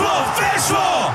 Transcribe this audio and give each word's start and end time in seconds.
Weszło! 0.00 0.24
Weszło! 0.54 1.10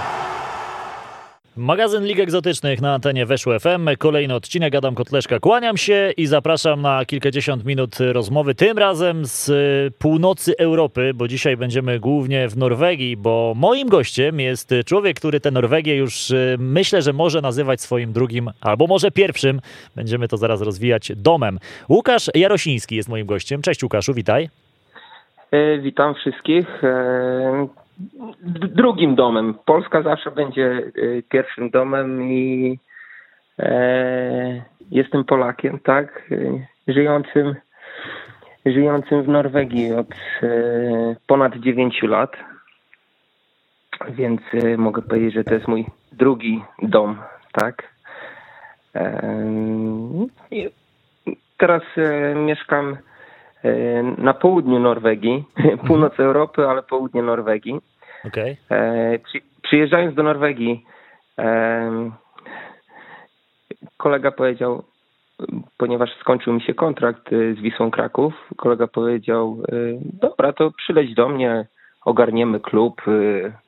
Magazyn 1.57 2.05
Lig 2.05 2.19
Egzotycznych 2.19 2.81
na 2.81 2.93
antenie 2.93 3.25
Weszło 3.25 3.59
FM. 3.59 3.89
Kolejny 3.97 4.35
odcinek. 4.35 4.75
Adam 4.75 4.95
Kotleszka. 4.95 5.39
Kłaniam 5.39 5.77
się 5.77 6.11
i 6.17 6.25
zapraszam 6.25 6.81
na 6.81 7.05
kilkadziesiąt 7.05 7.65
minut 7.65 7.95
rozmowy. 7.99 8.55
Tym 8.55 8.77
razem 8.77 9.25
z 9.25 9.51
północy 9.95 10.57
Europy, 10.57 11.11
bo 11.15 11.27
dzisiaj 11.27 11.57
będziemy 11.57 11.99
głównie 11.99 12.47
w 12.47 12.57
Norwegii, 12.57 13.17
bo 13.17 13.53
moim 13.55 13.89
gościem 13.89 14.39
jest 14.39 14.73
człowiek, 14.85 15.17
który 15.17 15.39
tę 15.39 15.51
Norwegię 15.51 15.95
już 15.95 16.31
y, 16.31 16.55
myślę, 16.59 17.01
że 17.01 17.13
może 17.13 17.41
nazywać 17.41 17.81
swoim 17.81 18.13
drugim, 18.13 18.49
albo 18.61 18.87
może 18.87 19.11
pierwszym. 19.11 19.61
Będziemy 19.95 20.27
to 20.27 20.37
zaraz 20.37 20.61
rozwijać 20.61 21.11
domem. 21.15 21.59
Łukasz 21.89 22.29
Jarosiński 22.35 22.95
jest 22.95 23.09
moim 23.09 23.25
gościem. 23.27 23.61
Cześć 23.61 23.83
Łukaszu, 23.83 24.13
witaj. 24.13 24.49
E, 25.51 25.77
Witam 25.77 26.15
wszystkich. 26.15 26.65
Drugim 28.75 29.15
domem. 29.15 29.53
Polska 29.65 30.01
zawsze 30.01 30.31
będzie 30.31 30.65
e, 30.67 30.91
pierwszym 31.29 31.69
domem 31.69 32.23
i 32.23 32.79
e, 33.59 34.63
jestem 34.91 35.23
Polakiem, 35.23 35.79
tak? 35.79 36.31
E, 36.31 36.65
Żyjącym, 36.93 37.55
żyjącym 38.65 39.23
w 39.23 39.27
Norwegii 39.27 39.93
od 39.93 40.11
e, 40.11 40.47
ponad 41.27 41.55
9 41.55 42.03
lat. 42.03 42.31
Więc 44.09 44.41
mogę 44.77 45.01
powiedzieć, 45.01 45.33
że 45.33 45.43
to 45.43 45.53
jest 45.53 45.67
mój 45.67 45.85
drugi 46.11 46.63
dom, 46.81 47.17
tak? 47.51 47.95
Teraz 51.57 51.81
mieszkam 52.35 52.97
na 54.17 54.33
południu 54.33 54.79
Norwegii, 54.79 55.43
północ 55.87 56.19
Europy, 56.19 56.67
ale 56.67 56.83
południe 56.83 57.23
Norwegii. 57.23 57.81
Okej. 58.27 58.57
E, 58.69 59.19
przy, 59.19 59.41
przyjeżdżając 59.61 60.15
do 60.15 60.23
Norwegii, 60.23 60.85
em, 61.37 62.11
kolega 63.97 64.31
powiedział, 64.31 64.83
ponieważ 65.77 66.09
skończył 66.19 66.53
mi 66.53 66.61
się 66.61 66.73
kontrakt 66.73 67.29
z 67.29 67.59
Wisłą 67.59 67.91
Kraków, 67.91 68.33
kolega 68.57 68.87
powiedział, 68.87 69.57
dobra, 70.21 70.53
to 70.53 70.71
przyleć 70.71 71.13
do 71.13 71.29
mnie, 71.29 71.65
ogarniemy 72.05 72.59
klub, 72.59 73.01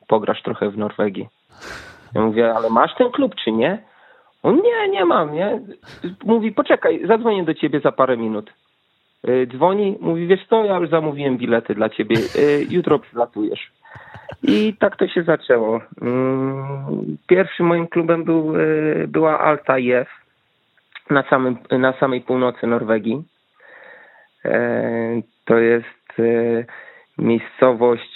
pograsz 0.07 0.43
trochę 0.43 0.69
w 0.69 0.77
Norwegii. 0.77 1.27
Ja 2.15 2.21
mówię, 2.21 2.53
ale 2.53 2.69
masz 2.69 2.95
ten 2.95 3.11
klub 3.11 3.35
czy 3.35 3.51
nie? 3.51 3.83
On 4.43 4.61
nie, 4.61 4.89
nie 4.89 5.05
mam, 5.05 5.33
nie. 5.33 5.59
Mówi, 6.23 6.51
poczekaj, 6.51 7.07
zadzwonię 7.07 7.43
do 7.43 7.53
ciebie 7.53 7.79
za 7.79 7.91
parę 7.91 8.17
minut. 8.17 8.53
Y, 9.29 9.47
Dzwoni, 9.47 9.97
mówi, 10.01 10.27
wiesz 10.27 10.45
co, 10.49 10.65
ja 10.65 10.75
już 10.77 10.89
zamówiłem 10.89 11.37
bilety 11.37 11.75
dla 11.75 11.89
ciebie, 11.89 12.15
y, 12.35 12.65
jutro 12.69 12.99
przylatujesz. 12.99 13.71
I 14.43 14.73
tak 14.79 14.95
to 14.95 15.07
się 15.07 15.23
zaczęło. 15.23 15.81
Mm, 16.01 17.17
Pierwszym 17.27 17.65
moim 17.65 17.87
klubem 17.87 18.23
był, 18.23 18.55
y, 18.57 19.05
była 19.07 19.39
Alta 19.39 19.79
IF 19.79 20.07
na, 21.09 21.23
samym, 21.29 21.57
na 21.71 21.93
samej 21.99 22.21
północy 22.21 22.67
Norwegii. 22.67 23.23
E, 24.45 25.21
To 25.45 25.57
jest 25.57 26.19
e, 26.19 26.65
miejscowość 27.17 28.11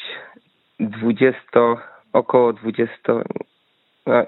20, 0.79 1.41
około 2.13 2.53
20, 2.53 2.93
no, 4.05 4.25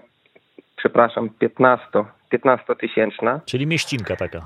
przepraszam, 0.76 1.30
15, 1.30 1.86
15 2.30 2.76
tysięczna. 2.76 3.40
Czyli 3.46 3.68
mieścinka 3.68 4.16
taka. 4.16 4.42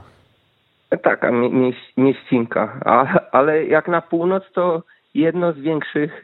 Mie- 1.31 1.49
mieś- 1.49 1.93
mieścinka, 1.97 2.80
A, 2.85 3.19
ale 3.31 3.66
jak 3.66 3.88
na 3.88 4.02
północ 4.02 4.43
to 4.53 4.83
jedno 5.13 5.53
z 5.53 5.59
większych 5.59 6.23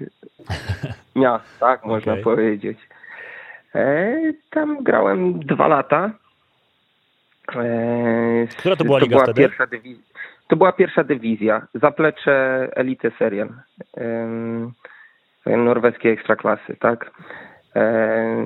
miast, 1.16 1.60
tak 1.60 1.86
można 1.86 2.12
Okej. 2.12 2.24
powiedzieć. 2.24 2.78
E, 3.76 4.16
tam 4.50 4.84
grałem 4.84 5.40
dwa 5.40 5.68
lata. 5.68 6.12
E, 7.56 8.48
Która 8.58 8.76
to 8.76 8.84
była 8.86 9.00
liga 9.00 9.10
była 9.16 9.24
wtedy? 9.24 9.42
Pierwsza 9.42 9.68
dywizja, 9.68 10.04
to 10.48 10.56
była 10.56 10.72
pierwsza 10.72 11.04
dywizja, 11.04 11.68
zaplecze 11.74 12.68
Elite 12.76 13.12
Serien 13.20 13.50
em, 13.98 14.72
norweskiej 15.46 16.12
ekstraklasy, 16.12 16.76
tak. 16.80 17.12
E, 17.76 18.46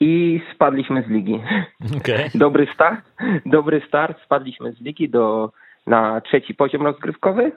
I 0.00 0.40
spadliśmy 0.54 1.02
z 1.02 1.08
ligi. 1.10 1.40
Okej. 1.98 2.30
Dobry 2.34 2.66
start, 2.74 3.00
dobry 3.46 3.82
start, 3.88 4.22
spadliśmy 4.24 4.72
z 4.72 4.80
ligi 4.80 5.08
do, 5.08 5.50
na 5.86 6.20
trzeci 6.20 6.54
poziom 6.54 6.82
rozgrywkowy, 6.82 7.52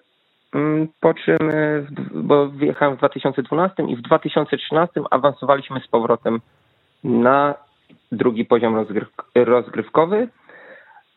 Mm, 0.56 0.88
po 1.00 1.14
czym, 1.14 1.50
e, 1.50 1.82
w- 1.82 2.22
bo 2.24 2.48
wyjechałem 2.50 2.96
w 2.96 2.98
2012 2.98 3.84
i 3.84 3.96
w 3.96 4.02
2013 4.02 5.02
awansowaliśmy 5.12 5.80
z 5.80 5.88
powrotem 5.88 6.40
na 7.04 7.56
drugi 8.12 8.46
poziom 8.46 8.76
rozgryw, 8.76 9.08
rozgrywkowy. 9.36 10.28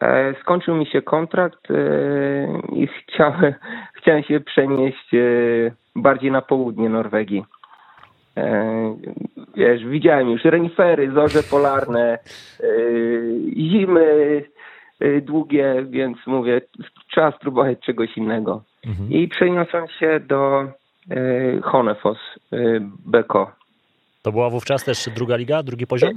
E, 0.01 0.35
Skończył 0.41 0.77
mi 0.77 0.87
się 0.87 1.03
kontrakt 1.03 1.71
e, 1.71 1.75
i 2.77 2.87
chciałem, 2.87 3.55
chciałem 3.99 4.23
się 4.23 4.41
przenieść 4.41 5.11
bardziej 5.97 6.31
na 6.31 6.43
południe 6.43 6.89
Norwegii. 6.89 7.45
E, 8.37 8.97
Wiesz, 9.57 9.85
widziałem 9.85 10.31
już 10.31 10.45
renifery, 10.45 11.13
zorze 11.13 11.43
polarne, 11.43 12.19
e, 12.61 12.67
zimy 13.57 14.45
e, 15.01 15.21
długie, 15.21 15.87
więc 15.91 16.19
mówię, 16.27 16.61
trzeba 17.11 17.33
spróbować 17.33 17.79
czegoś 17.81 18.17
innego. 18.17 18.63
Mhm. 18.87 19.11
I 19.11 19.29
przeniosłem 19.29 19.89
się 19.89 20.21
do 20.21 20.69
Honefos, 21.63 22.19
Beko. 23.07 23.53
To 24.23 24.33
była 24.33 24.51
wówczas 24.51 24.85
też 24.85 25.09
druga 25.15 25.37
liga, 25.37 25.63
drugi 25.63 25.87
poziom? 25.87 26.11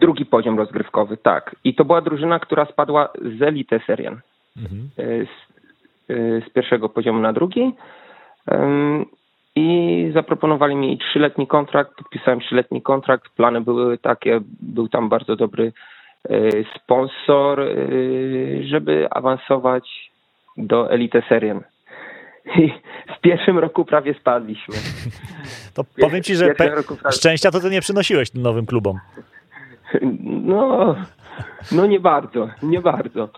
Drugi 0.00 0.26
poziom 0.26 0.58
rozgrywkowy, 0.58 1.16
tak. 1.16 1.56
I 1.64 1.74
to 1.74 1.84
była 1.84 2.00
drużyna, 2.00 2.38
która 2.38 2.64
spadła 2.64 3.08
z 3.38 3.42
Elite 3.42 3.80
Serien. 3.86 4.20
Mhm. 4.56 4.90
z, 5.26 5.28
z 6.48 6.52
pierwszego 6.52 6.88
poziomu 6.88 7.20
na 7.20 7.32
drugi. 7.32 7.72
I 9.58 10.10
zaproponowali 10.14 10.76
mi 10.76 10.98
trzyletni 10.98 11.46
kontrakt, 11.46 11.94
podpisałem 11.94 12.40
trzyletni 12.40 12.82
kontrakt. 12.82 13.28
Plany 13.28 13.60
były 13.60 13.98
takie, 13.98 14.40
był 14.60 14.88
tam 14.88 15.08
bardzo 15.08 15.36
dobry 15.36 15.72
e, 16.24 16.34
sponsor, 16.76 17.60
e, 17.60 17.66
żeby 18.62 19.08
awansować 19.10 20.10
do 20.56 20.90
Elite 20.90 21.22
Serien. 21.28 21.60
I 22.56 22.72
w 23.16 23.20
pierwszym 23.20 23.58
roku 23.58 23.84
prawie 23.84 24.14
spadliśmy. 24.14 24.74
To 25.74 25.84
powiem 26.00 26.22
ci, 26.22 26.34
że 26.34 26.46
pe- 26.46 27.12
szczęścia 27.12 27.50
to 27.50 27.60
ty 27.60 27.70
nie 27.70 27.80
przynosiłeś 27.80 28.30
tym 28.30 28.42
nowym 28.42 28.66
klubom. 28.66 28.98
No, 30.44 30.96
no 31.72 31.86
nie 31.86 32.00
bardzo, 32.00 32.48
nie 32.62 32.80
bardzo. 32.80 33.28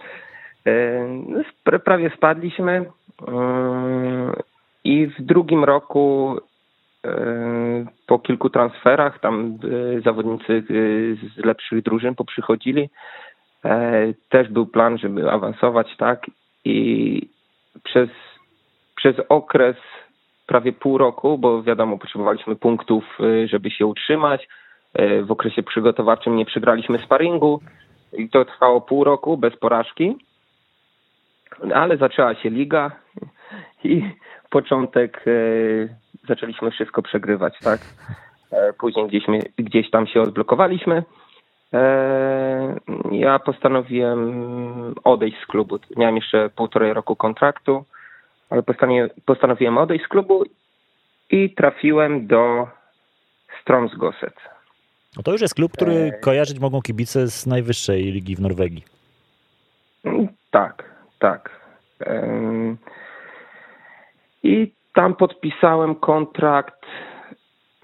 E, 0.67 1.07
no, 1.27 1.41
Prawie 1.85 2.11
spadliśmy 2.17 2.85
i 4.85 5.07
w 5.07 5.23
drugim 5.23 5.65
roku 5.65 6.37
e, 7.05 7.87
po 8.07 8.19
kilku 8.19 8.51
transferach 8.51 9.21
tam 9.21 9.59
e, 9.97 10.01
zawodnicy 10.01 10.53
e, 10.53 10.63
z 11.15 11.45
lepszych 11.45 11.83
drużyn 11.83 12.15
poprzychodzili. 12.15 12.91
Też 14.29 14.49
był 14.49 14.67
plan, 14.67 14.99
żeby 14.99 15.31
awansować, 15.31 15.97
tak? 15.97 16.27
I 16.65 17.29
przez, 17.83 18.09
przez 18.97 19.17
okres 19.29 19.77
prawie 20.47 20.73
pół 20.73 20.99
roku, 20.99 21.39
bo 21.39 21.63
wiadomo, 21.63 21.99
potrzebowaliśmy 21.99 22.57
punktów, 22.57 23.19
żeby 23.45 23.71
się 23.71 23.87
utrzymać. 23.87 24.49
W 25.23 25.31
okresie 25.31 25.63
przygotowawczym 25.63 26.37
nie 26.37 26.47
przegraliśmy 26.47 26.99
sparingu 26.99 27.61
i 28.13 28.29
to 28.29 28.45
trwało 28.45 28.81
pół 28.81 29.05
roku 29.05 29.37
bez 29.37 29.57
porażki. 29.57 30.17
Ale 31.75 31.97
zaczęła 31.97 32.35
się 32.35 32.51
liga 32.51 32.91
i 33.85 34.03
początek 34.51 35.25
e, 35.27 35.31
zaczęliśmy 36.29 36.71
wszystko 36.71 37.03
przegrywać, 37.03 37.59
tak? 37.63 37.81
E, 38.53 38.73
Później 38.73 39.09
gdzieś, 39.09 39.25
gdzieś 39.59 39.91
tam 39.91 40.07
się 40.07 40.23
odblokowaliśmy. 40.23 41.03
E, 41.75 42.77
Ja 43.13 43.39
postanowiłem 43.39 44.95
odejść 45.05 45.37
z 45.43 45.47
klubu. 45.47 45.79
Miałem 45.97 46.17
jeszcze 46.17 46.51
półtorej 46.51 46.93
roku 46.95 47.17
kontraktu, 47.17 47.85
ale 48.51 48.63
postanowiłem, 49.27 49.79
odejść 49.79 50.05
z 50.05 50.09
klubu 50.09 50.45
i 51.31 51.55
trafiłem 51.55 52.27
do 52.27 52.69
Stromsgoset. 53.63 54.35
No 55.17 55.23
to 55.23 55.33
już 55.33 55.41
jest 55.41 55.55
klub, 55.55 55.73
który 55.73 56.13
kojarzyć 56.23 56.59
mogą 56.61 56.83
kibice 56.83 57.29
z 57.29 57.47
najwyższej 57.47 58.03
ligi 58.05 58.37
w 58.37 58.41
Norwegii. 58.41 58.85
Tak, 60.51 60.90
tak. 61.21 61.51
I 64.43 64.73
tam 64.95 65.15
podpisałem 65.15 65.95
kontrakt 65.95 66.87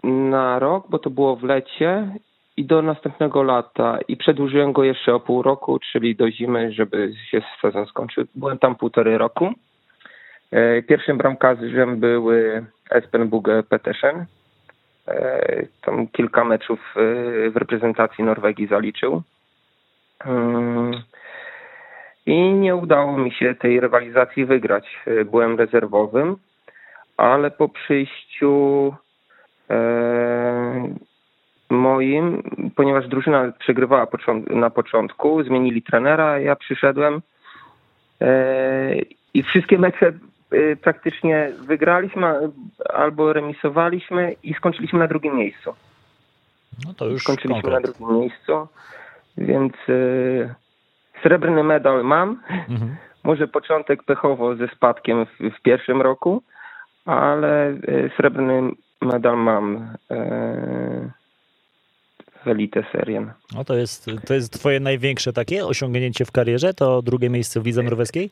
na 0.05 0.59
rok, 0.59 0.87
bo 0.89 0.99
to 0.99 1.11
było 1.11 1.37
w 1.37 1.45
lecie 1.45 2.09
i 2.57 2.65
do 2.65 2.83
następnego 2.83 3.43
lata 3.43 3.99
i 4.09 4.17
przedłużyłem 4.17 4.73
go 4.73 4.85
jeszcze 4.85 5.15
o 5.15 5.21
pół 5.21 5.43
roku, 5.43 5.79
czyli 5.93 6.17
do 6.17 6.31
zimy, 6.31 6.73
żeby 6.73 7.13
się 7.31 7.43
sezon 7.63 7.87
skończył. 7.87 8.25
Byłem 8.35 8.59
tam 8.59 8.77
półtorej 8.77 9.19
roku. 9.19 9.53
E, 10.51 10.83
Pierwszym 10.83 11.19
bramkarzem 11.19 12.01
był 12.01 12.29
Espen 12.91 13.29
Buge 13.29 13.63
Petersen. 13.63 14.27
Tam 15.83 16.07
kilka 16.07 16.45
meczów 16.45 16.95
w 17.51 17.57
reprezentacji 17.57 18.25
Norwegii 18.25 18.67
zaliczył. 18.67 19.23
I 22.27 22.53
nie 22.53 22.77
udało 22.77 23.19
mi 23.19 23.33
się 23.33 23.55
tej 23.55 23.81
rywalizacji 23.81 24.45
wygrać. 24.45 24.99
Byłem 25.31 25.59
rezerwowym, 25.59 26.37
ale 27.17 27.51
po 27.51 27.69
przyjściu 27.69 28.95
moim, 31.71 32.43
ponieważ 32.77 33.09
drużyna 33.09 33.53
przegrywała 33.59 34.07
na 34.51 34.71
początku, 34.71 35.43
zmienili 35.43 35.83
trenera, 35.83 36.39
ja 36.39 36.57
przyszedłem 36.57 37.23
i 39.35 39.43
wszystkie 39.43 39.79
mecze 39.79 40.13
praktycznie 40.83 41.53
wygraliśmy 41.67 42.51
albo 42.95 43.33
remisowaliśmy 43.33 44.37
i 44.43 44.55
skończyliśmy 44.55 44.99
na 44.99 45.07
drugim 45.07 45.37
miejscu. 45.37 45.75
No 46.87 46.95
to 46.95 47.07
już 47.07 47.23
Skończyliśmy 47.23 47.63
konkret. 47.63 47.87
na 47.87 47.93
drugim 47.93 48.21
miejscu, 48.21 48.69
więc 49.39 49.73
srebrny 51.23 51.63
medal 51.63 52.05
mam. 52.05 52.43
Mhm. 52.69 52.97
Może 53.25 53.49
początek 53.49 54.03
pechowo 54.03 54.57
ze 54.57 54.69
spadkiem 54.69 55.27
w, 55.27 55.59
w 55.59 55.63
pierwszym 55.63 56.03
roku, 56.03 56.43
ale 57.05 57.71
y, 57.71 58.11
srebrny 58.17 58.71
medal 59.01 59.37
mam 59.37 59.89
w 62.47 62.49
Elite 62.49 62.85
Serien. 62.93 63.33
No 63.55 63.65
to 63.65 63.75
jest, 63.75 64.11
to 64.27 64.35
jest 64.35 64.53
twoje 64.53 64.81
największe 64.81 65.33
takie 65.33 65.67
osiągnięcie 65.67 66.25
w 66.25 66.33
karierze? 66.33 66.75
To 66.75 67.03
drugie 67.03 67.31
miejsce 67.31 67.61
w 67.61 67.67
lidze 67.67 67.83
norweskiej? 67.83 68.31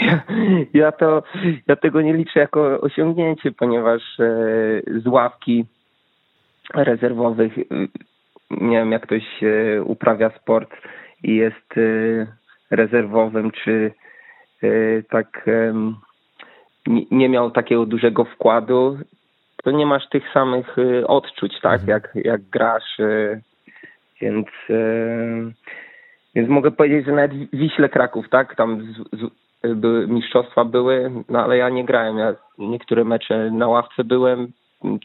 Ja, 0.00 0.20
ja, 0.82 0.92
to, 0.92 1.22
ja 1.66 1.76
tego 1.76 2.00
nie 2.02 2.12
liczę 2.12 2.40
jako 2.40 2.80
osiągnięcie, 2.80 3.52
ponieważ 3.52 4.02
e, 4.20 4.30
z 5.00 5.06
ławki 5.06 5.64
rezerwowych, 6.74 7.58
e, 7.58 7.64
nie 8.50 8.76
wiem, 8.76 8.92
jak 8.92 9.02
ktoś 9.02 9.40
uprawia 9.84 10.30
sport 10.30 10.70
i 11.22 11.36
jest 11.36 11.74
rezerwowym, 12.70 13.50
czy 13.50 13.92
tak 15.10 15.46
nie 17.10 17.28
miał 17.28 17.50
takiego 17.50 17.86
dużego 17.86 18.24
wkładu, 18.24 18.98
to 19.64 19.70
nie 19.70 19.86
masz 19.86 20.08
tych 20.08 20.32
samych 20.32 20.76
odczuć, 21.06 21.60
tak, 21.62 21.80
mhm. 21.80 21.88
jak, 21.88 22.24
jak 22.24 22.42
grasz, 22.42 22.98
więc 24.20 24.46
więc 26.34 26.48
mogę 26.48 26.70
powiedzieć, 26.70 27.06
że 27.06 27.12
nawet 27.12 27.32
Wiśle 27.52 27.88
Kraków, 27.88 28.28
tak, 28.28 28.56
tam 28.56 28.82
z, 28.82 29.20
z, 29.20 29.30
były, 29.74 30.06
mistrzostwa 30.06 30.64
były, 30.64 31.10
no 31.28 31.44
ale 31.44 31.56
ja 31.56 31.68
nie 31.68 31.84
grałem. 31.84 32.18
Ja 32.18 32.34
niektóre 32.58 33.04
mecze 33.04 33.50
na 33.50 33.68
ławce 33.68 34.04
byłem, 34.04 34.52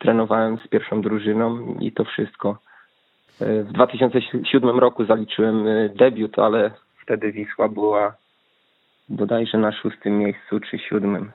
trenowałem 0.01 0.57
z 0.57 0.67
pierwszą 0.67 1.01
drużyną 1.01 1.75
i 1.79 1.91
to 1.91 2.03
wszystko. 2.03 2.57
W 3.63 3.71
2007 3.71 4.79
roku 4.79 5.05
zaliczyłem 5.05 5.67
e, 5.67 5.89
debiut, 5.89 6.39
ale 6.39 6.71
wtedy 7.01 7.31
Wisła 7.31 7.69
była 7.69 8.15
bodajże 9.09 9.57
na 9.57 9.71
szóstym 9.71 10.17
miejscu 10.17 10.59
czy 10.59 10.79
siódmym. 10.79 11.31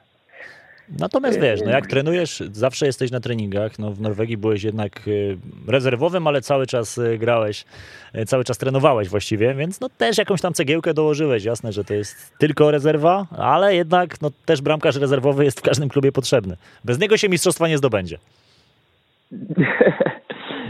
Natomiast 0.99 1.41
wiesz, 1.41 1.61
no 1.65 1.71
jak 1.71 1.87
trenujesz, 1.87 2.43
zawsze 2.53 2.87
jesteś 2.87 3.11
na 3.11 3.21
treningach. 3.21 3.79
No 3.79 3.93
w 3.93 4.01
Norwegii 4.01 4.37
byłeś 4.37 4.63
jednak 4.63 4.93
e, 4.99 5.71
rezerwowym, 5.71 6.27
ale 6.27 6.41
cały 6.41 6.67
czas 6.67 6.99
e, 6.99 7.19
grałeś, 7.19 7.65
e, 8.13 8.27
cały 8.27 8.45
czas 8.45 8.59
trenowałeś 8.59 9.09
właściwie, 9.09 9.55
więc 9.55 9.81
no 9.81 9.89
też 9.89 10.19
jakąś 10.19 10.41
tam 10.41 10.53
cegiełkę 10.53 10.95
dołożyłeś. 10.95 11.45
Jasne, 11.45 11.73
że 11.73 11.85
to 11.85 11.95
jest 11.95 12.39
tylko 12.39 12.71
rezerwa, 12.71 13.27
ale 13.39 13.75
jednak 13.75 14.21
no 14.21 14.31
też 14.45 14.63
bramkarz 14.63 14.97
rezerwowy 14.97 15.45
jest 15.45 15.61
w 15.61 15.63
każdym 15.63 15.89
klubie 15.89 16.13
potrzebny. 16.13 16.57
Bez 16.85 16.99
niego 16.99 17.17
się 17.17 17.29
mistrzostwa 17.29 17.69
nie 17.69 17.79
zdobędzie. 17.79 18.19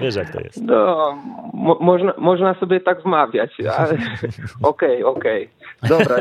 Wiesz 0.01 0.17
jak 0.17 0.33
to 0.33 0.41
jest. 0.41 0.63
No, 0.63 1.19
mo 1.55 1.79
można, 1.81 2.13
można 2.19 2.55
sobie 2.55 2.81
tak 2.81 3.03
wmawiać, 3.03 3.51
ale 3.79 3.93
okej, 4.63 5.05
okej. 5.05 5.05
Okay, 5.05 5.05
okay. 5.05 5.49
Dobra, 5.89 6.17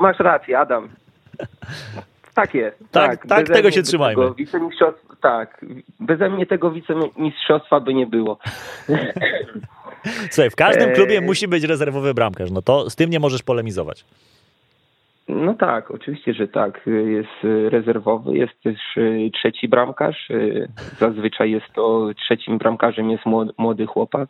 masz 0.00 0.18
rację, 0.18 0.58
Adam. 0.58 0.88
Tak 2.34 2.54
jest. 2.54 2.78
Tak, 2.90 3.10
tak, 3.10 3.28
tak 3.28 3.56
tego 3.56 3.70
się 3.70 3.82
trzymajmy. 3.82 4.22
Tego 4.22 4.34
tak, 5.22 5.64
beze 6.00 6.30
mnie 6.30 6.46
tego 6.46 6.70
wicemistrzostwa 6.70 7.80
by 7.80 7.94
nie 7.94 8.06
było. 8.06 8.38
Słuchaj, 10.30 10.50
w 10.50 10.56
każdym 10.56 10.88
e, 10.88 10.92
klubie 10.92 11.20
musi 11.20 11.48
być 11.48 11.64
rezerwowy 11.64 12.14
bramkarz. 12.14 12.50
No 12.50 12.62
to 12.62 12.90
z 12.90 12.96
tym 12.96 13.10
nie 13.10 13.20
możesz 13.20 13.42
polemizować. 13.42 14.04
No 15.28 15.54
tak, 15.54 15.90
oczywiście, 15.90 16.34
że 16.34 16.48
tak. 16.48 16.80
Jest 16.86 17.68
rezerwowy, 17.68 18.36
jest 18.36 18.62
też 18.62 18.78
e, 18.96 19.30
trzeci 19.30 19.68
bramkarz. 19.68 20.30
E, 20.30 20.68
zazwyczaj 20.98 21.50
jest 21.50 21.72
to 21.74 22.10
trzecim 22.16 22.58
bramkarzem 22.58 23.10
jest 23.10 23.24
młody 23.58 23.86
chłopak. 23.86 24.28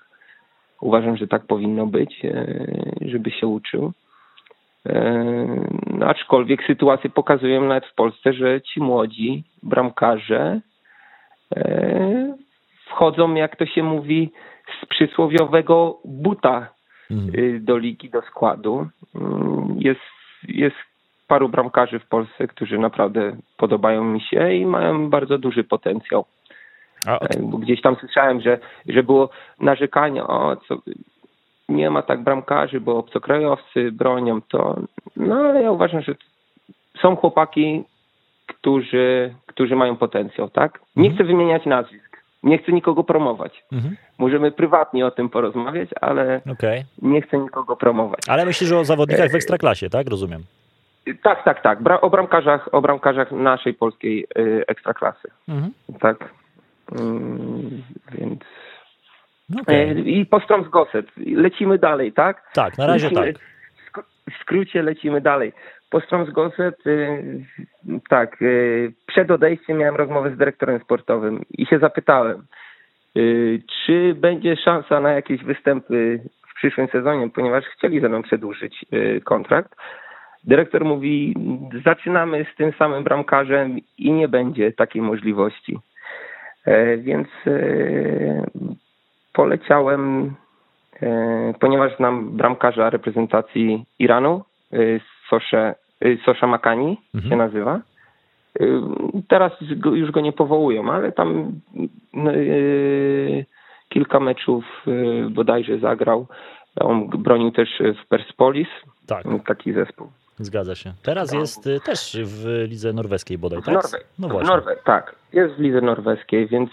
Uważam, 0.81 1.17
że 1.17 1.29
tak 1.29 1.47
powinno 1.47 1.87
być, 1.87 2.23
żeby 3.01 3.31
się 3.31 3.47
uczył. 3.47 3.93
No, 5.87 6.07
aczkolwiek 6.07 6.67
sytuacje 6.67 7.11
pokazują 7.11 7.65
nawet 7.65 7.87
w 7.87 7.95
Polsce, 7.95 8.33
że 8.33 8.61
ci 8.61 8.81
młodzi 8.81 9.45
bramkarze 9.63 10.61
wchodzą, 12.87 13.35
jak 13.35 13.57
to 13.57 13.67
się 13.67 13.83
mówi, 13.83 14.33
z 14.83 14.87
przysłowiowego 14.87 15.99
buta 16.05 16.69
mhm. 17.11 17.65
do 17.65 17.79
ligi, 17.79 18.11
do 18.11 18.23
składu. 18.23 18.89
Mm, 19.15 19.77
jest, 19.79 20.01
jest 20.49 20.77
paru 21.29 21.49
bramkarzy 21.49 21.99
w 21.99 22.07
Polsce, 22.07 22.49
którzy 22.49 22.79
naprawdę 22.79 23.37
podobają 23.57 24.05
mi 24.05 24.21
się 24.21 24.55
i 24.55 24.67
mają 24.67 25.11
bardzo 25.11 25.39
duży 25.39 25.65
potencjał. 25.65 26.25
A, 27.07 27.19
Bo 27.41 27.59
gdzieś 27.59 27.83
tam 27.83 27.97
słyszałem, 27.97 28.41
że, 28.41 28.59
że 28.89 29.03
było 29.03 29.31
narzekanie, 29.61 30.25
o 30.25 30.57
co, 30.57 30.79
nie 31.69 31.91
ma 31.91 32.03
tak 32.03 32.23
bramkarzy, 32.23 32.81
bo 32.81 32.97
obcokrajowcy 32.97 33.93
bronią 33.93 34.43
to. 34.43 34.77
No 35.17 35.35
ale 35.37 35.63
ja 35.63 35.71
uważam, 35.71 36.03
że 36.03 36.15
są 37.01 37.17
chłopaki, 37.17 37.85
którzy, 38.47 39.35
którzy 39.47 39.77
mają 39.77 39.97
potencjał, 39.97 40.51
tak? 40.51 40.81
Nie 40.97 41.09
mhm. 41.09 41.15
chcę 41.15 41.25
wymieniać 41.25 41.67
nazwisk, 41.67 42.12
nie 42.43 42.59
chcę 42.59 42.73
nikogo 42.73 43.05
promować. 43.05 43.65
Mhm. 43.73 43.97
Możemy 44.19 44.53
prywatnie 44.53 45.07
o 45.07 45.11
tym 45.11 45.29
porozmawiać, 45.29 45.89
ale 46.01 46.41
okay. 46.53 46.85
nie 47.03 47.23
chcę 47.23 47.39
nikogo 47.39 47.77
promować. 47.77 48.21
Ale 48.29 48.47
myślisz 48.47 48.73
o 48.73 48.85
zawodnikach 48.85 49.31
w 49.31 49.35
ekstraklasie, 49.35 49.91
tak? 49.91 50.09
Rozumiem. 50.09 50.43
Tak, 51.23 51.45
tak, 51.45 51.63
tak. 51.63 51.79
o, 52.01 52.11
bramkarzach, 52.11 52.75
o 52.75 52.81
bramkarzach 52.81 53.33
naszej 53.33 53.75
polskiej 53.75 54.27
y, 54.39 54.65
ekstraklasy. 54.69 55.29
Mhm. 55.49 55.73
Tak. 56.01 56.29
Mm, 56.93 57.83
więc 58.13 58.41
Okay. 59.61 59.95
I 60.01 60.27
Postrąg 60.27 60.69
Goset. 60.69 61.07
Lecimy 61.17 61.79
dalej, 61.79 62.13
tak? 62.13 62.51
Tak, 62.55 62.79
na 62.79 62.87
razie 62.87 63.11
lecimy, 63.11 63.33
tak. 63.33 64.05
W 64.31 64.43
skrócie 64.43 64.83
lecimy 64.83 65.21
dalej. 65.21 65.53
Postrąg 65.93 66.31
Goset, 66.31 66.87
y, 66.87 67.45
tak, 68.09 68.43
y, 68.43 68.93
przed 69.07 69.31
odejściem 69.31 69.79
miałem 69.79 69.97
rozmowę 69.97 70.31
z 70.31 70.39
dyrektorem 70.39 70.81
sportowym 70.81 71.45
i 71.51 71.67
się 71.67 71.79
zapytałem, 71.79 72.47
y, 73.17 73.63
czy 73.87 74.15
będzie 74.15 74.57
szansa 74.57 75.01
na 75.01 75.13
jakieś 75.13 75.45
występy 75.45 76.21
w 76.51 76.55
przyszłym 76.55 76.89
sezonie, 76.89 77.31
ponieważ 77.31 77.65
chcieli 77.65 78.01
ze 78.01 78.09
mną 78.09 78.23
przedłużyć 78.23 78.85
kontrakt. 79.25 79.75
Dyrektor 80.45 80.85
mówi, 80.85 81.35
zaczynamy 81.85 82.47
z 82.53 82.57
tym 82.57 82.73
samym 82.73 83.05
bramkarzem 83.05 83.77
i 83.99 84.13
nie 84.13 84.29
będzie 84.29 84.73
takiej 84.73 85.03
możliwości. 85.03 85.79
E, 86.65 86.97
więc 86.97 87.29
e, 87.47 87.53
poleciałem, 89.33 90.35
e, 91.03 91.55
ponieważ 91.61 91.97
znam 91.97 92.37
bramkarza 92.37 92.91
reprezentacji 92.91 93.85
Iranu, 93.99 94.45
Sosze, 95.29 95.75
e, 96.03 96.17
Sosza 96.25 96.47
Makani 96.47 97.01
mhm. 97.15 97.31
się 97.31 97.37
nazywa. 97.37 97.81
Teraz 99.29 99.53
już 99.85 100.11
go 100.11 100.21
nie 100.21 100.33
powołują, 100.33 100.93
ale 100.93 101.13
tam 101.13 101.53
kilka 103.89 104.21
meczów 104.21 104.65
bodajże 105.31 105.79
zagrał. 105.79 106.27
On 106.81 107.09
bronił 107.09 107.51
też 107.51 107.69
w 108.05 108.09
Perspolis, 108.09 108.69
tak. 109.07 109.25
taki 109.47 109.73
zespół. 109.73 110.07
Zgadza 110.39 110.75
się. 110.75 110.93
Teraz 111.03 111.33
no. 111.33 111.41
jest 111.41 111.69
też 111.85 112.17
w 112.25 112.65
lidze 112.69 112.93
norweskiej 112.93 113.39
bodaj, 113.39 113.63
tak? 113.63 113.75
Norwe 113.75 113.99
no 114.19 114.29
właśnie. 114.29 114.51
Norwe 114.51 114.77
tak, 114.85 115.17
jest 115.33 115.55
w 115.55 115.61
lidze 115.61 115.81
norweskiej, 115.81 116.49
więc 116.49 116.71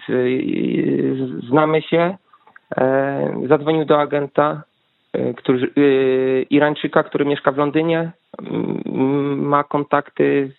znamy 1.50 1.82
się. 1.82 2.18
E, 2.78 3.48
zadzwonił 3.50 3.86
do 3.86 4.00
agenta 4.00 4.64
który, 5.38 5.68
e, 5.68 6.42
Irańczyka, 6.42 7.04
który 7.04 7.26
mieszka 7.26 7.52
w 7.52 7.58
Londynie. 7.58 8.12
Ma 9.36 9.64
kontakty, 9.64 10.52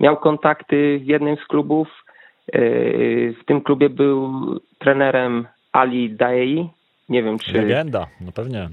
miał 0.00 0.16
kontakty 0.16 0.98
w 0.98 1.06
jednym 1.06 1.36
z 1.36 1.46
klubów. 1.46 2.04
W 2.52 3.40
tym 3.46 3.60
klubie 3.60 3.88
był 3.90 4.30
trenerem 4.78 5.46
Ali 5.72 6.10
Daei. 6.10 6.68
Nie 7.08 7.22
wiem, 7.22 7.38
czy. 7.38 7.52
Legenda, 7.52 8.06
no 8.20 8.32
pewnie. 8.32 8.68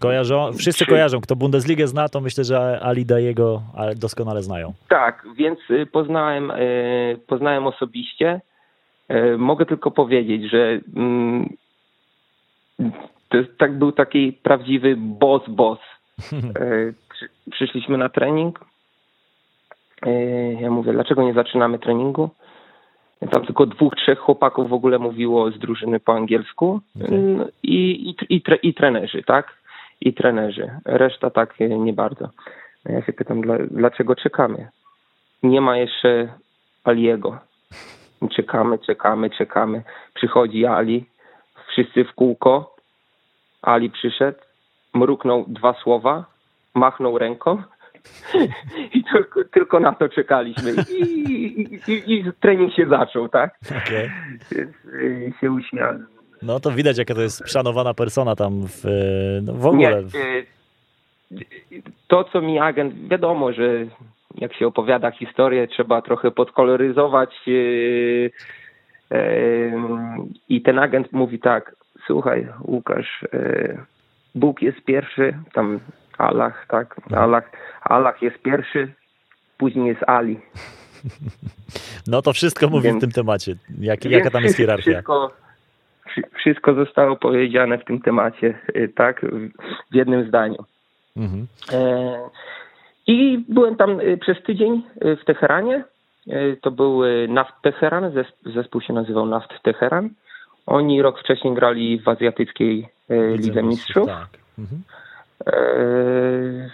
Kojarzą, 0.00 0.52
wszyscy 0.52 0.84
Czy- 0.84 0.90
kojarzą. 0.90 1.20
Kto 1.20 1.36
Bundesligę 1.36 1.86
zna, 1.86 2.08
to 2.08 2.20
myślę, 2.20 2.44
że 2.44 2.80
Ali 2.82 3.06
Dajego 3.06 3.62
ale 3.76 3.94
doskonale 3.94 4.42
znają. 4.42 4.72
Tak, 4.88 5.26
więc 5.36 5.58
poznałem, 5.92 6.52
poznałem 7.26 7.66
osobiście. 7.66 8.40
Mogę 9.38 9.66
tylko 9.66 9.90
powiedzieć, 9.90 10.50
że 10.50 10.80
mm, 10.96 11.48
to 13.28 13.36
jest, 13.36 13.58
tak 13.58 13.78
był 13.78 13.92
taki 13.92 14.32
prawdziwy 14.32 14.94
boss 14.96 15.42
boss. 15.48 15.78
Y, 16.32 16.94
przy- 17.14 17.28
Przyszliśmy 17.50 17.98
na 17.98 18.08
trening. 18.08 18.60
Y, 20.06 20.56
Ja 20.60 20.70
mówię, 20.70 20.92
dlaczego 20.92 21.22
nie 21.22 21.32
zaczynamy 21.34 21.78
treningu? 21.78 22.30
Tam 23.30 23.46
tylko 23.46 23.66
dwóch, 23.66 23.94
trzech 23.96 24.18
chłopaków 24.18 24.68
w 24.68 24.72
ogóle 24.72 24.98
mówiło 24.98 25.50
z 25.50 25.58
drużyny 25.58 26.00
po 26.00 26.12
angielsku. 26.12 26.80
Y, 26.96 27.52
i, 27.62 28.08
i, 28.10 28.16
i, 28.36 28.42
tre, 28.42 28.56
i 28.56 28.74
trenerzy, 28.74 29.22
tak? 29.22 29.54
I 30.00 30.14
trenerzy. 30.14 30.70
Reszta 30.84 31.30
tak 31.30 31.60
y, 31.60 31.68
nie 31.68 31.92
bardzo. 31.92 32.28
Ja 32.84 33.02
się 33.02 33.12
pytam, 33.12 33.40
dla, 33.40 33.58
dlaczego 33.70 34.16
czekamy? 34.16 34.68
Nie 35.42 35.60
ma 35.60 35.76
jeszcze 35.76 36.28
Aliego. 36.84 37.38
Czekamy, 38.36 38.78
czekamy, 38.78 39.30
czekamy. 39.30 39.82
Przychodzi 40.14 40.66
Ali, 40.66 41.04
wszyscy 41.68 42.04
w 42.04 42.12
kółko. 42.14 42.76
Ali 43.62 43.90
przyszedł, 43.90 44.38
mruknął 44.94 45.44
dwa 45.48 45.74
słowa, 45.82 46.24
machnął 46.74 47.18
ręką 47.18 47.62
i 48.94 49.04
tylko, 49.12 49.44
tylko 49.44 49.80
na 49.80 49.92
to 49.92 50.08
czekaliśmy. 50.08 50.74
I, 50.90 51.02
i, 51.32 51.92
i, 51.92 52.12
I 52.12 52.24
trening 52.40 52.74
się 52.74 52.86
zaczął, 52.88 53.28
tak? 53.28 53.58
Okej. 53.84 54.10
Więc 54.50 54.70
y, 54.86 55.32
się 55.40 55.50
uśmiałem. 55.50 56.06
No 56.42 56.60
to 56.60 56.70
widać, 56.70 56.98
jaka 56.98 57.14
to 57.14 57.22
jest 57.22 57.48
szanowana 57.48 57.94
persona 57.94 58.36
tam 58.36 58.66
w, 58.66 58.84
no 59.42 59.52
w 59.52 59.66
ogóle. 59.66 60.02
Nie, 60.02 60.20
y, 60.20 61.82
to 62.08 62.24
co 62.24 62.40
mi 62.40 62.58
agent, 62.58 63.08
wiadomo, 63.08 63.52
że 63.52 63.86
jak 64.34 64.54
się 64.54 64.66
opowiada 64.66 65.10
historię, 65.10 65.68
trzeba 65.68 66.02
trochę 66.02 66.30
podkoloryzować 66.30 67.30
i 70.48 70.62
ten 70.62 70.78
agent 70.78 71.12
mówi 71.12 71.38
tak, 71.38 71.77
słuchaj 72.08 72.48
Łukasz, 72.64 73.22
y, 73.34 73.78
Bóg 74.34 74.62
jest 74.62 74.80
pierwszy, 74.84 75.34
tam 75.52 75.80
Allah, 76.18 76.66
tak, 76.68 76.96
Allah, 77.16 77.44
Allah 77.82 78.22
jest 78.22 78.38
pierwszy, 78.42 78.92
później 79.58 79.86
jest 79.86 80.02
Ali. 80.06 80.40
No 82.06 82.22
to 82.22 82.32
wszystko 82.32 82.68
mówi 82.68 82.82
w 82.82 82.84
Więc- 82.84 83.00
tym 83.00 83.10
temacie. 83.10 83.54
Jak, 83.80 84.04
jaka 84.04 84.30
tam 84.30 84.42
jest 84.42 84.56
hierarchia? 84.56 84.92
Wszystko, 84.92 85.30
wszy- 86.10 86.22
wszystko 86.38 86.74
zostało 86.74 87.16
powiedziane 87.16 87.78
w 87.78 87.84
tym 87.84 88.00
temacie, 88.00 88.58
y, 88.76 88.88
tak, 88.88 89.20
w- 89.20 89.50
w 89.90 89.94
jednym 89.94 90.28
zdaniu. 90.28 90.64
Mhm. 91.16 91.46
E, 91.72 92.18
I 93.06 93.44
byłem 93.48 93.76
tam 93.76 94.00
przez 94.20 94.42
tydzień 94.42 94.82
w 95.20 95.24
Teheranie. 95.24 95.84
E, 96.30 96.56
To 96.56 96.70
był 96.70 97.02
Naft 97.28 97.52
Teheran, 97.62 98.04
zes- 98.12 98.52
zespół 98.54 98.80
się 98.80 98.92
nazywał 98.92 99.26
Naft 99.26 99.62
Teheran. 99.62 100.10
Oni 100.68 101.02
rok 101.02 101.20
wcześniej 101.20 101.54
grali 101.54 102.00
w 102.00 102.08
azjatyckiej 102.08 102.88
e, 103.10 103.36
Lidze 103.36 103.62
Mistrzów. 103.62 104.06
Tak. 104.06 104.28
Mhm. 104.58 104.82
E, 105.46 106.70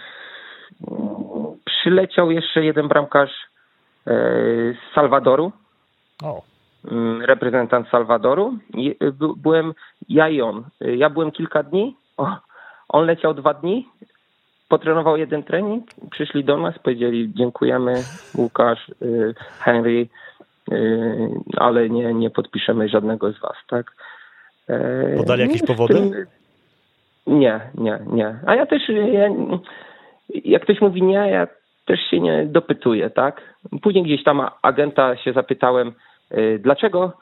Przyleciał 1.65 2.31
jeszcze 2.31 2.65
jeden 2.65 2.87
bramkarz 2.87 3.29
e, 3.31 4.11
z 4.73 4.93
Salwadoru, 4.95 5.51
O, 6.23 6.41
mm, 6.91 7.21
reprezentant 7.21 7.87
Salwadoru. 7.89 8.53
Byłem 9.37 9.73
ja 10.09 10.29
i 10.29 10.41
on. 10.41 10.63
Ja 10.81 11.09
byłem 11.09 11.31
kilka 11.31 11.63
dni, 11.63 11.95
on 12.89 13.05
leciał 13.05 13.33
dwa 13.33 13.53
dni, 13.53 13.87
potrenował 14.69 15.17
jeden 15.17 15.43
trening, 15.43 15.89
przyszli 16.11 16.43
do 16.43 16.57
nas, 16.57 16.79
powiedzieli 16.79 17.33
dziękujemy 17.33 18.03
Łukasz, 18.37 18.91
Henry, 19.59 20.07
ale 21.57 21.89
nie, 21.89 22.13
nie 22.13 22.29
podpiszemy 22.29 22.89
żadnego 22.89 23.31
z 23.31 23.39
was, 23.39 23.55
tak? 23.69 23.91
E, 24.69 25.17
Podali 25.17 25.41
jakieś 25.41 25.61
powody? 25.61 26.27
Nie, 27.27 27.59
nie, 27.75 27.99
nie. 28.07 28.39
A 28.45 28.55
ja 28.55 28.65
też, 28.65 28.81
ja, 28.89 29.29
jak 30.29 30.63
ktoś 30.63 30.81
mówi 30.81 31.03
nie, 31.03 31.29
ja 31.29 31.47
też 31.85 31.99
się 32.11 32.19
nie 32.19 32.45
dopytuję, 32.45 33.09
tak? 33.09 33.55
Później 33.81 34.03
gdzieś 34.03 34.23
tam 34.23 34.41
agenta 34.61 35.17
się 35.17 35.33
zapytałem, 35.33 35.93
dlaczego 36.59 37.13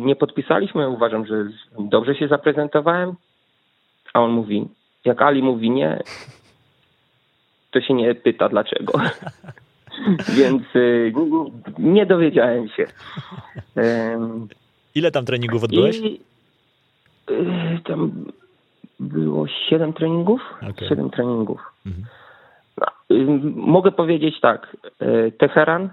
nie 0.00 0.16
podpisaliśmy. 0.16 0.88
Uważam, 0.88 1.26
że 1.26 1.34
dobrze 1.78 2.14
się 2.14 2.28
zaprezentowałem. 2.28 3.14
A 4.14 4.20
on 4.20 4.30
mówi, 4.30 4.68
jak 5.04 5.22
Ali 5.22 5.42
mówi 5.42 5.70
nie, 5.70 6.02
to 7.70 7.80
się 7.80 7.94
nie 7.94 8.14
pyta 8.14 8.48
dlaczego. 8.48 8.92
Więc 10.38 10.62
y, 10.76 11.12
nie 11.78 12.06
dowiedziałem 12.06 12.68
się. 12.68 12.86
Ile 14.94 15.10
tam 15.10 15.24
treningów 15.24 15.64
odbyłeś? 15.64 15.96
i 16.00 16.20
y, 17.30 17.80
tam 17.84 18.10
było 19.00 19.46
siedem 19.48 19.92
treningów. 19.92 20.40
Okej. 20.70 20.88
Siedem 20.88 21.10
treningów. 21.10 21.60
Mhm. 21.86 22.04
No, 22.80 22.86
y, 23.16 23.26
mogę 23.56 23.92
powiedzieć 23.92 24.40
tak. 24.40 24.76
Teheran 25.38 25.90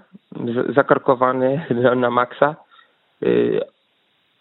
zakarkowany 0.75 1.65
na- 1.95 2.09
maksa, 2.09 2.55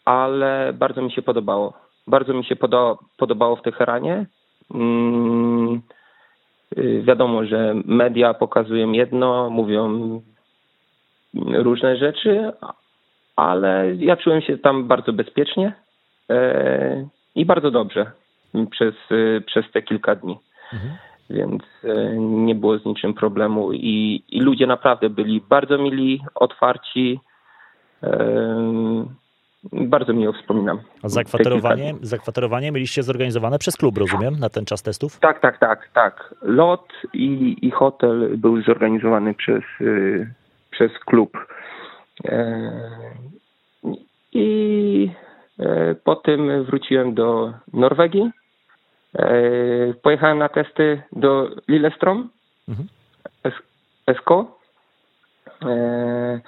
ale 0.05 0.73
bardzo 0.79 1.03
mi 1.03 1.13
się 1.13 1.23
podobało. 1.23 1.73
Bardzo 2.07 2.35
mi 2.35 2.45
się 2.45 2.57
podo- 2.57 2.97
podobało 3.17 3.57
w 3.57 3.63
Teheranie. 3.63 4.27
Y, 6.79 7.03
Wiadomo, 7.03 7.45
że 7.45 7.75
media 7.85 8.35
pokazują 8.35 8.93
jedno, 8.93 9.51
mówią 9.51 10.21
różne 11.35 11.97
rzeczy, 11.97 12.53
ale 13.37 13.95
ja 13.99 14.17
czułem 14.17 14.41
się 14.41 14.59
tam 14.59 14.89
bardzo 14.89 15.13
bezpiecznie 15.13 15.73
e, 16.31 17.09
i 17.35 17.45
bardzo 17.47 17.71
dobrze 17.71 18.11
przez, 18.71 18.95
e, 19.11 19.41
przez 19.41 19.71
te 19.73 19.83
kilka 19.83 20.15
dni. 20.15 20.39
Mhm. 20.73 20.93
Więc 21.31 21.63
e, 21.85 22.17
nie 22.19 22.55
było 22.55 22.79
z 22.79 22.85
niczym 22.85 23.15
problemu 23.15 23.73
i, 23.73 24.23
i 24.29 24.41
ludzie 24.41 24.67
naprawdę 24.67 25.11
byli 25.11 25.41
bardzo 25.49 25.79
mili, 25.79 26.21
otwarci. 26.35 27.21
Bardzo 29.73 30.13
miło 30.13 30.33
wspominam. 30.33 30.81
A 31.03 31.09
zakwaterowanie, 31.09 31.95
zakwaterowanie 32.03 32.73
mieliście 32.73 33.03
zorganizowane 33.03 33.59
przez 33.59 33.77
klub, 33.77 33.99
rozumiem, 33.99 34.39
na 34.39 34.49
ten 34.49 34.65
czas 34.65 34.83
testów? 34.83 35.21
Tak, 35.21 35.41
tak, 35.41 35.59
tak, 35.59 35.89
tak. 35.95 36.35
Lot 36.43 36.93
i, 37.13 37.57
i 37.63 37.71
hotel 37.71 38.39
był 38.39 38.63
zorganizowany 38.63 39.35
przez, 39.35 39.63
y, 39.81 40.35
przez 40.71 40.93
klub. 40.99 41.39
E, 42.25 42.71
I 44.33 45.11
e, 45.59 45.95
potem 46.05 46.65
wróciłem 46.65 47.15
do 47.15 47.53
Norwegii. 47.73 48.31
E, 49.19 49.35
pojechałem 50.03 50.39
na 50.39 50.49
testy 50.49 51.03
do 51.13 51.49
Lillestrøm, 51.69 52.29
Mhm. 52.69 52.89
SK. 54.21 54.31
E, 55.63 56.41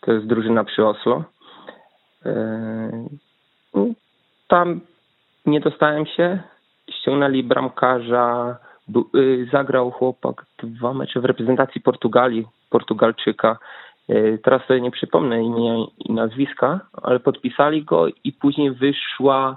to 0.00 0.12
jest 0.12 0.26
drużyna 0.26 0.64
przy 0.64 0.86
Oslo. 0.86 1.24
E, 2.26 3.06
tam 4.48 4.80
nie 5.46 5.60
dostałem 5.60 6.06
się. 6.06 6.38
Ściągnęli 6.90 7.42
bramkarza. 7.42 8.56
Bu- 8.88 9.10
y, 9.16 9.48
Zagrał 9.52 9.90
chłopak 9.90 10.46
dwa 10.62 10.94
mecze 10.94 11.20
w 11.20 11.24
reprezentacji 11.24 11.80
Portugalii, 11.80 12.46
Portugalczyka. 12.70 13.58
Y, 14.10 14.38
Teraz 14.42 14.66
sobie 14.66 14.80
nie 14.80 14.90
przypomnę 14.90 15.42
imienia 15.42 15.86
i 15.98 16.12
nazwiska, 16.12 16.80
ale 17.02 17.20
podpisali 17.20 17.84
go 17.84 18.06
i 18.24 18.32
później 18.32 18.70
wyszła, 18.70 19.56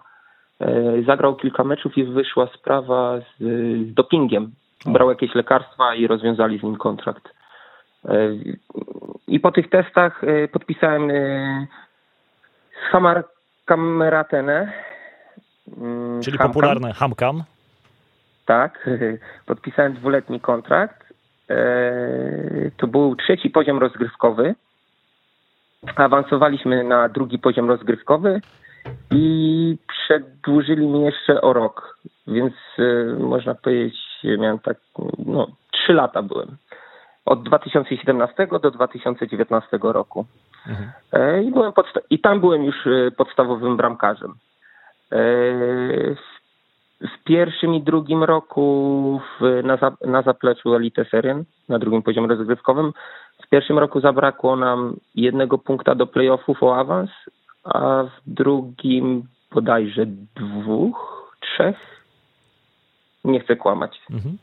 zagrał 1.05 1.35
kilka 1.35 1.63
meczów 1.63 1.97
i 1.97 2.03
wyszła 2.03 2.47
sprawa 2.47 3.19
z, 3.19 3.43
z 3.89 3.93
dopingiem. 3.93 4.51
Brał 4.85 5.09
jakieś 5.09 5.35
lekarstwa 5.35 5.95
i 5.95 6.07
rozwiązali 6.07 6.59
z 6.59 6.63
nim 6.63 6.75
kontrakt. 6.75 7.33
I 9.27 9.39
po 9.39 9.51
tych 9.51 9.69
testach 9.69 10.21
podpisałem 10.51 11.11
Hamar 12.73 13.23
Kameratenę. 13.65 14.71
mm, 15.77 16.21
Czyli 16.21 16.37
Hamkam. 16.37 16.53
popularny 16.53 16.93
Hamkam. 16.93 17.43
Tak, 18.45 18.89
podpisałem 19.45 19.93
dwuletni 19.93 20.39
kontrakt. 20.39 21.13
E, 21.49 22.71
To 22.77 22.87
był 22.87 23.15
trzeci 23.15 23.49
poziom 23.49 23.79
rozgrywkowy. 23.79 24.55
Awansowaliśmy 25.95 26.83
na 26.83 27.09
drugi 27.09 27.39
poziom 27.39 27.69
rozgrywkowy 27.69 28.41
i 29.11 29.77
przedłużyli 29.87 30.87
mi 30.87 31.01
jeszcze 31.01 31.41
o 31.41 31.53
rok. 31.53 31.97
Więc 32.27 32.53
e, 32.79 33.13
można 33.19 33.55
powiedzieć, 33.55 33.95
miałem 34.23 34.59
tak, 34.59 34.77
no, 35.25 35.47
trzy 35.71 35.93
lata 35.93 36.21
byłem. 36.23 36.57
Od 37.25 37.43
2017 37.43 38.47
do 38.61 38.71
2019 38.71 39.79
roku. 39.83 40.25
Mhm. 40.67 40.91
E, 41.13 41.43
I, 41.43 41.51
byłem 41.51 41.73
podsta- 41.73 42.01
I 42.09 42.19
tam 42.19 42.39
byłem 42.39 42.63
już 42.63 42.87
e, 42.87 43.11
podstawowym 43.11 43.77
bramkarzem. 43.77 44.31
E, 45.11 45.15
w 47.01 47.23
pierwszym 47.23 47.73
i 47.75 47.81
drugim 47.81 48.23
roku 48.23 49.21
w, 49.39 49.63
na, 49.63 49.77
za, 49.77 49.91
na 50.05 50.21
zapleczu 50.21 50.75
Elite 50.75 51.05
Serien, 51.05 51.43
na 51.69 51.79
drugim 51.79 52.01
poziomie 52.03 52.27
rozgrywkowym. 52.27 52.93
W 53.43 53.49
pierwszym 53.49 53.79
roku 53.79 53.99
zabrakło 53.99 54.55
nam 54.55 54.95
jednego 55.15 55.57
punkta 55.57 55.95
do 55.95 56.07
playoffów 56.07 56.63
o 56.63 56.75
awans, 56.77 57.09
a 57.63 58.03
w 58.03 58.11
drugim 58.27 59.23
bodajże 59.51 60.05
dwóch, 60.35 61.31
trzech. 61.39 62.03
Nie 63.23 63.39
chcę 63.39 63.55
kłamać. 63.55 64.01
Mhm. 64.11 64.37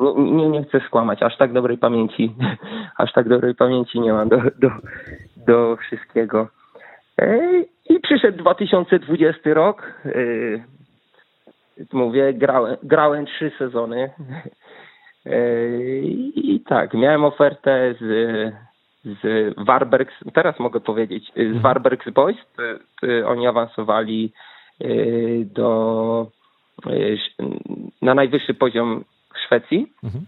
Nie, 0.00 0.32
nie, 0.32 0.48
nie, 0.48 0.64
chcę 0.64 0.80
skłamać, 0.86 1.22
aż 1.22 1.36
tak 1.36 1.52
dobrej 1.52 1.78
pamięci, 1.78 2.34
aż 2.98 3.12
tak 3.12 3.28
dobrej 3.28 3.54
pamięci 3.54 4.00
nie 4.00 4.12
mam 4.12 4.28
do, 4.28 4.36
do, 4.36 4.70
do 5.46 5.76
wszystkiego. 5.76 6.48
I 7.88 8.00
przyszedł 8.00 8.38
2020 8.38 9.54
rok. 9.54 9.92
Mówię, 11.92 12.34
grałem, 12.34 12.76
grałem 12.82 13.26
trzy 13.26 13.52
sezony. 13.58 14.10
I 16.34 16.62
tak, 16.66 16.94
miałem 16.94 17.24
ofertę 17.24 17.94
z, 18.00 18.04
z 19.04 19.54
Warbergs, 19.66 20.14
teraz 20.34 20.58
mogę 20.58 20.80
powiedzieć, 20.80 21.32
z 21.34 21.38
mhm. 21.38 21.60
Warbergs 21.60 22.10
Boys. 22.10 22.36
Oni 23.26 23.46
awansowali 23.46 24.32
do, 25.44 26.26
na 28.02 28.14
najwyższy 28.14 28.54
poziom 28.54 29.04
Szwecji. 29.48 29.92
Mhm. 30.04 30.26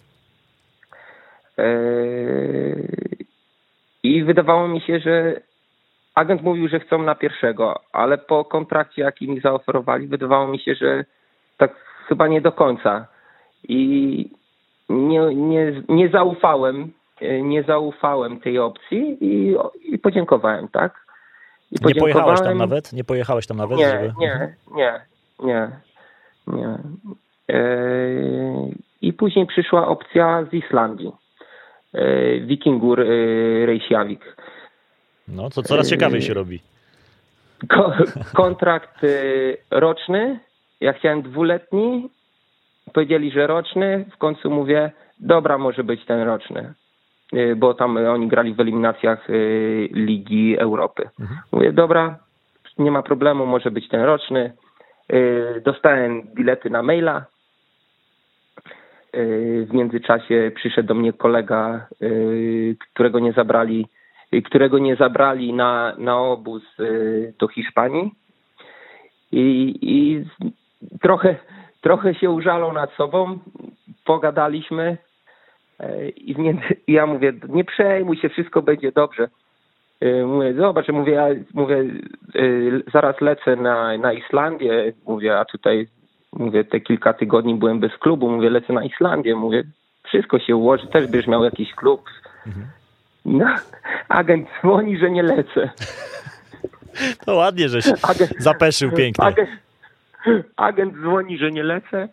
I 4.02 4.24
wydawało 4.24 4.68
mi 4.68 4.80
się, 4.80 5.00
że 5.00 5.40
agent 6.14 6.42
mówił, 6.42 6.68
że 6.68 6.80
chcą 6.80 7.02
na 7.02 7.14
pierwszego, 7.14 7.80
ale 7.92 8.18
po 8.18 8.44
kontrakcie, 8.44 9.02
jaki 9.02 9.28
mi 9.28 9.40
zaoferowali, 9.40 10.06
wydawało 10.06 10.48
mi 10.48 10.58
się, 10.58 10.74
że 10.74 11.04
tak 11.56 11.74
chyba 12.08 12.28
nie 12.28 12.40
do 12.40 12.52
końca. 12.52 13.06
I 13.68 14.30
nie, 14.88 15.20
nie, 15.34 15.82
nie 15.88 16.08
zaufałem, 16.08 16.92
nie 17.42 17.62
zaufałem 17.62 18.40
tej 18.40 18.58
opcji 18.58 19.18
i, 19.20 19.56
i 19.84 19.98
podziękowałem, 19.98 20.68
tak? 20.68 21.06
I 21.70 21.86
nie 21.86 21.94
pojechałeś 21.94 22.40
tam 22.40 22.58
nawet? 22.58 22.92
Nie 22.92 23.04
pojechałeś 23.04 23.46
tam 23.46 23.56
nawet? 23.56 23.78
Nie, 23.78 23.90
żeby... 23.90 24.12
nie, 24.18 24.54
nie, 24.74 25.00
nie, 25.42 25.70
nie. 26.46 26.78
I 29.02 29.12
później 29.12 29.46
przyszła 29.46 29.88
opcja 29.88 30.44
z 30.50 30.54
Islandii. 30.54 31.12
Wikingur 32.40 32.98
Reykjavik. 33.66 34.36
No, 35.28 35.50
to 35.50 35.62
coraz 35.62 35.90
ciekawiej 35.90 36.22
się 36.22 36.34
robi. 36.34 36.60
Ko 37.68 37.92
kontrakt 38.34 39.00
roczny. 39.70 40.40
Ja 40.80 40.92
chciałem 40.92 41.22
dwuletni. 41.22 42.10
Powiedzieli, 42.92 43.30
że 43.30 43.46
roczny. 43.46 44.04
W 44.12 44.16
końcu 44.16 44.50
mówię, 44.50 44.90
dobra, 45.20 45.58
może 45.58 45.84
być 45.84 46.04
ten 46.04 46.20
roczny. 46.20 46.72
Bo 47.56 47.74
tam 47.74 47.96
oni 47.96 48.28
grali 48.28 48.54
w 48.54 48.60
eliminacjach 48.60 49.28
Ligi 49.90 50.58
Europy. 50.58 51.08
Mhm. 51.20 51.40
Mówię, 51.52 51.72
dobra, 51.72 52.18
nie 52.78 52.90
ma 52.90 53.02
problemu, 53.02 53.46
może 53.46 53.70
być 53.70 53.88
ten 53.88 54.00
roczny. 54.00 54.52
Dostałem 55.64 56.22
bilety 56.22 56.70
na 56.70 56.82
maila. 56.82 57.24
W 59.66 59.72
międzyczasie 59.72 60.50
przyszedł 60.54 60.88
do 60.88 60.94
mnie 60.94 61.12
kolega, 61.12 61.86
którego 62.94 63.18
nie 63.18 63.32
zabrali 63.32 63.86
którego 64.44 64.78
nie 64.78 64.96
zabrali 64.96 65.52
na, 65.52 65.94
na 65.98 66.18
obóz 66.18 66.62
y, 66.80 67.34
do 67.38 67.48
Hiszpanii. 67.48 68.10
I, 69.32 69.74
i 69.82 70.24
trochę, 71.00 71.36
trochę 71.80 72.14
się 72.14 72.30
użalał 72.30 72.72
nad 72.72 72.92
sobą, 72.92 73.38
pogadaliśmy 74.04 74.96
i 76.16 76.34
ja 76.88 77.06
mówię, 77.06 77.32
nie 77.48 77.64
przejmuj 77.64 78.16
się, 78.16 78.28
wszystko 78.28 78.62
będzie 78.62 78.92
dobrze. 78.92 79.28
Mówię, 80.26 80.54
zobacz, 80.54 80.88
mówię, 80.88 81.12
ja 81.12 81.26
mówię, 81.54 81.84
zaraz 82.92 83.20
lecę 83.20 83.56
na, 83.56 83.98
na 83.98 84.12
Islandię, 84.12 84.92
mówię, 85.06 85.38
a 85.38 85.44
tutaj 85.44 85.86
mówię, 86.32 86.64
te 86.64 86.80
kilka 86.80 87.12
tygodni 87.12 87.54
byłem 87.54 87.80
bez 87.80 87.92
klubu, 87.98 88.30
mówię, 88.30 88.50
lecę 88.50 88.72
na 88.72 88.84
Islandię, 88.84 89.36
mówię, 89.36 89.64
wszystko 90.08 90.38
się 90.38 90.56
ułoży, 90.56 90.86
też 90.86 91.02
będziesz 91.02 91.26
miał 91.26 91.44
jakiś 91.44 91.74
klub. 91.74 92.04
Mhm. 92.46 92.66
No, 93.24 93.46
agent 94.08 94.48
dzwoni, 94.60 94.98
że 94.98 95.10
nie 95.10 95.22
lecę. 95.22 95.70
To 97.26 97.34
ładnie, 97.34 97.68
żeś 97.68 97.86
agent, 98.02 98.30
zapeszył 98.38 98.92
pięknie. 98.92 99.24
Agent, 99.24 99.50
agent 100.56 100.94
dzwoni, 100.94 101.38
że 101.38 101.50
nie 101.50 101.62
lecę 101.62 102.08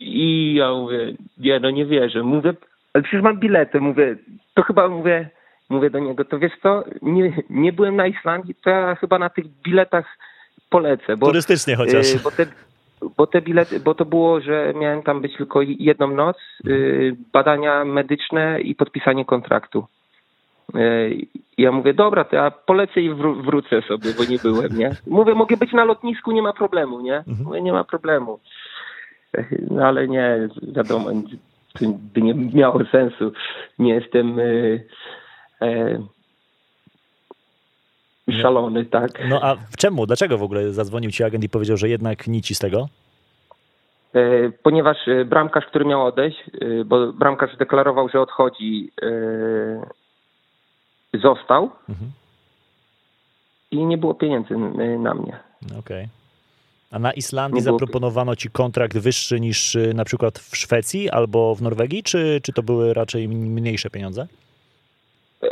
i 0.00 0.54
ja 0.54 0.72
mówię, 0.72 1.12
nie, 1.38 1.60
no 1.60 1.70
nie 1.70 1.86
wierzę. 1.86 2.22
Mówię, 2.22 2.54
ale 2.92 3.02
przecież 3.02 3.22
mam 3.22 3.40
bilety. 3.40 3.80
Mówię, 3.80 4.16
to 4.54 4.62
chyba 4.62 4.88
mówię, 4.88 5.30
mówię 5.68 5.90
do 5.90 5.98
niego, 5.98 6.24
to 6.24 6.38
wiesz 6.38 6.52
co, 6.62 6.84
nie, 7.02 7.32
nie 7.50 7.72
byłem 7.72 7.96
na 7.96 8.06
Islandii, 8.06 8.54
to 8.54 8.70
ja 8.70 8.94
chyba 8.94 9.18
na 9.18 9.30
tych 9.30 9.44
biletach 9.62 10.18
polecę. 10.70 11.16
Bo, 11.16 11.26
Turystycznie 11.26 11.76
chociaż. 11.76 12.12
Yy, 12.12 12.20
bo 12.24 12.30
te, 12.30 12.46
bo 13.16 13.26
te 13.26 13.42
bilety, 13.42 13.80
bo 13.80 13.94
to 13.94 14.04
było, 14.04 14.40
że 14.40 14.72
miałem 14.76 15.02
tam 15.02 15.20
być 15.20 15.36
tylko 15.36 15.60
jedną 15.62 16.08
noc, 16.08 16.36
yy, 16.64 17.16
badania 17.32 17.84
medyczne 17.84 18.60
i 18.60 18.74
podpisanie 18.74 19.24
kontraktu. 19.24 19.86
E, 20.74 21.10
ja 21.58 21.72
mówię, 21.72 21.94
dobra, 21.94 22.24
to 22.24 22.36
ja 22.36 22.50
polecę 22.50 23.00
i 23.00 23.10
wró- 23.10 23.42
wrócę 23.42 23.82
sobie, 23.82 24.10
bo 24.18 24.24
nie 24.24 24.38
byłem, 24.38 24.78
nie? 24.78 24.90
Mówię, 25.06 25.34
mogę 25.34 25.56
być 25.56 25.72
na 25.72 25.84
lotnisku, 25.84 26.32
nie 26.32 26.42
ma 26.42 26.52
problemu, 26.52 27.00
nie? 27.00 27.16
Mhm. 27.16 27.44
Mówię, 27.44 27.62
nie 27.62 27.72
ma 27.72 27.84
problemu. 27.84 28.38
No 29.70 29.86
ale 29.86 30.08
nie, 30.08 30.48
wiadomo, 30.62 31.10
to 31.78 31.86
by 32.14 32.22
nie 32.22 32.34
miało 32.34 32.84
sensu. 32.84 33.32
Nie 33.78 33.94
jestem 33.94 34.38
e, 34.38 34.44
e, 35.66 35.98
szalony, 38.40 38.84
tak? 38.84 39.10
No 39.28 39.40
a 39.42 39.56
czemu, 39.78 40.06
dlaczego 40.06 40.38
w 40.38 40.42
ogóle 40.42 40.72
zadzwonił 40.72 41.10
ci 41.10 41.24
agent 41.24 41.44
i 41.44 41.48
powiedział, 41.48 41.76
że 41.76 41.88
jednak 41.88 42.26
nic 42.26 42.56
z 42.56 42.58
tego? 42.58 42.88
E, 44.14 44.50
ponieważ 44.62 44.96
bramkarz, 45.26 45.66
który 45.66 45.84
miał 45.84 46.06
odejść, 46.06 46.38
bo 46.84 47.12
bramkarz 47.12 47.56
deklarował, 47.56 48.08
że 48.08 48.20
odchodzi 48.20 48.92
został 51.14 51.70
mhm. 51.88 52.10
i 53.70 53.84
nie 53.84 53.98
było 53.98 54.14
pieniędzy 54.14 54.54
na 54.98 55.14
mnie. 55.14 55.36
Okej. 55.64 55.78
Okay. 55.78 56.08
A 56.92 56.98
na 56.98 57.12
Islandii 57.12 57.60
zaproponowano 57.60 58.36
ci 58.36 58.50
kontrakt 58.50 58.98
wyższy 58.98 59.40
niż 59.40 59.76
na 59.94 60.04
przykład 60.04 60.38
w 60.38 60.56
Szwecji 60.56 61.10
albo 61.10 61.54
w 61.54 61.62
Norwegii, 61.62 62.02
czy, 62.02 62.40
czy 62.42 62.52
to 62.52 62.62
były 62.62 62.94
raczej 62.94 63.28
mniejsze 63.28 63.90
pieniądze? 63.90 64.22
E, 65.42 65.48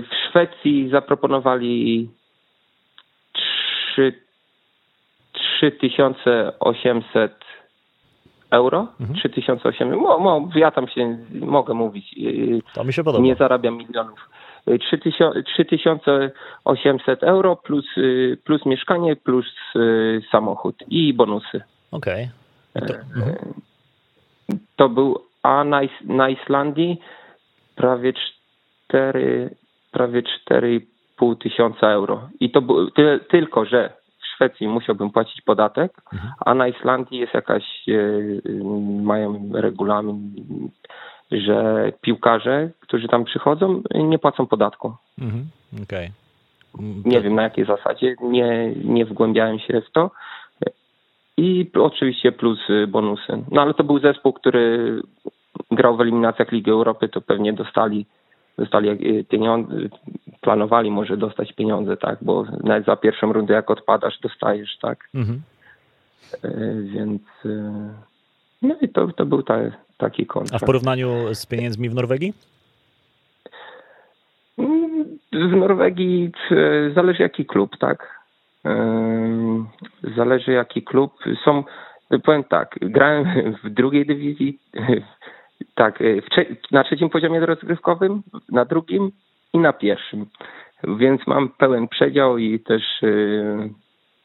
w 0.00 0.13
Szwecji 0.34 0.90
zaproponowali 0.90 2.10
3, 3.94 4.12
3800 5.32 7.32
euro. 8.50 8.86
Mhm. 9.00 9.18
3800. 9.18 9.98
Mo, 9.98 10.18
mo, 10.18 10.48
ja 10.54 10.70
tam 10.70 10.88
się 10.88 11.18
mogę 11.40 11.74
mówić. 11.74 12.14
To 12.74 12.84
mi 12.84 12.92
się 12.92 13.04
podoba. 13.04 13.24
Nie 13.24 13.34
zarabiam 13.34 13.76
milionów. 13.76 14.28
3800 14.80 17.22
euro 17.22 17.56
plus, 17.56 17.96
y, 17.96 18.38
plus 18.44 18.66
mieszkanie, 18.66 19.16
plus 19.16 19.46
y, 19.76 20.22
samochód 20.30 20.76
i 20.88 21.14
bonusy. 21.14 21.62
Okej. 21.90 22.28
Okay. 22.74 22.88
To... 22.88 22.94
Mhm. 22.94 23.34
to... 24.76 24.88
był, 24.88 25.18
a 25.42 25.64
na, 25.64 25.80
na 26.04 26.28
Islandii 26.28 27.00
prawie 27.76 28.12
4, 28.88 29.50
prawie 29.94 30.22
4,5 30.22 31.38
tysiąca 31.38 31.90
euro. 31.90 32.28
I 32.40 32.50
to 32.50 32.62
ty, 32.94 33.20
tylko, 33.30 33.64
że 33.64 33.90
w 34.22 34.26
Szwecji 34.34 34.68
musiałbym 34.68 35.10
płacić 35.10 35.40
podatek, 35.40 35.92
mhm. 36.12 36.32
a 36.46 36.54
na 36.54 36.68
Islandii 36.68 37.18
jest 37.18 37.34
jakaś, 37.34 37.64
y, 37.88 38.42
mają 39.02 39.50
regulamin 39.52 40.34
że 41.32 41.92
piłkarze, 42.00 42.70
którzy 42.80 43.08
tam 43.08 43.24
przychodzą, 43.24 43.82
nie 43.94 44.18
płacą 44.18 44.46
podatku. 44.46 44.92
Mhm, 45.18 45.44
okay. 45.82 46.10
Nie 47.04 47.20
wiem 47.20 47.34
na 47.34 47.42
jakiej 47.42 47.64
zasadzie, 47.64 48.16
nie, 48.22 48.72
nie 48.84 49.04
wgłębiałem 49.04 49.58
się 49.58 49.80
w 49.80 49.90
to. 49.90 50.10
I 51.36 51.70
oczywiście 51.74 52.32
plus 52.32 52.58
bonusy. 52.88 53.44
No 53.50 53.62
ale 53.62 53.74
to 53.74 53.84
był 53.84 53.98
zespół, 53.98 54.32
który 54.32 55.00
grał 55.70 55.96
w 55.96 56.00
eliminacjach 56.00 56.52
Ligi 56.52 56.70
Europy, 56.70 57.08
to 57.08 57.20
pewnie 57.20 57.52
dostali, 57.52 58.06
dostali 58.58 58.98
pieniądze, 59.28 59.74
planowali 60.40 60.90
może 60.90 61.16
dostać 61.16 61.52
pieniądze, 61.52 61.96
tak, 61.96 62.18
bo 62.22 62.44
nawet 62.62 62.86
za 62.86 62.96
pierwszą 62.96 63.32
rundę 63.32 63.54
jak 63.54 63.70
odpadasz, 63.70 64.20
dostajesz, 64.20 64.78
tak. 64.78 65.08
Mhm. 65.14 65.42
E, 66.44 66.50
więc 66.82 67.22
e, 67.44 67.94
no 68.62 68.76
i 68.80 68.88
to, 68.88 69.06
to 69.06 69.26
był 69.26 69.42
ta, 69.42 69.58
taki 69.98 70.26
kontrakt. 70.26 70.62
A 70.62 70.66
w 70.66 70.66
porównaniu 70.66 71.34
z 71.34 71.46
pieniędzmi 71.46 71.88
w 71.88 71.94
Norwegii? 71.94 72.34
W 75.32 75.56
Norwegii 75.56 76.32
zależy 76.94 77.22
jaki 77.22 77.46
klub, 77.46 77.76
tak? 77.78 78.24
Zależy 80.16 80.52
jaki 80.52 80.82
klub. 80.82 81.12
Są, 81.44 81.64
powiem 82.24 82.44
tak, 82.44 82.78
grałem 82.80 83.54
w 83.64 83.70
drugiej 83.70 84.06
dywizji, 84.06 84.58
tak, 85.74 85.98
trze- 86.00 86.56
na 86.72 86.84
trzecim 86.84 87.10
poziomie 87.10 87.40
rozgrywkowym, 87.46 88.22
na 88.52 88.64
drugim 88.64 89.10
i 89.52 89.58
na 89.58 89.72
pierwszym. 89.72 90.26
Więc 90.98 91.26
mam 91.26 91.48
pełen 91.48 91.88
przedział 91.88 92.38
i 92.38 92.60
też 92.60 93.02
y, 93.02 93.70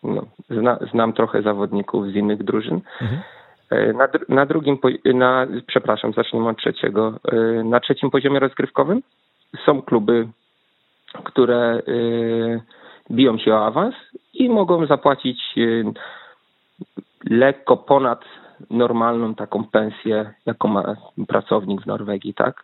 no, 0.03 0.21
zna, 0.49 0.79
znam 0.91 1.13
trochę 1.13 1.41
zawodników 1.41 2.07
z 2.07 2.15
innych 2.15 2.43
drużyn. 2.43 2.81
Mhm. 3.01 3.21
E, 3.69 3.93
Na, 3.93 4.07
na 4.29 4.45
drugim, 4.45 4.77
na, 5.05 5.47
przepraszam, 5.67 6.13
zacznijmy 6.13 6.49
od 6.49 6.57
trzeciego. 6.57 7.19
Na 7.63 7.79
trzecim 7.79 8.11
poziomie 8.11 8.39
rozgrywkowym 8.39 9.01
są 9.65 9.81
kluby, 9.81 10.27
które 11.23 11.81
y, 11.87 12.61
biją 13.11 13.37
się 13.37 13.53
o 13.53 13.65
awans 13.65 13.95
i 14.33 14.49
mogą 14.49 14.85
zapłacić 14.85 15.41
y, 15.57 15.83
lekko 17.29 17.77
ponad 17.77 18.25
normalną 18.69 19.35
taką 19.35 19.63
pensję, 19.63 20.33
jaką 20.45 20.67
ma 20.67 20.95
pracownik 21.27 21.81
w 21.81 21.85
Norwegii, 21.85 22.33
tak? 22.33 22.63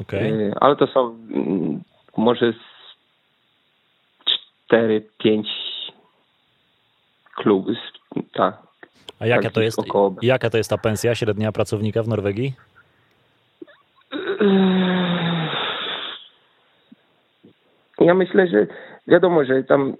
Okej. 0.00 0.32
Y, 0.32 0.54
Ale 0.60 0.76
to 0.76 0.86
są 0.86 1.18
mm, 1.30 1.82
może 2.16 2.52
z 2.52 2.74
4-5 4.72 5.44
klubów, 7.34 7.76
tak. 8.32 8.56
A 9.20 9.26
jaka 9.26 9.50
to 9.50 9.60
jest, 9.60 9.78
około. 9.78 10.14
jaka 10.22 10.50
to 10.50 10.56
jest 10.56 10.70
ta 10.70 10.78
pensja 10.78 11.14
średnia 11.14 11.52
pracownika 11.52 12.02
w 12.02 12.08
Norwegii? 12.08 12.54
Ja 18.00 18.14
myślę, 18.14 18.48
że 18.48 18.66
wiadomo, 19.08 19.44
że 19.44 19.64
tam 19.64 19.94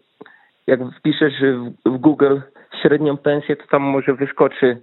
jak 0.67 0.81
wpiszesz 0.99 1.35
w 1.87 1.99
Google 1.99 2.38
średnią 2.83 3.17
pensję, 3.17 3.57
to 3.57 3.67
tam 3.67 3.83
może 3.83 4.14
wyskoczy 4.14 4.83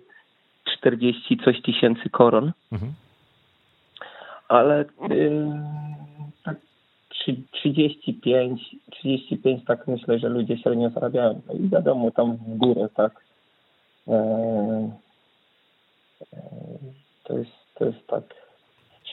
40 0.92 1.38
coś 1.46 1.62
tysięcy 1.62 2.10
koron, 2.10 2.52
Mhm. 2.72 2.94
ale 4.48 4.86
yy, 5.10 5.42
tak 6.44 6.58
trzy- 7.10 7.42
35, 7.52 8.76
35 8.92 9.66
tak 9.66 9.88
myślę, 9.88 10.20
że 10.20 10.30
ludzie 10.30 10.58
średnio 10.58 10.90
zarabiają. 10.90 11.42
No 11.48 11.54
i 11.54 11.70
wiadomo, 11.70 12.12
tam 12.12 12.36
w 12.38 12.58
górę, 12.58 12.88
tak. 12.96 13.12
Eee, 14.08 14.16
eee, 16.34 16.94
to 17.24 17.38
jest, 17.38 17.52
to 17.76 17.86
jest 17.86 18.08
tak 18.08 18.24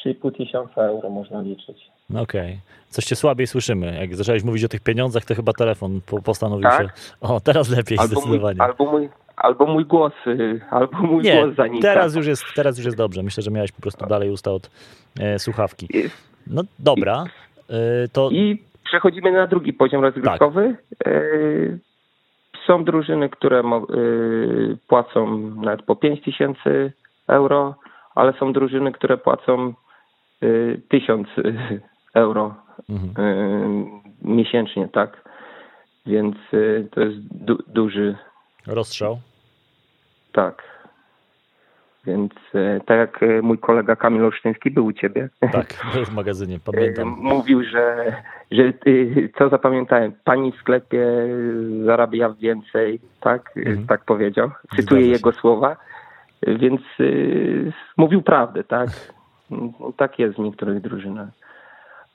3,5 0.07 0.37
tysiąca 0.37 0.83
euro 0.83 1.11
można 1.11 1.41
liczyć. 1.43 1.91
No 2.11 2.21
Okej. 2.21 2.59
Coś 2.89 3.05
cię 3.05 3.17
słabiej 3.17 3.47
słyszymy. 3.47 3.97
Jak 4.01 4.17
zacząłeś 4.17 4.43
mówić 4.45 4.65
o 4.65 4.69
tych 4.69 4.81
pieniądzach, 4.81 5.25
to 5.25 5.35
chyba 5.35 5.53
telefon 5.53 6.01
po- 6.07 6.23
postanowił 6.23 6.63
Tak? 6.63 6.83
się... 6.87 6.93
O, 7.21 7.41
teraz 7.41 7.69
lepiej 7.69 7.99
Albo 7.99 8.15
mój, 8.15 8.23
zdecydowanie. 8.23 8.63
albo 8.63 8.85
mój, 8.93 9.09
albo 9.39 9.67
mój 9.67 9.85
głos, 9.85 10.13
y, 10.27 10.61
albo 10.71 10.99
mój 10.99 11.23
Nie, 11.23 11.43
głos 11.43 11.57
zanika. 11.57 11.83
teraz 11.83 12.15
już, 12.15 12.27
jest, 12.27 12.45
teraz 12.55 12.77
już 12.79 12.85
jest 12.85 12.97
dobrze. 12.97 13.23
Myślę, 13.23 13.43
że 13.43 13.51
miałeś 13.51 13.73
po 13.73 13.83
prostu 13.83 14.07
dalej 14.07 14.31
usta 14.31 14.51
od 14.53 14.71
e, 15.21 15.39
słuchawki. 15.39 15.89
No 16.47 16.63
dobra, 16.79 17.25
e, 17.71 18.09
to 18.13 18.31
I 18.33 18.63
przechodzimy 18.85 19.33
na 19.33 19.47
drugi 19.47 19.73
poziom 19.73 20.03
rozgrywkowy. 20.03 20.77
Y, 21.07 21.79
Są 22.67 22.85
drużyny, 22.85 23.29
które 23.29 23.63
płacą 24.89 25.39
nawet 25.39 25.83
po 25.83 25.97
5 25.97 26.25
tysięcy 26.25 26.93
euro, 27.29 27.75
ale 28.15 28.33
są 28.33 28.53
drużyny, 28.53 28.93
które 28.93 29.17
płacą 29.17 29.75
y, 30.43 30.81
1000 30.89 31.29
euro 32.15 32.55
mhm. 32.91 34.01
miesięcznie, 34.23 34.89
tak? 34.89 35.29
Więc 36.07 36.37
to 36.91 37.01
jest 37.01 37.17
du- 37.45 37.63
duży 37.67 38.17
rozstrzał. 38.67 39.19
Tak. 40.39 40.63
Więc 42.07 42.33
e, 42.55 42.81
tak 42.87 42.99
jak 42.99 43.23
e, 43.23 43.43
mój 43.43 43.59
kolega 43.59 43.97
Kamil 43.97 44.25
Olsztyński 44.25 44.71
był 44.71 44.87
u 44.87 44.93
ciebie, 44.93 45.29
Tak, 45.53 45.67
był 45.95 46.05
w 46.05 46.13
magazynie, 46.15 46.57
e, 46.57 46.61
pamiętam. 46.73 47.09
mówił, 47.09 47.65
że, 47.65 48.15
że 48.51 48.73
co 49.39 49.49
zapamiętałem, 49.49 50.13
pani 50.25 50.53
w 50.53 50.57
sklepie 50.57 51.07
zarabia 51.85 52.31
więcej, 52.31 53.01
tak? 53.21 53.53
Mhm. 53.57 53.87
Tak 53.87 54.05
powiedział. 54.05 54.51
Cytuję 54.77 55.07
jego 55.07 55.33
słowa. 55.33 55.77
Więc 56.47 56.81
mówił 57.97 58.23
prawdę, 58.23 58.65
tak? 58.65 58.89
Tak 59.97 60.19
jest 60.19 60.35
w 60.37 60.39
niektórych 60.39 60.81
drużynach. 60.81 61.29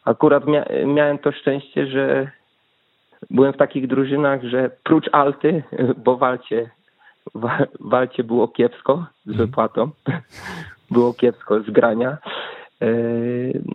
Akurat 0.06 0.46
mia- 0.46 0.86
miałem 0.88 1.18
to 1.18 1.32
szczęście, 1.32 1.88
że 1.88 2.32
byłem 3.30 3.54
w 3.54 3.58
takich 3.58 3.88
drużynach, 3.88 4.44
że 4.44 4.70
prócz 4.84 5.10
Alty, 5.12 5.64
bo 5.98 6.18
walcie, 6.18 6.70
wa- 7.36 7.68
walcie 7.80 8.24
było 8.24 8.48
kiepsko 8.48 9.06
z 9.26 9.30
Mhm. 9.30 9.48
wypłatą, 9.48 9.90
było 10.92 11.14
kiepsko 11.14 11.62
z 11.64 11.70
grania, 11.70 12.18
E, 12.82 12.88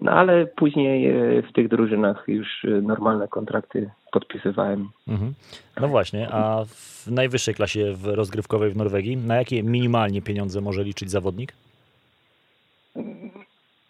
no 0.01 0.13
ale 0.13 0.47
później 0.47 1.07
e, 1.11 1.43
w 1.43 1.53
tych 1.53 1.69
drużynach 1.69 2.25
już 2.27 2.65
e, 2.65 2.69
normalne 2.69 3.29
kontrakty 3.29 3.91
podpisywałem. 4.13 4.89
Mhm. 5.09 5.35
No 5.81 5.89
właśnie, 5.89 6.29
a 6.33 6.65
w 6.65 7.07
najwyższej 7.11 7.55
klasie 7.55 7.93
w 7.95 8.07
rozgrywkowej 8.07 8.71
w 8.71 8.77
Norwegii, 8.77 9.17
na 9.17 9.37
jakie 9.37 9.63
minimalnie 9.63 10.23
pieniądze 10.23 10.61
może 10.61 10.85
liczyć 10.85 11.11
zawodnik? 11.11 11.53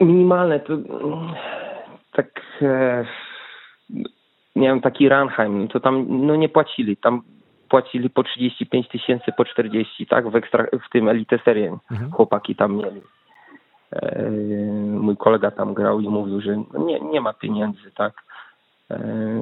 Minimalne 0.00 0.60
to 0.60 0.72
mm, 0.74 1.34
tak 2.12 2.40
e, 2.62 3.04
miałem 4.56 4.80
taki 4.80 5.08
Ranheim, 5.08 5.68
to 5.68 5.80
tam 5.80 6.06
no 6.26 6.36
nie 6.36 6.48
płacili, 6.48 6.96
tam 6.96 7.22
płacili 7.68 8.10
po 8.10 8.22
35 8.22 8.88
tysięcy, 8.88 9.32
po 9.36 9.44
40, 9.44 10.06
tak, 10.06 10.28
w, 10.30 10.36
ekstra, 10.36 10.64
w 10.86 10.90
tym 10.92 11.08
Elite 11.08 11.38
Serie 11.44 11.78
Mhm. 11.90 12.10
chłopaki 12.10 12.56
tam 12.56 12.76
mieli. 12.76 13.00
E, 13.92 14.30
mój 15.00 15.16
kolega 15.16 15.50
tam 15.50 15.74
grał 15.74 16.00
i 16.00 16.08
mówił, 16.08 16.40
że 16.40 16.56
nie, 16.78 17.00
nie 17.00 17.20
ma 17.20 17.32
pieniędzy, 17.32 17.90
tak. 17.96 18.12
E, 18.90 18.98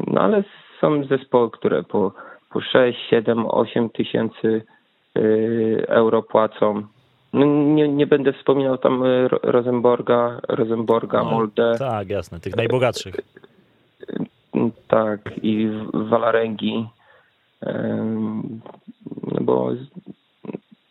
no 0.06 0.20
ale 0.20 0.42
są 0.80 1.04
zespoły, 1.04 1.50
które 1.50 1.82
po, 1.82 2.12
po 2.50 2.60
6, 2.60 2.98
7, 3.10 3.46
8 3.46 3.90
tysięcy 3.90 4.62
e, 5.16 5.20
euro 5.88 6.22
płacą. 6.22 6.82
No 7.32 7.46
nie, 7.46 7.88
nie 7.88 8.06
będę 8.06 8.32
wspominał 8.32 8.78
tam 8.78 9.02
Ro- 9.28 9.40
Rosenborga, 9.42 10.40
Rosenborga, 10.48 11.18
No, 11.22 11.30
Molde, 11.30 11.74
Tak, 11.78 12.08
jasne, 12.10 12.40
tych 12.40 12.56
najbogatszych. 12.56 13.14
tak, 14.88 15.20
i 15.42 15.68
w- 15.68 16.08
Walaręgi, 16.08 16.74
em, 16.74 16.86
no 17.62 19.40
bo 19.40 19.70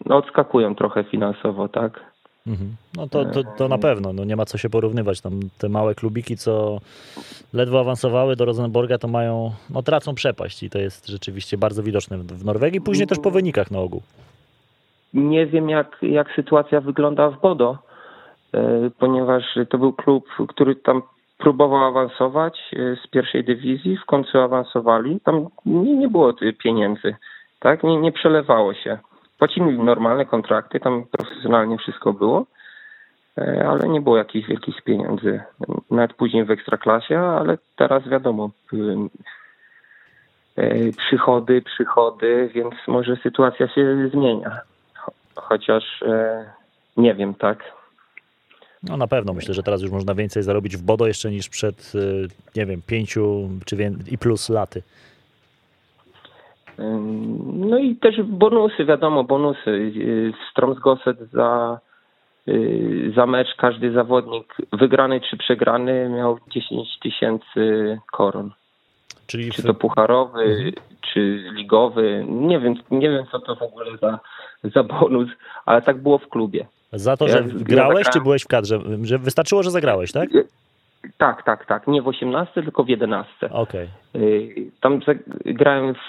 no 0.06 0.18
odskakują 0.18 0.76
trochę 0.76 1.04
finansowo, 1.04 1.68
tak. 1.68 2.16
Mhm. 2.48 2.76
No 2.98 3.08
to, 3.08 3.26
to, 3.26 3.44
to 3.58 3.68
na 3.68 3.78
pewno, 3.78 4.14
no 4.14 4.24
nie 4.24 4.36
ma 4.36 4.46
co 4.46 4.58
się 4.58 4.70
porównywać. 4.70 5.22
Tam 5.22 5.40
te 5.58 5.70
małe 5.70 5.96
klubiki, 5.96 6.38
co 6.38 6.80
ledwo 7.54 7.80
awansowały 7.80 8.36
do 8.36 8.46
Rosenborga, 8.46 8.98
to 8.98 9.08
mają, 9.08 9.52
no 9.70 9.82
tracą 9.82 10.16
przepaść 10.16 10.64
i 10.64 10.70
to 10.70 10.80
jest 10.80 11.08
rzeczywiście 11.08 11.58
bardzo 11.58 11.84
widoczne 11.84 12.18
w 12.18 12.26
w 12.26 12.46
Norwegii, 12.46 12.82
później 12.82 13.08
też 13.08 13.20
po 13.20 13.32
wynikach 13.32 13.72
na 13.72 13.80
ogół. 13.80 14.02
Nie 15.14 15.46
wiem, 15.46 15.70
jak, 15.70 15.98
jak 16.02 16.28
sytuacja 16.36 16.82
wygląda 16.82 17.30
w 17.30 17.42
Bodo, 17.42 17.78
e, 18.54 18.90
ponieważ 19.00 19.44
to 19.70 19.78
był 19.78 19.94
klub, 19.94 20.26
który 20.48 20.76
tam 20.76 21.02
próbował 21.38 21.86
awansować 21.86 22.60
e, 22.74 22.96
z 22.96 23.08
pierwszej 23.08 23.44
dywizji, 23.44 23.98
w 23.98 24.06
końcu 24.06 24.40
awansowali. 24.40 25.20
Tam 25.20 25.48
nie, 25.66 25.96
nie 25.96 26.08
było 26.08 26.34
pieniędzy, 26.58 27.16
tak? 27.60 27.84
Nie, 27.84 27.98
nie 27.98 28.12
przelewało 28.12 28.74
się. 28.74 28.98
Płacili 29.38 29.80
normalne 29.80 30.26
kontrakty, 30.26 30.80
tam 30.80 31.04
profesjonalnie 31.12 31.78
wszystko 31.78 32.14
było, 32.14 32.46
e, 33.38 33.68
ale 33.70 33.88
nie 33.90 34.02
było 34.02 34.18
jakichś 34.18 34.48
wielkich 34.48 34.82
pieniędzy. 34.82 35.42
Nawet 35.92 36.14
później 36.14 36.46
w 36.46 36.52
ekstraklasie, 36.52 37.20
ale 37.20 37.58
teraz 37.76 38.08
wiadomo, 38.08 38.50
y, 38.74 38.96
e, 40.56 40.92
przychody, 40.98 41.62
przychody, 41.62 42.50
więc 42.54 42.74
może 42.88 43.16
sytuacja 43.16 43.68
się 43.68 44.10
zmienia. 44.10 44.50
Cho- 45.06 45.12
Chociaż 45.36 46.04
nie 46.98 47.14
wiem, 47.16 47.34
tak. 47.34 47.64
No 48.90 48.98
na 48.98 49.08
pewno, 49.08 49.34
myślę, 49.34 49.54
że 49.54 49.64
teraz 49.64 49.82
już 49.82 49.92
można 49.92 50.16
więcej 50.16 50.44
zarobić 50.44 50.78
w 50.78 50.82
Bodo 50.82 51.08
jeszcze 51.08 51.32
niż 51.32 51.50
przed, 51.50 51.92
y, 51.96 52.28
nie 52.56 52.66
wiem, 52.66 52.82
pięciu 52.88 53.50
czy 53.66 53.76
wię- 53.76 53.96
i 54.12 54.18
plus 54.18 54.50
laty. 54.50 54.82
No 57.54 57.78
i 57.78 57.96
też 57.96 58.22
bonusy, 58.24 58.86
wiadomo, 58.86 59.24
bonusy. 59.24 59.92
W 60.34 60.52
Stromsgoset 60.52 61.18
za, 61.32 61.80
yy, 62.48 63.12
za 63.16 63.26
mecz 63.26 63.48
każdy 63.58 63.92
zawodnik 63.92 64.56
wygrany 64.74 65.22
czy 65.30 65.38
przegrany 65.38 66.10
miał 66.10 66.38
10 66.52 67.00
tysięcy 67.02 67.98
koron. 68.12 68.52
Czyli 69.28 69.52
Czy 69.52 69.64
to 69.64 69.74
pucharowy, 69.74 70.42
Mhm. 70.44 70.72
czy 71.14 71.20
ligowy. 71.54 72.26
Nie 72.30 72.60
wiem, 72.60 72.74
nie 72.92 73.10
wiem 73.10 73.26
co 73.32 73.40
to 73.40 73.56
w 73.56 73.62
ogóle 73.62 73.98
za, 74.02 74.20
za 74.64 74.84
bonus, 74.84 75.30
ale 75.66 75.82
tak 75.82 75.98
było 75.98 76.18
w 76.18 76.28
klubie. 76.30 76.66
Za 76.96 77.18
to, 77.18 77.28
ja- 77.28 77.32
że 77.32 77.38
ja 77.38 77.44
grałeś, 77.48 77.98
czy 77.98 78.04
zagrałem- 78.12 78.24
byłeś 78.24 78.44
w 78.44 78.48
kadrze? 78.48 78.80
Że 79.04 79.18
wystarczyło, 79.20 79.64
że 79.64 79.72
zagrałeś, 79.72 80.12
tak? 80.12 80.30
Tak, 81.18 81.44
tak, 81.44 81.66
tak. 81.66 81.88
Nie 81.88 82.02
w 82.02 82.08
18, 82.08 82.64
tylko 82.64 82.84
w 82.84 82.90
11. 82.90 83.50
Okej. 83.52 83.88
Y, 84.16 84.72
Tam 84.82 85.00
grałem 85.46 85.94
w 85.96 86.00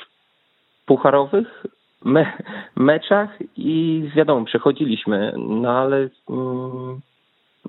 pucharowych, 0.86 1.66
me, 2.04 2.32
meczach 2.76 3.30
i 3.56 4.02
wiadomo, 4.16 4.44
przechodziliśmy, 4.46 5.32
no 5.38 5.70
ale 5.70 6.08
mm, 6.30 7.00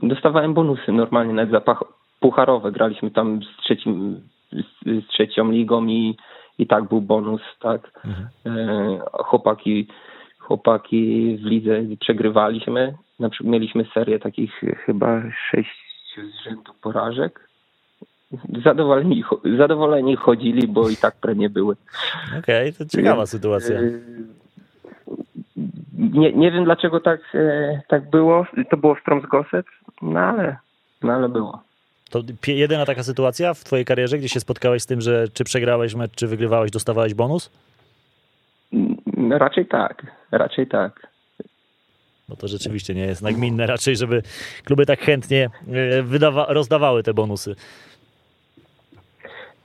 dostawałem 0.03 0.53
bonusy 0.53 0.91
normalnie, 0.91 1.33
nawet 1.33 1.51
za 1.65 1.75
pucharowe. 2.19 2.71
Graliśmy 2.71 3.11
tam 3.11 3.39
z, 3.43 3.61
trzecim, 3.63 4.21
z, 4.51 4.85
z 5.05 5.07
trzecią 5.07 5.51
ligą 5.51 5.85
i, 5.85 6.17
i 6.59 6.67
tak 6.67 6.83
był 6.83 7.01
bonus, 7.01 7.41
tak. 7.59 7.91
Mhm. 8.05 8.27
E, 8.45 8.99
chłopaki, 9.11 9.87
chłopaki 10.39 11.37
w 11.41 11.45
lidze 11.45 11.81
przegrywaliśmy. 11.99 12.93
Na 13.19 13.29
przykład 13.29 13.51
mieliśmy 13.51 13.85
serię 13.93 14.19
takich 14.19 14.51
chyba 14.85 15.21
sześciu 15.51 16.21
z 16.31 16.43
rzędu 16.43 16.73
porażek. 16.81 17.47
Zadowoleni, 18.63 19.23
zadowoleni 19.57 20.15
chodzili, 20.15 20.67
bo 20.67 20.89
i 20.89 20.95
tak 20.95 21.15
premie 21.15 21.49
były. 21.49 21.75
Okej, 22.39 22.69
okay, 22.69 22.87
to 22.87 22.97
ciekawa 22.97 23.25
sytuacja. 23.25 23.79
E, 23.79 23.91
nie, 25.97 26.33
nie 26.33 26.51
wiem 26.51 26.65
dlaczego 26.65 26.99
tak, 26.99 27.21
e, 27.33 27.81
tak 27.87 28.09
było. 28.09 28.45
To 28.69 28.77
było 28.77 28.95
w 28.95 29.27
Gosset, 29.27 29.65
no 30.01 30.19
ale, 30.19 30.57
no 31.03 31.13
ale 31.13 31.29
było. 31.29 31.61
To 32.09 32.21
jedyna 32.47 32.85
taka 32.85 33.03
sytuacja 33.03 33.53
w 33.53 33.63
twojej 33.63 33.85
karierze, 33.85 34.17
gdzie 34.17 34.29
się 34.29 34.39
spotkałeś 34.39 34.83
z 34.83 34.85
tym, 34.85 35.01
że 35.01 35.27
czy 35.33 35.43
przegrałeś 35.43 35.95
mecz, 35.95 36.11
czy 36.11 36.27
wygrywałeś, 36.27 36.71
dostawałeś 36.71 37.13
bonus? 37.13 37.51
No, 39.17 39.37
raczej 39.37 39.65
tak, 39.65 40.05
raczej 40.31 40.67
tak. 40.67 41.07
No 42.29 42.35
to 42.35 42.47
rzeczywiście 42.47 42.95
nie 42.95 43.05
jest 43.05 43.21
nagminne 43.21 43.67
raczej, 43.67 43.95
żeby 43.95 44.21
kluby 44.65 44.85
tak 44.85 44.99
chętnie 44.99 45.49
e, 45.67 46.03
wydawa- 46.03 46.45
rozdawały 46.49 47.03
te 47.03 47.13
bonusy. 47.13 47.55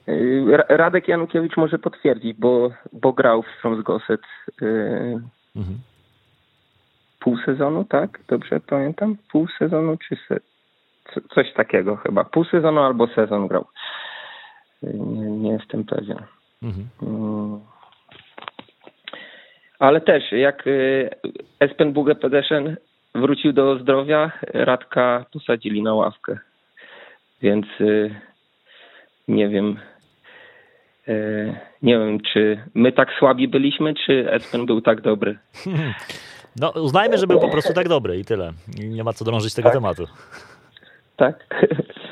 E, 0.09 0.77
Radek 0.77 1.09
Janukiewicz 1.09 1.57
może 1.57 1.79
potwierdzić, 1.79 2.37
bo, 2.38 2.70
bo 2.92 3.12
grał 3.12 3.42
w 3.42 3.59
Stromsgoset 3.59 4.20
yy, 4.61 5.20
mhm. 5.57 5.79
pół 7.20 7.38
sezonu, 7.38 7.85
tak? 7.85 8.20
Dobrze 8.29 8.61
pamiętam? 8.61 9.16
Pół 9.33 9.48
sezonu 9.59 9.96
czy 10.09 10.16
se 10.29 10.40
coś 11.35 11.53
takiego 11.53 11.96
chyba. 11.96 12.25
Pół 12.25 12.44
sezonu 12.44 12.81
albo 12.81 13.07
sezon 13.07 13.48
grał. 13.48 13.64
Nie, 14.83 15.31
nie 15.31 15.53
jestem 15.53 15.85
pewien. 15.85 16.18
Mhm. 16.62 16.88
Mm. 17.03 17.72
Ale 19.83 20.01
też, 20.01 20.33
jak 20.33 20.66
y, 20.66 21.11
Espen 21.61 21.92
Buge 21.92 22.14
Pedersen 22.14 22.77
wrócił 23.14 23.53
do 23.53 23.79
zdrowia, 23.79 24.33
Radka 24.42 25.25
posadzili 25.33 25.83
na 25.83 25.95
ławkę. 25.95 26.38
Więc 27.42 27.66
y, 27.81 28.14
nie 29.29 29.49
wiem, 29.49 29.77
y, 31.09 31.55
nie 31.83 31.99
wiem, 31.99 32.21
czy 32.33 32.64
my 32.75 32.92
tak 32.92 33.09
słabi 33.18 33.49
byliśmy, 33.49 33.95
czy 33.95 34.31
Espen 34.31 34.66
był 34.66 34.81
tak 34.81 35.01
dobry. 35.01 35.38
No, 36.61 36.71
uznajmy, 36.71 37.18
że 37.18 37.27
był 37.27 37.40
po 37.40 37.49
prostu 37.49 37.75
tak 37.75 37.88
dobry 37.88 38.18
i 38.18 38.25
tyle. 38.25 38.53
Nie 38.79 39.05
ma 39.05 39.12
co 39.12 39.25
drążyć 39.25 39.55
tego 39.55 39.68
tak. 39.68 39.75
tematu 39.75 40.07
tak? 41.23 41.47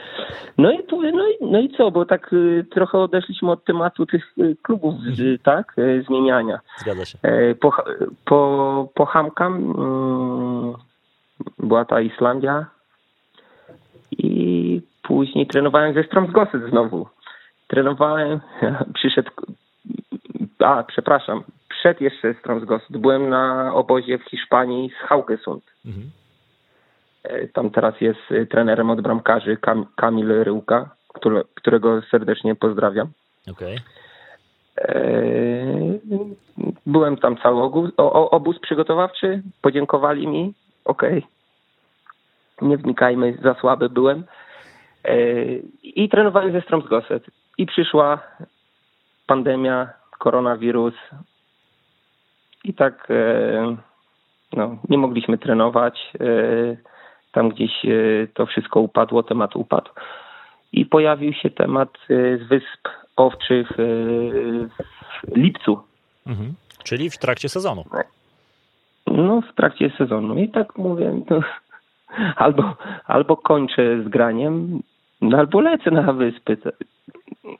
No 0.58 0.72
i, 0.72 0.82
tu, 0.82 1.02
no, 1.02 1.28
i, 1.28 1.36
no 1.40 1.60
i 1.60 1.70
co, 1.76 1.90
bo 1.90 2.04
tak 2.04 2.32
y, 2.32 2.66
trochę 2.70 2.98
odeszliśmy 2.98 3.50
od 3.50 3.64
tematu 3.64 4.06
tych 4.06 4.32
y, 4.38 4.56
klubów, 4.62 4.94
y, 5.18 5.38
tak, 5.42 5.74
zmieniania. 6.06 6.60
Zgadza 6.78 7.04
się. 7.04 7.18
Po, 7.60 7.72
po, 8.24 8.88
po 8.94 9.06
Hamkam 9.06 9.54
mm, 9.54 10.74
była 11.58 11.84
ta 11.84 12.00
Islandia 12.00 12.66
i 14.12 14.82
później 15.02 15.46
trenowałem 15.46 15.94
ze 15.94 16.04
Stromsgoset 16.04 16.70
znowu. 16.70 17.06
Trenowałem, 17.68 18.40
przyszedł, 18.94 19.30
a 20.58 20.82
przepraszam, 20.82 21.42
przed 21.68 22.00
jeszcze 22.00 22.34
Stromsgoset. 22.34 22.96
Byłem 22.96 23.28
na 23.28 23.74
obozie 23.74 24.18
w 24.18 24.24
Hiszpanii 24.24 24.90
z 24.90 25.08
Haukesund. 25.08 25.64
Mhm. 25.86 26.10
E, 27.22 27.48
tam 27.48 27.70
teraz 27.70 28.00
jest 28.00 28.20
e, 28.30 28.46
trenerem 28.46 28.90
od 28.90 29.00
bramkarzy 29.00 29.56
Kam 29.56 29.86
Kamil 29.96 30.44
Ryłka, 30.44 30.90
którego 31.54 32.02
serdecznie 32.02 32.54
pozdrawiam. 32.54 33.08
Okay. 33.50 33.76
E, 34.78 34.94
byłem 36.86 37.16
tam 37.16 37.36
cały 37.36 37.62
obóz, 37.62 37.90
obóz 38.30 38.58
przygotowawczy, 38.58 39.42
podziękowali 39.62 40.28
mi, 40.28 40.54
okej. 40.84 41.18
Okay. 41.18 42.68
Nie 42.68 42.76
wnikajmy, 42.76 43.38
za 43.42 43.54
słaby 43.54 43.88
byłem. 43.88 44.24
I 45.82 46.08
trenowałem 46.08 46.52
ze 46.52 46.60
Stromsgoset. 46.60 47.24
I 47.58 47.66
przyszła 47.66 48.18
pandemia, 49.26 49.88
koronawirus. 50.18 50.94
I 52.64 52.74
tak 52.74 53.08
no, 54.52 54.76
nie 54.88 54.98
mogliśmy 54.98 55.38
trenować 55.38 56.12
tam 57.32 57.48
gdzieś 57.48 57.84
e, 57.84 58.26
to 58.34 58.46
wszystko 58.46 58.80
upadło, 58.80 59.22
temat 59.22 59.56
upadł. 59.56 59.90
I 60.72 60.86
pojawił 60.86 61.32
się 61.32 61.50
temat 61.50 61.88
e, 62.10 62.38
z 62.38 62.48
Wysp 62.48 62.88
Owczych 63.16 63.70
e, 63.72 63.74
w 65.28 65.36
lipcu. 65.36 65.82
Mhm. 66.26 66.54
Czyli 66.84 67.10
w 67.10 67.18
trakcie 67.18 67.48
sezonu. 67.48 67.84
No, 69.06 69.40
w 69.40 69.54
trakcie 69.54 69.90
sezonu. 69.98 70.38
I 70.38 70.48
tak 70.48 70.78
mówię, 70.78 71.20
no, 71.30 71.40
albo, 72.44 72.76
albo 73.06 73.36
kończę 73.36 74.02
z 74.02 74.08
graniem, 74.08 74.82
no, 75.20 75.38
albo 75.38 75.60
lecę 75.60 75.90
na 75.90 76.12
wyspy. 76.12 76.56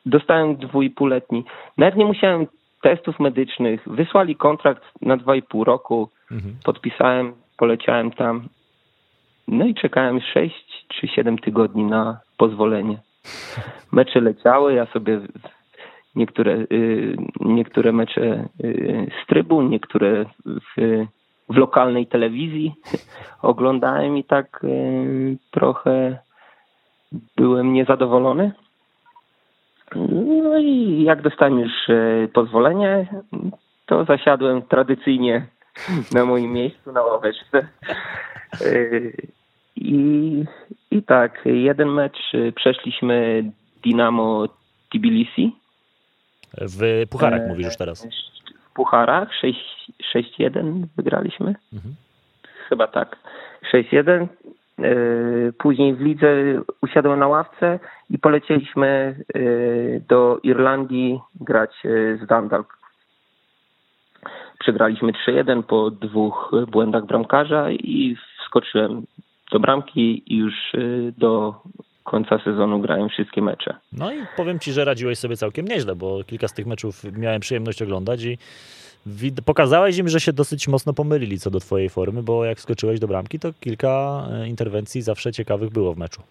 Dostałem 0.07 0.57
dwójpółletni. 0.57 1.45
Nawet 1.79 1.97
nie 1.97 2.05
musiałem 2.05 2.47
testów 2.83 3.21
medycznych. 3.21 3.81
Wysłali 3.87 4.37
kontrakt 4.37 4.83
na 5.03 5.17
dwa 5.17 5.37
i 5.37 5.43
pół 5.43 5.65
roku. 5.65 6.09
Mhm. 6.31 6.57
Podpisałem, 6.65 7.33
poleciałem 7.57 8.11
tam 8.11 8.49
no 9.51 9.65
i 9.65 9.75
czekałem 9.75 10.21
6 10.21 10.87
czy 10.89 11.09
7 11.09 11.39
tygodni 11.39 11.85
na 11.85 12.21
pozwolenie. 12.37 12.99
Mecze 13.93 14.21
leciały, 14.21 14.75
ja 14.75 14.87
sobie 14.87 15.21
niektóre, 16.15 16.53
y, 16.73 17.17
niektóre 17.41 17.93
mecze 17.93 18.49
y, 18.65 19.07
z 19.23 19.27
trybun, 19.27 19.71
niektóre 19.71 20.25
w, 20.47 21.07
w 21.49 21.57
lokalnej 21.57 22.07
telewizji 22.07 22.75
oglądałem 23.43 24.17
i 24.17 24.25
tak 24.25 24.65
y, 24.65 25.37
trochę 25.51 26.19
byłem 27.37 27.73
niezadowolony. 27.73 28.53
No 30.43 30.59
i 30.59 31.03
jak 31.03 31.23
dostałem 31.23 31.59
już 31.59 31.73
pozwolenie, 32.33 33.07
to 33.87 34.05
zasiadłem 34.05 34.63
tradycyjnie 34.63 35.47
na 36.15 36.25
moim 36.25 36.53
miejscu 36.53 36.93
na 36.93 37.03
ławeczce 37.03 37.69
i, 39.77 40.45
I 40.91 41.03
tak, 41.03 41.43
jeden 41.45 41.89
mecz 41.89 42.35
y, 42.35 42.53
przeszliśmy 42.53 43.45
Dynamo 43.85 44.49
Tbilisi. 44.91 45.57
W 46.59 47.07
pucharach 47.11 47.41
e, 47.41 47.49
mówisz 47.49 47.67
już 47.67 47.77
teraz. 47.77 48.07
W 48.71 48.75
pucharach 48.75 49.29
6-1 50.15 50.87
wygraliśmy. 50.97 51.55
Mhm. 51.73 51.95
Chyba 52.69 52.87
tak. 52.87 53.17
6-1. 53.73 54.27
E, 54.79 54.93
później 55.59 55.95
w 55.95 56.01
lidze 56.01 56.29
usiadłem 56.83 57.19
na 57.19 57.29
ławce 57.29 57.79
i 58.11 58.19
polecieliśmy 58.19 58.89
e, 59.35 59.41
do 60.09 60.39
Irlandii 60.43 61.21
grać 61.41 61.71
z 62.23 62.27
Dundalk. 62.27 62.79
Przegraliśmy 64.59 65.13
3-1 65.13 65.63
po 65.63 65.91
dwóch 65.91 66.53
błędach 66.69 67.07
bramkarza 67.07 67.71
i 67.71 68.17
wskoczyłem 68.43 69.07
do 69.53 69.61
bramki 69.61 70.23
i 70.35 70.37
już 70.37 70.55
y, 70.75 71.13
do 71.19 71.55
końca 72.05 72.39
sezonu 72.45 72.81
grałem 72.81 73.09
wszystkie 73.09 73.43
mecze. 73.43 73.77
No 73.93 74.13
i 74.13 74.17
powiem 74.37 74.59
Ci, 74.59 74.73
że 74.73 74.85
radziłeś 74.85 75.19
sobie 75.19 75.37
całkiem 75.37 75.69
nieźle, 75.69 75.97
bo 75.97 76.25
kilka 76.25 76.49
z 76.49 76.55
tych 76.55 76.67
meczów 76.67 77.05
miałem 77.19 77.41
przyjemność 77.41 77.83
oglądać 77.83 78.25
i 78.25 78.39
pokazałeś 79.45 79.99
im, 79.99 80.09
że 80.09 80.21
się 80.21 80.33
dosyć 80.33 80.69
mocno 80.69 80.93
pomylili 80.93 81.39
co 81.39 81.51
do 81.51 81.61
Twojej 81.61 81.89
formy, 81.89 82.23
bo 82.23 82.45
jak 82.45 82.61
skoczyłeś 82.61 83.01
do 83.01 83.09
bramki, 83.09 83.39
to 83.39 83.49
kilka 83.61 84.23
e, 84.33 84.49
interwencji 84.49 85.03
zawsze 85.03 85.33
ciekawych 85.33 85.71
było 85.71 85.95
w 85.95 85.99
meczu. 85.99 86.23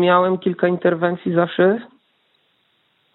Miałem 0.00 0.38
kilka 0.38 0.68
interwencji 0.68 1.34
zawsze, 1.34 1.80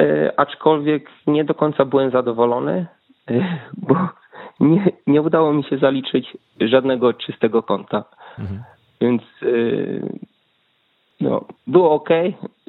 e, 0.02 0.40
aczkolwiek 0.40 1.10
nie 1.28 1.44
do 1.44 1.54
końca 1.54 1.86
byłem 1.86 2.12
zadowolony, 2.12 2.86
e, 3.32 3.58
bo 3.78 3.96
nie, 4.60 4.92
nie 5.08 5.22
udało 5.22 5.54
mi 5.54 5.64
się 5.64 5.78
zaliczyć 5.78 6.38
żadnego 6.62 7.14
czystego 7.14 7.64
kąta. 7.64 8.04
Mhm. 8.40 8.64
Więc 9.02 9.22
yy, 9.42 10.10
no, 11.22 11.46
było 11.68 11.92
ok. 11.92 12.10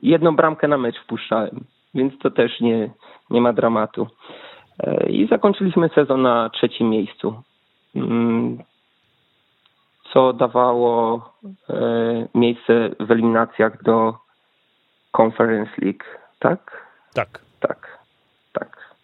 Jedną 0.03 0.37
bramkę 0.37 0.68
na 0.68 0.79
mecz 0.79 1.01
wpuszczałem, 1.01 1.64
więc 1.94 2.18
to 2.18 2.31
też 2.31 2.61
nie, 2.61 2.90
nie 3.31 3.40
ma 3.40 3.53
dramatu. 3.53 4.07
Yy, 4.87 5.11
I 5.11 5.29
zakończyliśmy 5.29 5.88
sezon 5.88 6.22
na 6.22 6.51
trzecim 6.51 6.90
miejscu. 6.90 7.42
Yy, 7.94 8.05
co 10.12 10.33
dawało 10.33 11.20
yy, 11.42 12.29
miejsce 12.35 12.90
w 13.01 13.11
eliminacjach 13.11 13.83
do 13.83 14.14
Conference 15.12 15.72
League, 15.79 16.05
tak? 16.38 16.87
Tak. 17.14 17.40
Tak, 17.61 17.98
tak. 18.53 18.94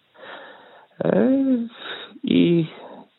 Yy, 1.03 1.67
I 2.23 2.67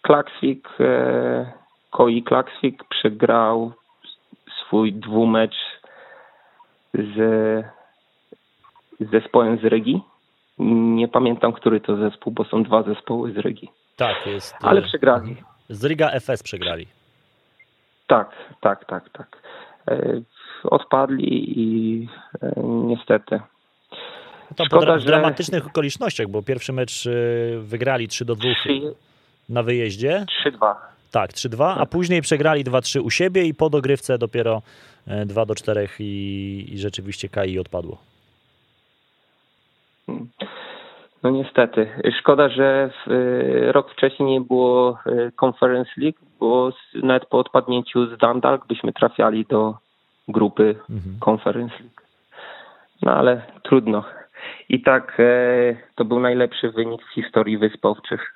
Klaksvik, 0.02 0.68
e, 0.80 1.52
Koi 1.90 2.22
Klaksvik 2.22 2.84
przegrał 2.84 3.72
swój 4.66 4.92
dwumecz 4.92 5.54
z, 6.94 7.16
zespołem 9.00 9.58
z 9.58 9.64
Rygi. 9.64 10.00
Nie 10.98 11.08
pamiętam, 11.08 11.52
który 11.52 11.80
to 11.80 11.96
zespół, 11.96 12.32
bo 12.32 12.44
są 12.44 12.62
dwa 12.62 12.82
zespoły 12.82 13.32
z 13.32 13.36
Rygi. 13.36 13.68
Tak, 13.96 14.26
jest. 14.26 14.54
Ale 14.62 14.80
e, 14.80 14.82
przegrali. 14.82 15.36
Z 15.68 15.84
Riga 15.84 16.10
FS 16.20 16.42
przegrali. 16.42 16.86
Tak, 18.06 18.30
tak, 18.60 18.84
tak, 18.84 19.08
tak. 19.10 19.42
E, 19.88 20.20
Odpadli 20.64 21.58
i 21.60 22.08
e, 22.42 22.52
niestety. 22.64 23.40
Tam 24.56 24.66
Szkoda, 24.66 24.86
po 24.86 24.92
dra- 24.92 24.98
że- 24.98 25.06
dramatycznych 25.06 25.66
okolicznościach, 25.66 26.28
bo 26.28 26.42
pierwszy 26.42 26.72
mecz 26.72 27.08
wygrali 27.58 28.08
3 28.08 28.24
do 28.24 28.34
2 28.36 28.48
Trzy- 28.54 28.94
na 29.48 29.62
wyjeździe. 29.62 30.24
3-2. 30.44 30.74
Tak, 31.10 31.30
3-2, 31.32 31.74
a 31.78 31.86
później 31.86 32.22
przegrali 32.22 32.64
2-3 32.64 33.00
u 33.00 33.10
siebie 33.10 33.44
i 33.44 33.54
po 33.54 33.70
dogrywce 33.70 34.18
dopiero 34.18 34.62
e, 35.06 35.26
2 35.26 35.46
do 35.46 35.54
4 35.54 35.88
i, 35.98 36.66
i 36.72 36.78
rzeczywiście 36.78 37.28
KI 37.28 37.58
odpadło. 37.58 37.98
No 41.22 41.30
niestety. 41.30 41.88
Szkoda, 42.20 42.48
że 42.48 42.90
w, 43.06 43.10
y, 43.10 43.72
rok 43.72 43.92
wcześniej 43.92 44.28
nie 44.30 44.40
było 44.40 44.98
y, 45.06 45.32
Conference 45.44 45.90
League, 45.96 46.18
bo 46.40 46.72
nawet 46.94 47.26
po 47.26 47.38
odpadnięciu 47.38 48.06
z 48.06 48.18
Dundalk 48.18 48.66
byśmy 48.66 48.92
trafiali 48.92 49.46
do 49.50 49.74
grupy 50.28 50.74
Mhm. 50.90 51.16
Conference 51.20 51.74
League. 51.80 52.00
No 53.02 53.12
ale 53.12 53.42
trudno. 53.62 54.04
I 54.68 54.82
tak 54.82 55.20
e, 55.20 55.76
to 55.94 56.04
był 56.04 56.20
najlepszy 56.20 56.70
wynik 56.70 57.02
w 57.04 57.14
historii 57.14 57.58
Wysp 57.58 57.84
Owczych. 57.84 58.34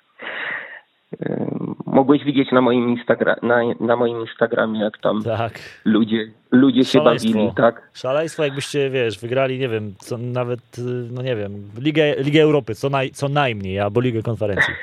E, 1.20 1.46
Mogłeś 1.94 2.24
widzieć 2.24 2.52
na 2.52 2.60
moim, 2.60 2.96
Instagra- 2.96 3.42
na, 3.42 3.60
na 3.80 3.96
moim 3.96 4.20
Instagramie, 4.20 4.80
jak 4.80 4.98
tam 4.98 5.22
Tak. 5.22 5.52
ludzie, 5.84 6.26
ludzie 6.50 6.84
się 6.84 6.98
Szaleństwo. 6.98 7.32
bawili, 7.32 7.52
tak? 7.56 7.88
Szaleństwo, 7.94 8.44
jakbyście, 8.44 8.90
wiesz, 8.90 9.18
wygrali, 9.20 9.58
nie 9.58 9.68
wiem, 9.68 9.94
co, 9.98 10.18
nawet, 10.18 10.60
y, 10.78 10.82
no 11.12 11.22
nie 11.22 11.36
wiem, 11.36 11.52
Ligę, 11.78 12.14
Ligę 12.22 12.42
Europy, 12.42 12.74
co, 12.74 12.90
naj, 12.90 13.10
co 13.10 13.28
najmniej, 13.28 13.80
albo 13.80 14.00
Ligę 14.00 14.22
Konferencji. 14.22 14.74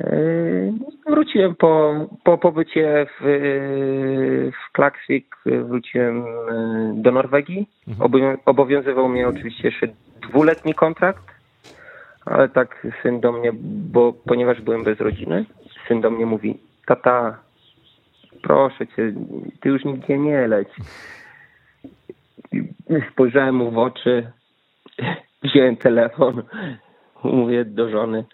Yy, 0.00 0.72
Wróciłem 1.10 1.54
po, 1.54 1.94
po 2.24 2.38
pobycie 2.38 3.06
w, 3.20 3.24
w 4.68 4.72
Klaksvik, 4.72 5.36
wróciłem 5.46 6.16
yy, 6.96 7.02
do 7.02 7.12
Norwegii. 7.12 7.68
Mhm. 7.88 8.10
Obowią- 8.10 8.36
Obowiązywał 8.46 9.08
mnie 9.08 9.28
oczywiście 9.28 9.68
jeszcze 9.68 9.86
dwuletni 10.28 10.74
kontrakt, 10.74 11.24
ale 12.28 12.48
tak 12.48 12.86
syn 13.02 13.20
do 13.20 13.32
mnie, 13.32 13.50
bo 13.92 14.12
ponieważ 14.12 14.60
byłem 14.60 14.84
bez 14.84 15.00
rodziny, 15.00 15.44
syn 15.88 16.00
do 16.00 16.10
mnie 16.10 16.26
mówi, 16.26 16.58
tata, 16.86 17.38
proszę 18.42 18.86
cię, 18.86 19.12
ty 19.60 19.68
już 19.68 19.84
nigdzie 19.84 20.18
nie 20.18 20.48
leć. 20.48 20.68
Spojrzałem 23.12 23.54
mu 23.54 23.70
w 23.70 23.78
oczy, 23.78 24.32
wziąłem 25.42 25.76
telefon, 25.76 26.42
mówię 27.24 27.64
do 27.64 27.90
żony, 27.90 28.24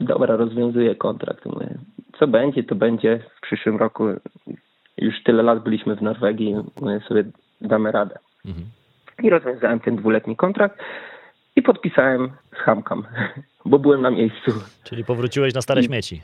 Dobra, 0.00 0.36
rozwiązuję 0.36 0.94
kontrakt. 0.94 1.46
Mówię, 1.46 1.74
co 2.18 2.26
będzie, 2.26 2.64
to 2.64 2.74
będzie 2.74 3.20
w 3.36 3.40
przyszłym 3.40 3.76
roku. 3.76 4.04
Już 4.98 5.22
tyle 5.22 5.42
lat 5.42 5.62
byliśmy 5.62 5.96
w 5.96 6.02
Norwegii, 6.02 6.56
mówię 6.80 7.00
sobie 7.08 7.24
damy 7.60 7.92
radę. 7.92 8.18
Mhm. 8.46 8.66
I 9.22 9.30
rozwiązałem 9.30 9.80
ten 9.80 9.96
dwuletni 9.96 10.36
kontrakt 10.36 10.78
podpisałem 11.70 12.32
z 12.52 12.56
Hamkam, 12.56 13.02
bo 13.64 13.78
byłem 13.78 14.02
na 14.02 14.10
miejscu. 14.10 14.50
Czyli 14.84 15.04
powróciłeś 15.04 15.54
na 15.54 15.62
stare 15.62 15.82
śmieci. 15.82 16.22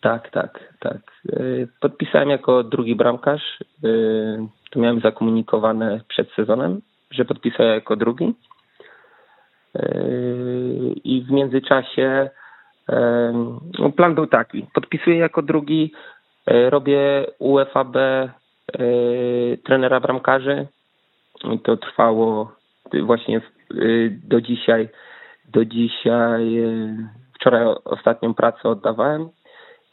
Tak, 0.00 0.30
tak, 0.30 0.74
tak. 0.80 0.98
Yy, 1.24 1.68
Podpisałem 1.80 2.28
jako 2.30 2.62
drugi 2.62 2.96
bramkarz. 2.96 3.42
Yy, 3.82 4.46
To 4.70 4.80
miałem 4.80 5.00
zakomunikowane 5.00 6.00
przed 6.08 6.32
sezonem, 6.32 6.80
że 7.10 7.24
podpisuję 7.24 7.68
jako 7.68 7.96
drugi. 7.96 8.34
Yy, 9.74 10.94
I 11.04 11.22
w 11.22 11.30
międzyczasie 11.30 12.30
no, 13.78 13.90
plan 13.96 14.14
był 14.14 14.26
taki. 14.26 14.66
Podpisuję 14.74 15.16
jako 15.16 15.42
drugi, 15.42 15.92
robię 16.46 17.26
UFAB 17.38 17.96
trenera 19.64 20.00
bramkarzy. 20.00 20.66
I 21.52 21.58
to 21.58 21.76
trwało 21.76 22.52
właśnie 23.02 23.34
yy, 23.34 23.55
do 24.28 24.40
dzisiaj. 24.40 24.88
Do 25.52 25.64
dzisiaj, 25.64 26.52
yy, 26.52 26.96
wczoraj 27.34 27.66
ostatnią 27.84 28.34
pracę 28.34 28.68
oddawałem 28.68 29.28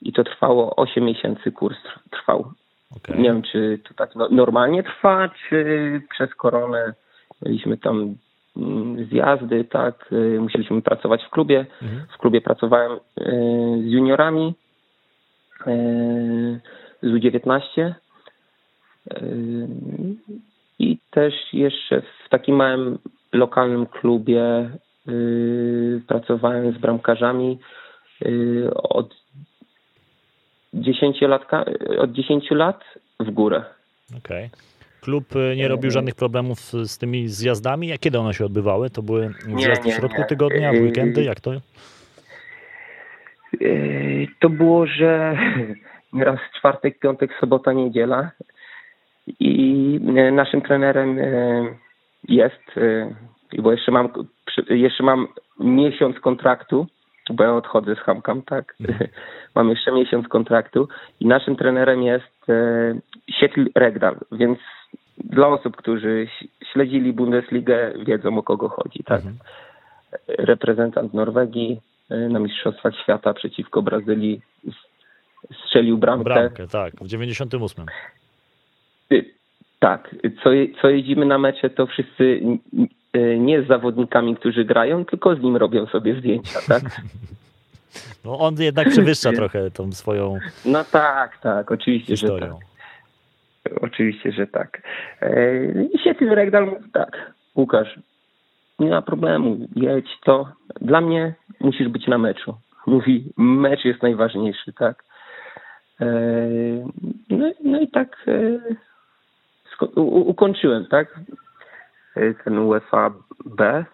i 0.01 0.13
to 0.13 0.23
trwało 0.23 0.75
8 0.75 1.03
miesięcy 1.03 1.51
kurs 1.51 1.77
tr- 1.77 1.99
trwał. 2.11 2.51
Okej. 2.97 3.17
Nie 3.17 3.23
wiem, 3.23 3.41
czy 3.41 3.79
to 3.87 3.93
tak 3.93 4.15
no- 4.15 4.29
normalnie 4.31 4.83
trwa, 4.83 5.29
czy 5.29 6.01
przez 6.09 6.35
koronę 6.35 6.93
mieliśmy 7.41 7.77
tam 7.77 8.15
mm, 8.57 9.05
zjazdy, 9.05 9.63
tak, 9.63 10.11
y, 10.11 10.39
musieliśmy 10.41 10.81
pracować 10.81 11.23
w 11.23 11.29
klubie. 11.29 11.65
Mhm. 11.81 12.05
W 12.15 12.17
klubie 12.17 12.41
pracowałem 12.41 12.91
y, 12.91 12.99
z 13.83 13.91
juniorami 13.91 14.53
y, 15.67 16.59
z 17.01 17.07
U19 17.07 17.93
y, 19.11 19.67
i 20.79 20.97
też 21.11 21.33
jeszcze 21.53 22.01
w 22.01 22.29
takim 22.29 22.55
małym 22.55 22.99
lokalnym 23.33 23.85
klubie 23.85 24.69
y, 25.07 26.01
pracowałem 26.07 26.73
z 26.73 26.77
bramkarzami 26.77 27.59
y, 28.25 28.69
od 28.73 29.15
10 30.73 31.21
latka, 31.21 31.65
od 31.99 32.11
10 32.11 32.51
lat 32.51 32.83
w 33.19 33.31
górę. 33.31 33.63
Okej. 34.17 34.49
Klub 35.01 35.35
y, 35.35 35.55
nie 35.57 35.67
robił 35.67 35.91
żadnych 35.91 36.15
problemów 36.15 36.59
z, 36.59 36.97
tymi 36.97 37.27
zjazdami? 37.27 37.93
A 37.93 37.97
kiedy 37.97 38.19
one 38.19 38.33
się 38.33 38.45
odbywały? 38.45 38.89
To 38.89 39.01
były 39.01 39.33
zjazdy 39.57 39.91
w 39.91 39.93
środku 39.93 40.21
tygodnia, 40.29 40.71
w 40.71 40.75
weekendy? 40.75 41.23
Jak 41.23 41.41
to? 41.41 41.51
To 44.39 44.49
było, 44.49 44.87
że 44.87 45.37
raz 46.13 46.39
czwartek, 46.57 46.99
piątek, 46.99 47.31
sobota, 47.39 47.73
niedziela 47.73 48.31
i 49.39 49.99
naszym 50.31 50.61
trenerem 50.61 51.19
jest, 52.27 52.75
yy, 52.75 53.61
bo 53.61 53.71
jeszcze 53.71 53.91
mam, 53.91 54.09
jeszcze 54.69 55.03
mam 55.03 55.27
miesiąc 55.59 56.19
kontraktu, 56.19 56.87
bo 57.29 57.43
ja 57.43 57.53
odchodzę 57.53 57.95
z 57.95 57.99
Hamkam, 57.99 58.41
tak? 58.41 58.75
Mam 59.55 59.69
jeszcze 59.69 59.91
miesiąc 59.91 60.27
kontraktu 60.27 60.87
i 61.19 61.25
naszym 61.25 61.55
trenerem 61.55 62.03
jest 62.03 62.47
yy, 62.47 63.01
Sietl 63.39 63.69
Regdal, 63.75 64.15
więc 64.31 64.59
dla 65.17 65.47
osób, 65.47 65.75
którzy 65.75 66.27
śledzili 66.73 67.13
Bundesligę, 67.13 67.93
wiedzą 68.05 68.37
o 68.37 68.43
kogo 68.43 68.69
chodzi, 68.69 69.03
tak? 69.03 69.21
Mhm. 69.21 69.37
reprezentant 70.27 71.13
Norwegii 71.13 71.81
y, 72.11 72.29
na 72.29 72.39
Mistrzostwach 72.39 72.93
Świata 73.03 73.33
przeciwko 73.33 73.81
Brazylii 73.81 74.41
strzelił 75.65 75.97
bramkę. 75.97 76.23
Bramkę, 76.23 76.67
tak, 76.67 76.93
w 77.01 77.07
98. 77.07 77.85
Tak, 79.83 80.15
co, 80.43 80.49
co 80.81 80.89
jeździmy 80.89 81.25
na 81.25 81.37
mecze, 81.37 81.69
to 81.69 81.87
wszyscy 81.87 82.41
y, 83.15 83.39
nie 83.39 83.61
z 83.63 83.67
zawodnikami, 83.67 84.35
którzy 84.35 84.65
grają, 84.65 85.05
tylko 85.05 85.35
z 85.35 85.41
nim 85.41 85.57
robią 85.57 85.85
sobie 85.85 86.19
zdjęcia, 86.19 86.59
tak? 86.67 86.83
No 88.25 88.39
on 88.39 88.55
jednak 88.59 88.89
przewyższa 88.89 89.31
trochę 89.31 89.71
tą 89.71 89.91
swoją 89.91 90.39
No 90.65 90.83
tak, 90.83 91.37
tak, 91.37 91.71
oczywiście, 91.71 92.17
że 92.17 92.27
tak. 92.27 92.35
historią. 92.35 92.59
Oczywiście, 93.81 94.31
że 94.31 94.47
tak. 94.47 94.81
E, 95.21 95.65
I 95.93 95.99
Sietl 96.03 96.29
Regdal 96.29 96.65
mówi 96.65 96.91
tak, 96.93 97.31
Łukasz, 97.55 97.99
nie 98.79 98.89
ma 98.89 99.01
problemu, 99.01 99.57
jedź 99.75 100.19
to. 100.25 100.47
Dla 100.81 101.01
mnie 101.01 101.33
musisz 101.59 101.87
być 101.87 102.07
na 102.07 102.17
meczu. 102.17 102.55
Mówi, 102.87 103.33
mecz 103.37 103.85
jest 103.85 104.01
najważniejszy, 104.03 104.73
tak. 104.73 105.03
E, 106.01 106.05
No, 107.29 107.51
no 107.63 107.79
i 107.81 107.87
tak 107.87 108.17
e, 108.27 108.59
ukończyłem, 109.95 110.85
tak, 110.85 111.19
e, 112.15 112.33
ten 112.33 112.59
UEFA 112.59 113.11
B, 113.45 113.65
e, 113.65 113.85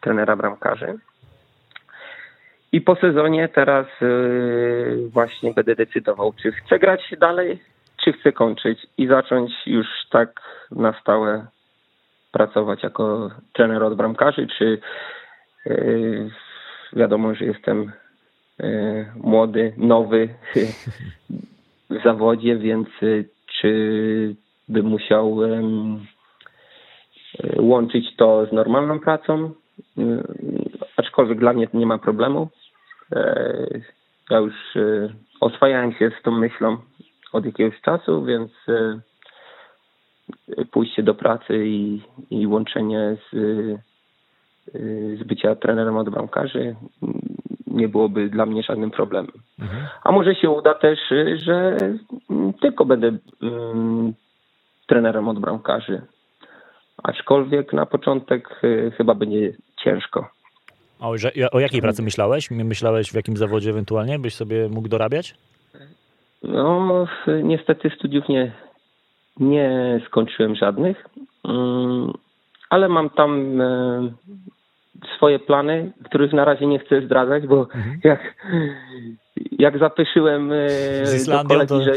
trenera 0.00 0.36
bramkarzy. 0.36 0.98
I 2.72 2.80
po 2.80 2.96
sezonie 2.96 3.48
teraz 3.48 3.86
e, 3.86 4.06
właśnie 5.08 5.52
będę 5.52 5.74
decydował, 5.74 6.32
czy 6.42 6.52
chcę 6.52 6.78
grać 6.78 7.14
dalej, 7.20 7.62
czy 8.04 8.12
chcę 8.12 8.32
kończyć 8.32 8.86
i 8.98 9.06
zacząć 9.06 9.52
już 9.66 9.86
tak 10.10 10.40
na 10.70 11.00
stałe 11.00 11.46
pracować 12.32 12.82
jako 12.82 13.30
trener 13.52 13.82
od 13.82 13.94
bramkarzy, 13.94 14.46
czy 14.58 14.78
wiadomo, 16.92 17.34
że 17.34 17.44
jestem 17.44 17.92
młody, 19.16 19.72
nowy 19.76 20.28
w 21.90 22.02
zawodzie, 22.04 22.56
więc 22.56 22.88
czy 23.60 24.36
bym 24.68 24.86
musiał 24.86 25.44
e, 25.44 25.62
łączyć 27.58 28.16
to 28.16 28.46
z 28.46 28.52
normalną 28.52 29.00
pracą, 29.00 29.50
aczkolwiek 30.96 31.38
dla 31.38 31.52
mnie 31.52 31.68
nie 31.74 31.86
ma 31.86 31.98
problemu. 31.98 32.48
Ja 34.30 34.38
już 34.38 34.54
oswajałem 35.40 35.92
się 35.92 36.10
z 36.20 36.22
tą 36.22 36.30
myślą 36.30 36.76
od 37.32 37.46
jakiegoś 37.46 37.80
czasu, 37.80 38.24
więc 38.24 38.50
pójście 40.70 41.02
do 41.02 41.14
pracy 41.14 41.66
i, 41.66 42.02
i 42.30 42.46
łączenie 42.46 43.16
z, 43.32 43.36
z 45.18 45.22
bycia 45.24 45.54
trenerem 45.54 45.96
od 45.96 46.10
bramkarzy 46.10 46.76
nie 47.74 47.88
byłoby 47.88 48.28
dla 48.28 48.46
mnie 48.46 48.62
żadnym 48.62 48.90
problemem. 48.90 49.32
Mhm. 49.60 49.86
A 50.04 50.12
może 50.12 50.34
się 50.34 50.50
uda 50.50 50.74
też, 50.74 50.98
że 51.36 51.76
tylko 52.60 52.84
będę 52.84 53.18
um, 53.42 54.14
trenerem 54.86 55.28
od 55.28 55.38
bramkarzy. 55.38 56.02
Aczkolwiek 57.02 57.72
na 57.72 57.86
początek 57.86 58.60
y, 58.64 58.92
chyba 58.96 59.14
będzie 59.14 59.52
ciężko. 59.84 60.28
O, 61.00 61.14
o 61.52 61.60
jakiej 61.60 61.80
pracy 61.80 62.02
myślałeś? 62.02 62.50
Myślałeś 62.50 63.10
w 63.10 63.14
jakim 63.14 63.36
zawodzie 63.36 63.70
ewentualnie 63.70 64.18
byś 64.18 64.34
sobie 64.34 64.68
mógł 64.68 64.88
dorabiać? 64.88 65.34
No, 66.42 67.06
niestety 67.42 67.90
studiów 67.90 68.28
nie, 68.28 68.52
nie 69.40 70.00
skończyłem 70.06 70.54
żadnych, 70.54 71.04
mm, 71.44 72.12
ale 72.70 72.88
mam 72.88 73.10
tam 73.10 73.60
e, 73.60 74.12
swoje 75.16 75.38
plany, 75.38 75.92
których 76.04 76.32
na 76.32 76.44
razie 76.44 76.66
nie 76.66 76.78
chcę 76.78 77.00
zdradzać, 77.00 77.46
bo 77.46 77.60
mhm. 77.60 78.00
jak, 78.04 78.34
jak 79.58 79.78
zapyszyłem 79.78 80.52
e, 80.52 80.68
z 81.06 81.14
Islandią, 81.14 81.48
kolegi, 81.48 81.68
to... 81.68 81.82
że 81.82 81.94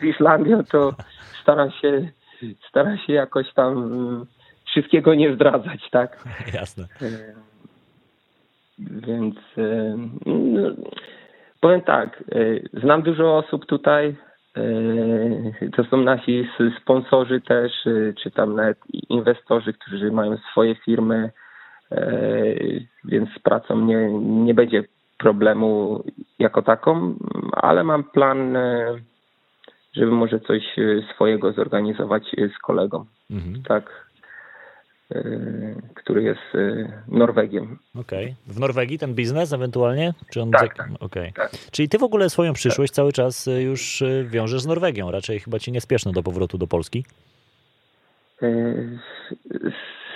z 0.00 0.02
Islandią, 0.02 0.64
to 0.64 0.94
staram 1.42 1.70
się, 1.70 2.08
staram 2.68 2.98
się 2.98 3.12
jakoś 3.12 3.52
tam 3.54 3.72
mm, 3.72 4.26
wszystkiego 4.66 5.14
nie 5.14 5.34
zdradzać, 5.34 5.90
tak? 5.90 6.24
Jasne. 6.54 6.84
E, 7.02 7.08
więc 8.78 9.36
no, 10.26 10.70
powiem 11.60 11.80
tak, 11.80 12.24
znam 12.72 13.02
dużo 13.02 13.38
osób 13.38 13.66
tutaj, 13.66 14.16
to 15.76 15.84
są 15.84 15.96
nasi 15.96 16.48
sponsorzy 16.82 17.40
też, 17.40 17.72
czy 18.22 18.30
tam 18.30 18.56
nawet 18.56 18.78
inwestorzy, 19.08 19.72
którzy 19.72 20.12
mają 20.12 20.36
swoje 20.50 20.74
firmy, 20.74 21.30
więc 23.04 23.30
z 23.30 23.38
pracą 23.38 23.80
nie, 23.80 24.10
nie 24.20 24.54
będzie 24.54 24.84
problemu 25.18 26.02
jako 26.38 26.62
taką, 26.62 27.14
ale 27.52 27.84
mam 27.84 28.04
plan, 28.04 28.56
żeby 29.92 30.12
może 30.12 30.40
coś 30.40 30.62
swojego 31.14 31.52
zorganizować 31.52 32.22
z 32.56 32.58
kolegą. 32.58 33.04
Mhm. 33.30 33.62
Tak, 33.62 34.10
który 35.94 36.22
jest 36.22 36.40
Norwegiem. 37.08 37.78
Okej. 37.94 38.24
Okay. 38.24 38.54
W 38.54 38.60
Norwegii 38.60 38.98
ten 38.98 39.14
biznes 39.14 39.52
ewentualnie? 39.52 40.14
Czy 40.30 40.42
on 40.42 40.50
tak, 40.50 40.74
tak, 40.74 40.88
okay. 41.00 41.32
tak. 41.34 41.50
Czyli 41.70 41.88
ty 41.88 41.98
w 41.98 42.02
ogóle 42.02 42.30
swoją 42.30 42.52
przyszłość 42.52 42.92
tak. 42.92 42.96
cały 42.96 43.12
czas 43.12 43.48
już 43.58 44.02
wiążesz 44.24 44.60
z 44.60 44.66
Norwegią. 44.66 45.10
Raczej 45.10 45.40
chyba 45.40 45.58
ci 45.58 45.72
niespieszno 45.72 46.12
do 46.12 46.22
powrotu 46.22 46.58
do 46.58 46.66
Polski. 46.66 47.04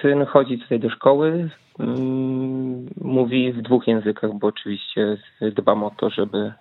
Syn 0.05 0.27
chodzi 0.27 0.59
tutaj 0.59 0.81
do 0.81 0.91
szkoły. 0.91 1.51
Mm, 1.79 2.87
mówi 3.01 3.53
w 3.53 3.63
dwóch 3.63 3.87
językach, 3.87 4.33
bo 4.33 4.47
oczywiście 4.47 5.17
dbam 5.41 5.85
o 5.85 5.91
to, 5.91 6.11
żeby, 6.11 6.53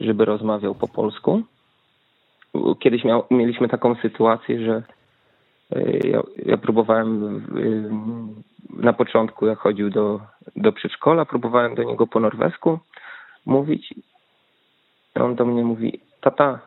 żeby 0.00 0.24
rozmawiał 0.24 0.74
po 0.74 0.88
polsku. 0.88 1.42
Kiedyś 2.80 3.04
miał, 3.04 3.24
mieliśmy 3.30 3.68
taką 3.68 3.94
sytuację, 3.94 4.64
że 4.64 4.82
e, 5.70 6.08
ja, 6.08 6.22
ja, 6.46 6.56
próbowałem 6.56 7.42
na 8.70 8.92
początku, 8.92 9.46
jak 9.46 9.58
chodził 9.58 9.90
do, 9.90 10.20
do 10.56 10.72
przedszkola, 10.72 11.24
próbowałem 11.24 11.74
do 11.74 11.82
niego 11.82 12.06
po 12.06 12.20
norwesku 12.20 12.78
mówić. 13.46 13.94
On 15.14 15.34
do 15.34 15.44
mnie 15.44 15.64
mówi, 15.64 16.00
tata, 16.20 16.58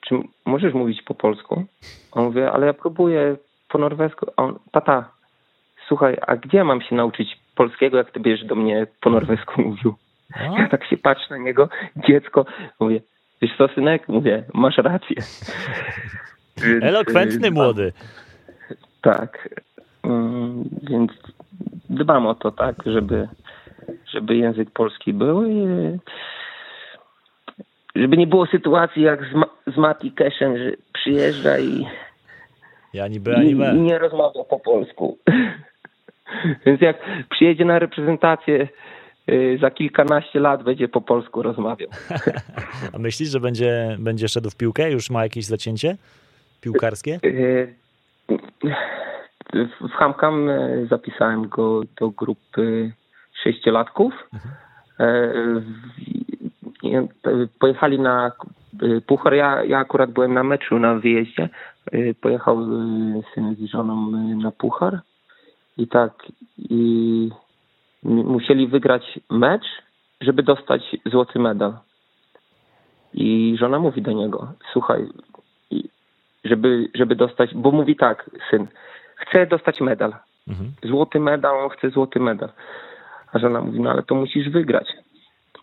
czy 0.00 0.14
możesz 0.44 0.74
mówić 0.74 1.02
po 1.02 1.14
polsku? 1.14 1.64
On 2.12 2.24
mówi, 2.24 2.42
ale 2.42 2.66
ja 2.66 2.74
próbuję 2.74 3.36
po 3.68 3.78
norwesku. 3.78 4.26
On, 4.36 4.58
tata, 4.72 5.19
słuchaj, 5.90 6.16
a 6.26 6.36
gdzie 6.36 6.64
mam 6.64 6.82
się 6.82 6.94
nauczyć 6.94 7.38
polskiego, 7.54 7.96
jak 7.96 8.10
ty 8.10 8.20
będziesz 8.20 8.46
do 8.46 8.54
mnie 8.54 8.86
po 9.00 9.10
norwesku 9.10 9.62
mówił? 9.62 9.94
Ja 10.58 10.68
tak 10.68 10.84
się 10.84 10.96
patrzę 10.96 11.26
na 11.30 11.38
niego, 11.38 11.68
dziecko, 12.08 12.46
mówię, 12.80 13.00
wiesz 13.42 13.56
co, 13.58 13.68
synek? 13.68 14.08
Mówię, 14.08 14.44
masz 14.54 14.78
rację. 14.78 15.16
Więc, 16.64 16.84
Elokwentny 16.84 17.50
młody. 17.50 17.92
Tak. 19.02 19.48
Mm, 20.04 20.64
więc 20.82 21.12
dbam 21.90 22.26
o 22.26 22.34
to, 22.34 22.50
tak, 22.50 22.76
żeby, 22.86 23.28
żeby 24.12 24.36
język 24.36 24.70
polski 24.70 25.12
był 25.12 25.46
i 25.46 25.66
żeby 27.96 28.16
nie 28.16 28.26
było 28.26 28.46
sytuacji 28.46 29.02
jak 29.02 29.24
z, 29.32 29.34
Ma- 29.34 29.54
z 29.66 29.76
Mati 29.76 30.12
że 30.40 30.72
przyjeżdża 30.92 31.58
i, 31.58 31.86
ja 32.94 33.08
niby, 33.08 33.34
i, 33.44 33.50
i 33.50 33.80
nie 33.80 33.98
rozmawia 33.98 34.44
po 34.44 34.60
polsku. 34.60 35.18
Więc 36.66 36.80
jak 36.80 36.96
przyjedzie 37.30 37.64
na 37.64 37.78
reprezentację 37.78 38.68
y, 39.28 39.58
za 39.60 39.70
kilkanaście 39.70 40.40
lat 40.40 40.62
będzie 40.62 40.88
po 40.88 41.00
polsku 41.00 41.42
rozmawiał. 41.42 41.88
A 42.94 42.98
myślisz, 42.98 43.28
że 43.28 43.40
będzie, 43.40 43.96
będzie 43.98 44.28
szedł 44.28 44.50
w 44.50 44.56
piłkę? 44.56 44.92
Już 44.92 45.10
ma 45.10 45.22
jakieś 45.22 45.44
zacięcie 45.44 45.96
piłkarskie? 46.60 47.18
Y, 47.24 47.74
w 49.80 49.90
Hamkam 49.90 50.48
y, 50.48 50.86
zapisałem 50.90 51.48
go 51.48 51.82
do 52.00 52.10
grupy 52.10 52.92
sześciolatków. 53.42 54.12
Mhm. 54.32 54.54
Pojechali 57.58 57.98
na 57.98 58.32
Puchar. 59.06 59.34
Ja, 59.34 59.64
ja 59.64 59.78
akurat 59.78 60.10
byłem 60.10 60.34
na 60.34 60.42
meczu 60.42 60.78
na 60.78 60.94
wyjeździe. 60.94 61.48
Pojechał 62.20 62.66
syn 63.34 63.56
z 63.58 63.70
żoną 63.70 64.10
na 64.36 64.50
Puchar 64.50 65.00
i 65.80 65.86
tak, 65.88 66.12
i 66.58 67.30
musieli 68.02 68.68
wygrać 68.68 69.20
mecz, 69.30 69.64
żeby 70.20 70.42
dostać 70.42 70.96
złoty 71.06 71.38
medal. 71.38 71.78
I 73.14 73.56
żona 73.60 73.78
mówi 73.78 74.02
do 74.02 74.12
niego, 74.12 74.52
słuchaj, 74.72 75.06
żeby, 76.44 76.88
żeby 76.94 77.16
dostać, 77.16 77.54
bo 77.54 77.70
mówi 77.70 77.96
tak, 77.96 78.30
syn, 78.50 78.66
chcę 79.16 79.46
dostać 79.46 79.80
medal. 79.80 80.12
Mhm. 80.48 80.72
Złoty 80.82 81.20
medal, 81.20 81.64
on 81.64 81.70
chce 81.70 81.90
złoty 81.90 82.20
medal. 82.20 82.52
A 83.32 83.38
żona 83.38 83.60
mówi, 83.60 83.80
no 83.80 83.90
ale 83.90 84.02
to 84.02 84.14
musisz 84.14 84.48
wygrać. 84.48 84.86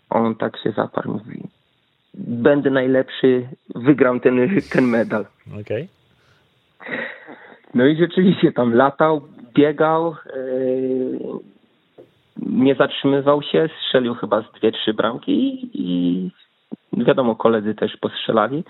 On 0.09 0.35
tak 0.35 0.57
się 0.57 0.71
zaparł, 0.71 1.11
mówi, 1.11 1.43
będę 2.13 2.69
najlepszy, 2.69 3.47
wygram 3.75 4.19
ten, 4.19 4.49
ten 4.73 4.85
medal. 4.85 5.25
Okej. 5.47 5.61
Okay. 5.61 5.87
No 7.73 7.85
i 7.85 7.97
rzeczywiście 7.97 8.51
tam 8.51 8.73
latał, 8.73 9.21
biegał, 9.57 10.11
e, 10.11 10.15
nie 12.37 12.75
zatrzymywał 12.75 13.41
się, 13.41 13.69
strzelił 13.85 14.15
chyba 14.15 14.41
z 14.41 14.51
dwie, 14.51 14.71
trzy 14.71 14.93
bramki 14.93 15.69
i 15.73 16.31
wiadomo, 16.93 17.35
koledzy 17.35 17.75
też 17.75 17.97
postrzelali 17.97 18.63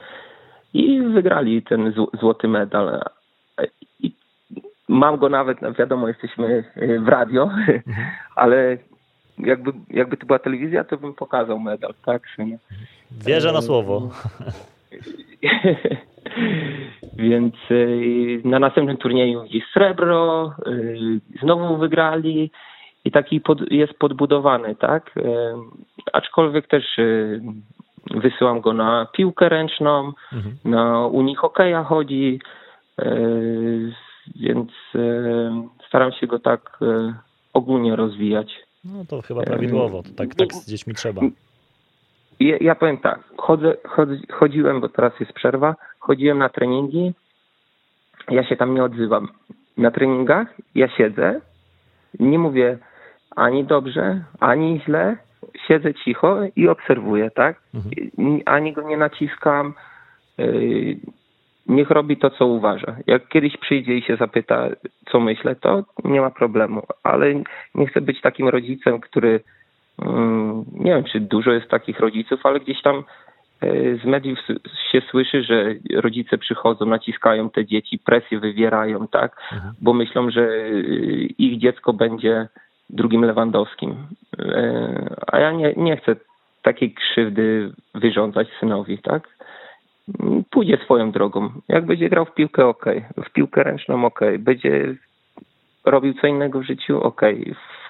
i 0.74 1.02
wygrali 1.02 1.62
ten 1.62 1.94
złoty 2.20 2.48
medal. 2.48 3.02
I 4.00 4.12
mam 4.88 5.18
go 5.18 5.30
nawet, 5.30 5.62
no 5.62 5.74
wiadomo, 5.74 6.08
jesteśmy 6.08 6.64
w 7.00 7.08
radio, 7.08 7.44
mhm. 7.44 8.08
ale 8.36 8.78
jakby, 9.40 9.72
jakby 9.90 10.18
to 10.18 10.26
była 10.26 10.40
telewizja, 10.40 10.84
to 10.84 10.98
bym 10.98 11.14
pokazał 11.14 11.60
medal, 11.60 11.94
tak? 12.06 12.24
Wierzę 13.12 13.52
na 13.52 13.62
słowo. 13.62 14.10
Więc 17.18 17.56
y, 17.72 18.42
na 18.46 18.60
następnym 18.60 18.98
turnieju 18.98 19.44
gdzieś 19.44 19.64
srebro, 19.74 20.52
y, 20.68 21.20
znowu 21.42 21.78
wygrali 21.78 22.52
i 23.06 23.12
taki 23.12 23.42
pod, 23.42 23.72
jest 23.72 23.94
podbudowany, 23.94 24.76
tak? 24.76 25.18
Y, 25.18 25.22
aczkolwiek 26.14 26.68
też 26.68 26.84
wysyłam 28.12 28.62
go 28.62 28.74
na 28.74 29.08
piłkę 29.14 29.50
ręczną, 29.50 30.12
mhm. 30.34 30.56
na 30.66 31.08
Unii 31.08 31.36
Hokeja 31.36 31.84
chodzi, 31.84 32.40
więc 34.36 34.72
staram 35.88 36.12
się 36.12 36.28
go 36.28 36.40
tak 36.40 36.80
ogólnie 37.54 37.96
rozwijać. 37.96 38.54
No 38.86 39.06
to 39.10 39.22
chyba 39.22 39.42
prawidłowo, 39.44 40.04
to 40.04 40.10
tak, 40.18 40.36
tak 40.36 40.54
z 40.54 40.70
dziećmi 40.70 40.94
trzeba. 40.94 41.22
Ja, 42.40 42.58
ja 42.62 42.76
powiem 42.76 42.98
tak, 42.98 43.20
chodzę, 43.38 43.74
chodzi, 43.88 44.28
chodziłem, 44.32 44.82
bo 44.82 44.90
teraz 44.90 45.20
jest 45.20 45.34
przerwa, 45.34 45.76
chodziłem 46.08 46.38
na 46.38 46.50
treningi, 46.50 47.14
ja 48.30 48.44
się 48.44 48.56
tam 48.56 48.76
nie 48.76 48.84
odzywam. 48.84 49.28
Na 49.78 49.92
treningach 49.92 50.48
ja 50.76 50.88
siedzę, 50.88 51.42
nie 52.20 52.40
mówię 52.40 52.78
ani 53.36 53.64
dobrze, 53.64 54.24
ani 54.40 54.82
źle, 54.86 55.18
siedzę 55.68 55.94
cicho 55.94 56.38
i 56.56 56.68
obserwuję, 56.68 57.32
tak? 57.32 57.62
Mhm. 57.74 58.42
Ani 58.46 58.74
go 58.74 58.82
nie 58.82 58.98
naciskam, 58.98 59.74
yy, 60.38 60.98
niech 61.68 61.90
robi 61.90 62.18
to, 62.18 62.30
co 62.30 62.46
uważa. 62.46 62.96
Jak 63.08 63.28
kiedyś 63.28 63.58
przyjdzie 63.58 63.98
i 63.98 64.02
się 64.02 64.16
zapyta, 64.16 64.70
co 65.12 65.20
myślę, 65.20 65.56
to 65.56 65.84
nie 66.04 66.22
ma 66.22 66.30
problemu, 66.30 66.84
ale 67.04 67.34
nie 67.76 67.88
chcę 67.88 68.02
być 68.02 68.22
takim 68.22 68.50
rodzicem, 68.50 69.00
który 69.00 69.40
mm, 70.02 70.66
nie 70.72 70.92
wiem, 70.92 71.04
czy 71.04 71.20
dużo 71.20 71.52
jest 71.52 71.68
takich 71.68 72.00
rodziców, 72.00 72.46
ale 72.46 72.60
gdzieś 72.60 72.82
tam 72.82 73.04
z 74.04 74.06
mediów 74.06 74.40
się 74.92 75.02
słyszy, 75.02 75.44
że 75.44 75.74
rodzice 75.94 76.38
przychodzą, 76.38 76.86
naciskają 76.86 77.50
te 77.50 77.66
dzieci, 77.66 78.00
presję 78.00 78.40
wywierają, 78.40 79.08
tak, 79.08 79.38
mhm. 79.54 79.74
bo 79.82 79.94
myślą, 79.94 80.32
że 80.32 80.42
e, 80.42 80.70
ich 81.38 81.60
dziecko 81.60 81.94
będzie 81.94 82.48
drugim 82.90 83.22
Lewandowskim. 83.26 83.96
E, 84.40 85.16
a 85.28 85.40
ja 85.40 85.52
nie, 85.52 85.74
nie 85.78 85.98
chcę 85.98 86.16
takiej 86.62 86.94
krzywdy 86.94 87.72
wyrządzać 87.96 88.48
synowi, 88.60 88.98
tak? 88.98 89.38
Pójdzie 90.50 90.78
swoją 90.78 91.12
drogą. 91.12 91.50
Jak 91.68 91.86
będzie 91.86 92.10
grał 92.10 92.26
w 92.26 92.34
piłkę, 92.34 92.66
ok. 92.66 92.86
W 93.18 93.30
piłkę 93.30 93.64
ręczną, 93.64 94.06
ok. 94.06 94.20
Będzie 94.40 94.96
robił 95.86 96.14
co 96.14 96.28
innego 96.28 96.60
w 96.60 96.64
życiu, 96.64 97.02
ok. 97.02 97.22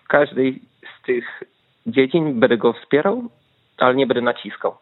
W 0.03 0.07
każdej 0.07 0.61
z 0.99 1.05
tych 1.05 1.43
dziedzin 1.87 2.39
będę 2.39 2.57
go 2.57 2.73
wspierał, 2.73 3.23
ale 3.77 3.95
nie 3.95 4.07
będę 4.07 4.21
naciskał. 4.21 4.77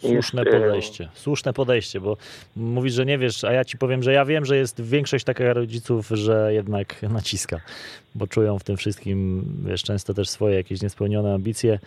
Słuszne 0.00 0.42
jest, 0.42 0.52
podejście, 0.52 1.08
słuszne 1.14 1.52
podejście, 1.52 2.00
bo 2.00 2.16
mówisz, 2.56 2.94
że 2.94 3.06
nie 3.06 3.18
wiesz, 3.18 3.44
a 3.44 3.52
ja 3.52 3.64
ci 3.64 3.78
powiem, 3.78 4.02
że 4.02 4.12
ja 4.12 4.24
wiem, 4.24 4.44
że 4.44 4.56
jest 4.56 4.80
większość 4.80 5.24
takich 5.24 5.46
rodziców, 5.46 6.08
że 6.08 6.54
jednak 6.54 7.02
naciska, 7.18 7.60
bo 8.14 8.26
czują 8.26 8.58
w 8.58 8.64
tym 8.64 8.76
wszystkim, 8.76 9.44
wiesz, 9.66 9.82
często 9.82 10.14
też 10.14 10.28
swoje 10.28 10.56
jakieś 10.56 10.82
niespełnione 10.82 11.34
ambicje. 11.34 11.78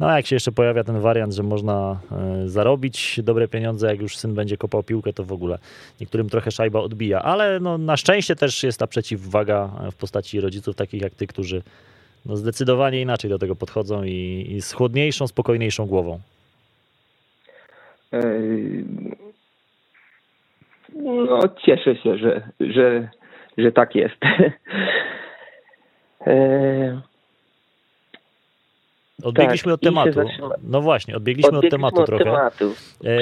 No 0.00 0.08
a 0.08 0.16
jak 0.16 0.26
się 0.26 0.36
jeszcze 0.36 0.52
pojawia 0.52 0.84
ten 0.84 1.00
wariant, 1.00 1.34
że 1.34 1.42
można 1.42 2.00
e, 2.12 2.48
zarobić 2.48 3.20
dobre 3.22 3.48
pieniądze, 3.48 3.86
jak 3.86 4.00
już 4.00 4.16
syn 4.16 4.34
będzie 4.34 4.56
kopał 4.56 4.82
piłkę, 4.82 5.12
to 5.12 5.24
w 5.24 5.32
ogóle 5.32 5.58
niektórym 6.00 6.30
trochę 6.30 6.50
szajba 6.50 6.80
odbija, 6.80 7.22
ale 7.22 7.60
no, 7.60 7.78
na 7.78 7.96
szczęście 7.96 8.36
też 8.36 8.62
jest 8.62 8.78
ta 8.78 8.86
przeciwwaga 8.86 9.70
w 9.92 9.94
postaci 9.94 10.40
rodziców 10.40 10.76
takich 10.76 11.02
jak 11.02 11.14
ty, 11.14 11.26
którzy 11.26 11.62
no, 12.26 12.36
zdecydowanie 12.36 13.00
inaczej 13.00 13.30
do 13.30 13.38
tego 13.38 13.56
podchodzą 13.56 14.04
i, 14.04 14.46
i 14.50 14.62
z 14.62 14.72
chłodniejszą, 14.72 15.26
spokojniejszą 15.26 15.86
głową. 15.86 16.20
No, 20.94 21.48
cieszę 21.66 21.96
się, 21.96 22.18
że, 22.18 22.48
że, 22.60 23.08
że 23.58 23.72
tak 23.72 23.94
jest. 23.94 24.16
Odbiegliśmy 29.24 29.72
tak, 29.72 29.74
od 29.74 29.80
tematu. 29.80 30.20
No 30.62 30.80
właśnie, 30.80 31.16
odbiegliśmy, 31.16 31.58
od 31.58 31.70
tematu 31.70 32.00
od 32.00 32.06
trochę. 32.06 32.24
Tematu. 32.24 32.74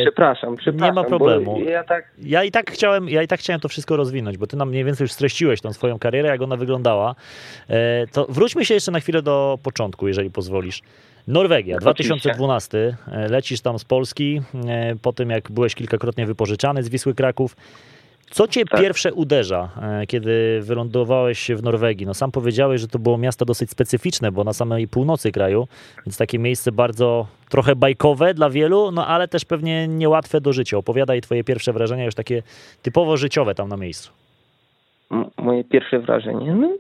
Przepraszam, 0.03 0.57
przepraszam. 0.57 0.88
Nie 0.88 0.93
ma 0.93 1.05
problemu. 1.05 1.61
Ja, 1.61 1.84
tak... 1.84 2.05
ja, 2.18 2.45
i 2.45 2.51
tak 2.51 2.70
chciałem, 2.70 3.09
ja 3.09 3.22
i 3.22 3.28
tak 3.28 3.40
chciałem 3.40 3.61
to 3.61 3.68
wszystko 3.68 3.97
rozwinąć, 3.97 4.38
bo 4.38 4.47
ty 4.47 4.57
nam 4.57 4.68
mniej 4.68 4.84
więcej 4.84 5.05
już 5.05 5.12
streściłeś 5.12 5.61
tą 5.61 5.72
swoją 5.72 5.99
karierę, 5.99 6.28
jak 6.28 6.43
ona 6.43 6.57
wyglądała. 6.57 7.14
E, 7.68 8.07
to 8.07 8.26
wróćmy 8.28 8.64
się 8.64 8.74
jeszcze 8.74 8.90
na 8.90 9.01
chwilę 9.01 9.22
do 9.22 9.59
początku, 9.62 10.09
jeżeli 10.09 10.30
pozwolisz. 10.30 10.82
Norwegia, 11.29 11.79
2012. 11.79 12.97
E, 13.12 13.29
lecisz 13.29 13.61
tam 13.61 13.79
z 13.79 13.85
Polski, 13.85 14.41
po 15.03 15.12
tym 15.12 15.31
jak 15.31 15.53
byłeś 15.53 15.75
kilkakrotnie 15.75 16.27
wypożyczany 16.27 16.83
z 16.83 16.89
Wisły 16.89 17.14
Kraków. 17.14 17.57
Co 18.33 18.49
cię 18.49 18.64
tak. 18.64 18.81
pierwsze 18.81 19.12
uderza, 19.12 19.68
e, 19.83 20.07
kiedy 20.07 20.61
wylądowałeś 20.62 21.51
w 21.57 21.62
Norwegii? 21.62 22.07
No 22.07 22.14
sam 22.14 22.33
powiedziałeś, 22.33 22.81
że 22.81 22.89
to 22.89 22.99
było 22.99 23.18
miasto 23.18 23.45
dosyć 23.45 23.70
specyficzne, 23.70 24.33
bo 24.33 24.45
na 24.45 24.53
samej 24.53 24.89
północy 24.89 25.33
kraju, 25.33 25.68
więc 26.07 26.18
takie 26.18 26.39
miejsce 26.39 26.73
bardzo 26.73 27.27
trochę 27.51 27.77
bajkowe 27.77 28.35
dla 28.35 28.51
wielu, 28.51 28.91
no 28.93 29.07
ale 29.07 29.29
też 29.29 29.45
pewnie 29.45 29.89
niełatwe 29.89 30.41
do 30.41 30.53
życia. 30.53 30.77
Opowiadaj 30.77 31.20
twoje 31.20 31.45
pierwsze 31.45 31.73
wrażenia 31.73 32.05
już 32.05 32.14
takie 32.14 32.43
typowo 32.83 33.16
życiowe 33.16 33.55
tam 33.55 33.68
na 33.68 33.77
miejscu. 33.77 34.11
Moje 35.37 35.64
pierwsze 35.64 35.99
wrażenie? 35.99 36.55
No, 36.55 36.79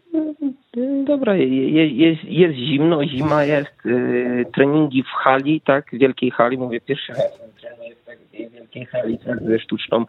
dobra, 1.04 1.36
jest, 1.36 2.24
jest 2.24 2.54
zimno, 2.54 3.04
zima 3.04 3.44
jest, 3.44 3.84
yy, 3.84 4.44
treningi 4.54 5.02
w 5.02 5.06
hali, 5.06 5.60
tak, 5.60 5.86
wielkiej 5.92 6.30
hali, 6.30 6.58
mówię 6.58 6.80
pierwszy 6.80 7.12
raz 7.12 7.38
trenuję 7.60 7.94
w 7.94 8.04
takiej 8.04 8.50
wielkiej 8.50 8.86
hali, 8.86 9.18
tak, 9.18 9.42
ze 9.42 9.58
sztuczną 9.58 10.04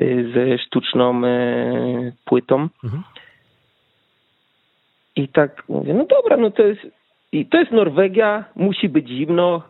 Y, 0.00 0.32
ze 0.34 0.58
sztuczną 0.58 1.24
y, 1.24 2.12
płytą. 2.24 2.68
Mhm. 2.84 3.02
I 5.16 5.28
tak 5.28 5.64
mówię, 5.68 5.94
no 5.94 6.04
dobra, 6.04 6.36
no 6.36 6.50
to 6.50 6.62
jest, 6.62 6.80
i 7.32 7.46
to 7.46 7.58
jest 7.58 7.72
Norwegia, 7.72 8.44
musi 8.56 8.88
być 8.88 9.08
zimno. 9.08 9.62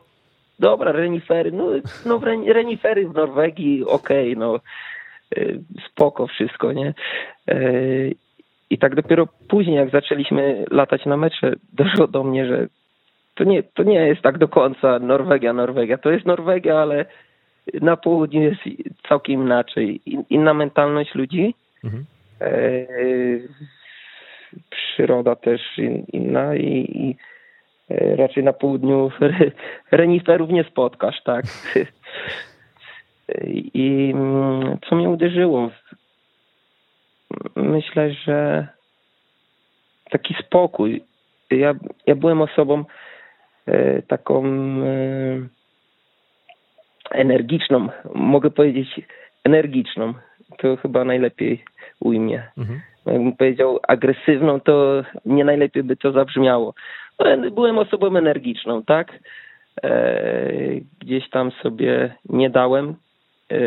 Dobra, 0.58 0.92
renifery, 0.92 1.52
no, 1.52 1.70
no 2.06 2.20
renifery 2.46 3.08
w 3.08 3.14
Norwegii, 3.14 3.84
okej, 3.84 4.32
okay, 4.32 4.40
no 4.40 4.60
y, 5.36 5.60
spoko 5.90 6.26
wszystko, 6.26 6.72
nie? 6.72 6.94
I 8.72 8.78
tak 8.78 8.94
dopiero 8.94 9.28
później, 9.48 9.76
jak 9.76 9.90
zaczęliśmy 9.90 10.64
latać 10.70 11.06
na 11.06 11.16
mecze, 11.16 11.52
doszło 11.78 12.06
do 12.06 12.24
mnie, 12.24 12.46
że 12.46 12.66
to 13.34 13.44
nie, 13.44 13.62
to 13.62 13.82
nie 13.82 14.06
jest 14.06 14.22
tak 14.22 14.38
do 14.38 14.48
końca 14.48 14.98
Norwegia, 14.98 15.52
Norwegia. 15.52 15.98
To 15.98 16.10
jest 16.10 16.26
Norwegia, 16.26 16.78
ale 16.78 17.04
na 17.80 17.96
południu 17.96 18.42
jest 18.42 18.60
całkiem 19.08 19.42
inaczej. 19.42 20.00
Inna 20.30 20.54
mentalność 20.54 21.14
ludzi. 21.14 21.54
Mhm. 21.84 22.04
E, 22.40 22.86
przyroda 24.70 25.36
też 25.36 25.60
inna 26.12 26.56
i, 26.56 26.90
i 26.94 27.16
e, 27.90 28.16
raczej 28.16 28.44
na 28.44 28.52
południu 28.52 29.10
reniferów 29.90 30.50
nie 30.50 30.64
spotkasz, 30.64 31.22
tak? 31.22 31.44
I 33.74 34.12
mm, 34.14 34.78
co 34.88 34.96
mnie 34.96 35.08
uderzyło? 35.08 35.70
Myślę, 37.56 38.10
że 38.10 38.68
taki 40.10 40.34
spokój. 40.40 41.04
Ja, 41.50 41.74
ja 42.06 42.14
byłem 42.14 42.42
osobą 42.42 42.84
e, 43.66 44.02
taką 44.02 44.44
energiczną, 47.10 47.88
mogę 48.14 48.50
powiedzieć 48.50 49.00
energiczną, 49.44 50.14
to 50.58 50.76
chyba 50.76 51.04
najlepiej 51.04 51.64
ujmie. 52.00 52.42
Mhm. 52.58 52.80
Jakbym 53.06 53.36
powiedział 53.36 53.80
agresywną, 53.88 54.60
to 54.60 55.02
nie 55.24 55.44
najlepiej 55.44 55.82
by 55.82 55.96
to 55.96 56.12
zabrzmiało. 56.12 56.74
Ale 57.18 57.50
byłem 57.50 57.78
osobą 57.78 58.16
energiczną, 58.16 58.82
tak? 58.84 59.18
E, 59.82 60.52
gdzieś 61.00 61.30
tam 61.30 61.50
sobie 61.50 62.14
nie 62.28 62.50
dałem. 62.50 62.94
E, 63.52 63.58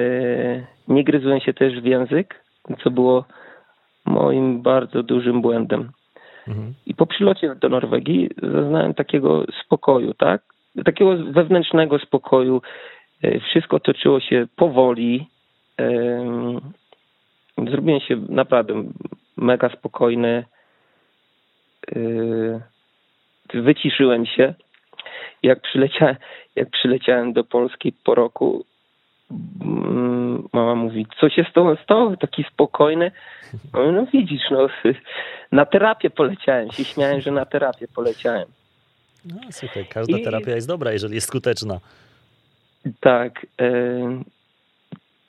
nie 0.88 1.04
gryzłem 1.04 1.40
się 1.40 1.54
też 1.54 1.82
w 1.82 1.86
język, 1.86 2.36
co 2.84 2.92
było 2.92 3.26
moim 4.06 4.62
bardzo 4.62 5.04
dużym 5.04 5.42
błędem. 5.42 5.92
Mhm. 6.48 6.74
I 6.86 6.96
po 6.96 7.06
przylocie 7.06 7.56
do 7.56 7.70
Norwegii 7.70 8.30
zaznałem 8.38 8.94
takiego 8.94 9.46
spokoju, 9.66 10.14
tak? 10.14 10.42
Takiego 10.86 11.18
wewnętrznego 11.18 12.00
spokoju, 12.00 12.62
E, 13.26 13.40
wszystko 13.40 13.80
toczyło 13.80 14.20
się 14.20 14.48
powoli. 14.56 15.28
Zrobiłem 17.72 18.00
się 18.00 18.16
naprawdę 18.30 18.84
mega 19.38 19.70
spokojny. 19.70 20.46
E, 21.96 22.02
wyciszyłem 23.54 24.26
się. 24.26 24.54
Jak 25.44 25.62
przyleciałem, 25.62 26.16
jak 26.56 26.70
przyleciałem 26.70 27.34
do 27.34 27.44
Polski 27.44 27.94
po 28.04 28.16
roku, 28.16 28.66
mama 30.54 30.76
mówi, 30.76 31.08
co 31.20 31.30
się 31.30 31.46
z 31.50 31.54
tobą 31.54 31.76
stało? 31.84 32.18
Taki 32.18 32.44
spokojny. 32.44 33.12
No 33.74 34.06
widzisz, 34.14 34.44
no, 34.52 34.68
na 35.52 35.66
terapię 35.66 36.10
poleciałem. 36.10 36.72
Się 36.72 36.84
śmiałem, 36.84 37.22
że 37.22 37.32
na 37.32 37.46
terapię 37.46 37.88
poleciałem. 37.96 38.48
No 39.26 39.42
słuchaj, 39.52 39.86
każda 39.90 40.18
I... 40.18 40.24
terapia 40.24 40.56
jest 40.56 40.68
dobra, 40.68 40.92
jeżeli 40.92 41.16
jest 41.16 41.28
skuteczna. 41.28 41.80
Tak. 43.00 43.46
E, 43.62 43.68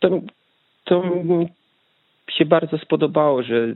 to, 0.00 0.20
to 0.84 1.02
mi 1.02 1.48
się 2.30 2.44
bardzo 2.44 2.78
spodobało, 2.78 3.42
że 3.42 3.56
e, 3.56 3.74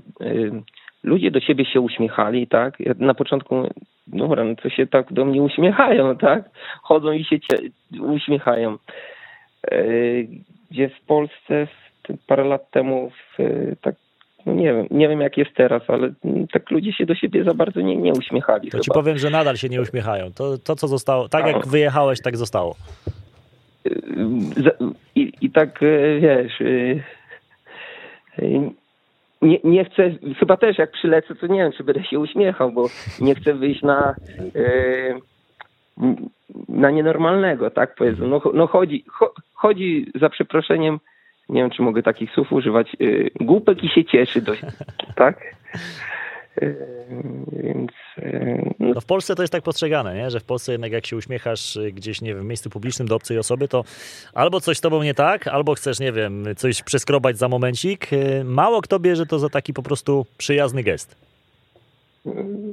ludzie 1.03 1.31
do 1.31 1.41
siebie 1.41 1.65
się 1.65 1.81
uśmiechali, 1.81 2.47
tak? 2.47 2.79
Na 2.99 3.15
początku, 3.15 3.69
dobra, 4.07 4.45
no 4.45 4.55
to 4.63 4.71
się 4.71 4.87
tak 4.87 5.13
do 5.13 5.25
mnie 5.25 5.43
uśmiechają, 5.43 6.17
tak? 6.17 6.51
Chodzą 6.83 7.13
i 7.13 7.25
się 7.25 7.39
uśmiechają. 8.01 8.79
E, 9.71 9.85
gdzie 10.71 10.89
w 10.89 11.01
Polsce 11.07 11.67
parę 12.27 12.45
lat 12.45 12.71
temu 12.71 13.11
w, 13.11 13.39
tak 13.81 13.95
no 14.47 14.53
nie 14.53 14.75
wiem, 14.75 14.87
nie 14.91 15.09
wiem 15.09 15.21
jak 15.21 15.37
jest 15.37 15.55
teraz, 15.55 15.83
ale 15.89 16.13
tak 16.53 16.71
ludzie 16.71 16.93
się 16.93 17.07
do 17.07 17.15
siebie 17.15 17.45
za 17.45 17.55
bardzo 17.55 17.81
nie, 17.81 17.97
nie 17.97 18.13
uśmiechali. 18.13 18.71
To 18.71 18.79
chyba. 18.79 18.85
ci 18.85 18.91
powiem, 18.91 19.19
że 19.19 19.31
nadal 19.31 19.57
się 19.57 19.69
nie 19.69 19.81
uśmiechają. 19.81 20.33
To, 20.33 20.59
to 20.59 20.77
co 20.77 20.89
zostało, 20.89 21.29
tak 21.29 21.47
jak 21.47 21.67
wyjechałeś, 21.67 22.23
tak 22.23 22.37
zostało. 22.37 22.77
I, 25.15 25.33
i 25.41 25.51
tak 25.51 25.81
wiesz, 26.21 26.63
nie, 29.43 29.59
nie 29.65 29.85
chcę, 29.85 30.11
chyba 30.39 30.57
też 30.57 30.79
jak 30.79 30.91
przylecę, 30.91 31.35
to 31.35 31.47
nie 31.47 31.59
wiem, 31.59 31.73
czy 31.73 31.85
będę 31.85 32.05
się 32.05 32.19
uśmiechał, 32.19 32.73
bo 32.73 32.87
nie 33.21 33.35
chcę 33.35 33.55
wyjść 33.55 33.83
na, 33.83 34.15
na 36.69 36.91
nienormalnego, 36.91 37.71
tak 37.71 37.95
powiedzmy. 37.95 38.29
No, 38.29 38.43
no 38.55 38.67
chodzi, 38.67 39.05
chodzi 39.53 40.13
za 40.15 40.31
przeproszeniem, 40.31 41.01
nie 41.49 41.63
wiem 41.63 41.71
czy 41.71 41.83
mogę 41.83 42.03
takich 42.03 42.31
słów 42.31 42.53
używać, 42.53 42.97
y, 43.01 43.31
głupek 43.41 43.85
i 43.85 43.89
się 43.89 44.05
cieszy 44.05 44.43
dość, 44.43 44.63
tak? 45.15 45.41
Y, 46.63 46.77
Więc 47.53 47.91
y, 48.19 48.75
no, 48.79 48.89
No 48.95 49.01
w 49.01 49.07
Polsce 49.07 49.35
to 49.35 49.43
jest 49.43 49.53
tak 49.53 49.63
postrzegane, 49.63 50.15
nie? 50.15 50.31
że 50.31 50.41
w 50.41 50.45
Polsce 50.45 50.73
jednak 50.73 50.93
jak 50.93 51.07
się 51.07 51.17
uśmiechasz 51.17 51.77
y, 51.77 51.93
gdzieś, 51.93 52.21
nie 52.21 52.35
wiem, 52.35 52.43
w 52.43 52.47
miejscu 52.47 52.71
publicznym 52.71 53.09
do 53.09 53.17
obcej 53.17 53.39
osoby, 53.39 53.69
to 53.69 53.85
albo 54.35 54.61
coś 54.61 54.79
z 54.79 54.81
tobą 54.81 55.03
nie 55.03 55.15
tak, 55.15 55.49
albo 55.49 55.75
chcesz, 55.75 56.01
nie 56.01 56.13
wiem, 56.13 56.45
coś 56.57 56.83
przeskrobać 56.83 57.39
za 57.39 57.49
momencik. 57.49 58.11
Mało 58.45 58.81
kto 58.83 58.99
bierze 58.99 59.27
to 59.27 59.39
za 59.39 59.49
taki 59.49 59.73
po 59.73 59.83
prostu 59.83 60.27
przyjazny 60.39 60.83
gest. 60.83 61.17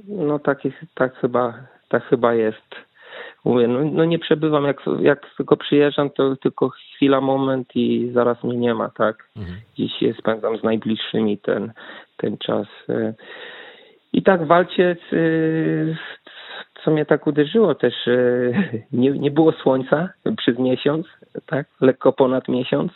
no 0.08 0.40
tak, 0.40 0.66
jest, 0.66 0.78
tak, 0.96 1.16
chyba, 1.16 1.54
tak 1.90 2.04
chyba 2.04 2.34
jest. 2.34 2.87
Mówię, 3.48 3.68
no, 3.68 3.80
no 3.84 4.06
nie 4.06 4.20
przebywam, 4.20 4.66
jak, 4.66 4.82
jak 5.00 5.36
tylko 5.38 5.58
przyjeżdżam, 5.58 6.10
to 6.10 6.36
tylko 6.36 6.70
chwila, 6.70 7.22
moment 7.22 7.76
i 7.76 8.12
zaraz 8.14 8.44
mnie 8.44 8.58
nie 8.58 8.74
ma, 8.74 8.90
tak? 8.90 9.30
Mhm. 9.38 9.58
Dziś 9.76 9.92
spędzam 10.20 10.58
z 10.58 10.64
najbliższymi 10.64 11.38
ten, 11.38 11.72
ten 12.18 12.38
czas. 12.38 12.68
y. 12.90 13.14
I 14.14 14.24
tak 14.24 14.48
walcie, 14.48 14.96
y, 15.14 15.96
co 16.84 16.92
mnie 16.92 17.06
tak 17.06 17.28
uderzyło 17.28 17.76
też, 17.76 18.08
y, 18.08 18.54
nie, 18.92 19.12
nie 19.12 19.32
było 19.32 19.52
słońca 19.52 20.10
przez 20.38 20.60
miesiąc, 20.60 21.08
tak? 21.46 21.68
Lekko 21.82 22.14
ponad 22.14 22.48
miesiąc. 22.48 22.92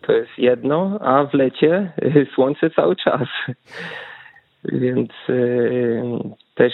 To 0.00 0.12
jest 0.12 0.38
jedno, 0.38 0.98
a 1.00 1.24
w 1.24 1.34
lecie 1.34 1.92
słońce 2.34 2.70
cały 2.70 2.96
czas. 2.96 3.28
Więc 4.64 5.10
też 6.54 6.72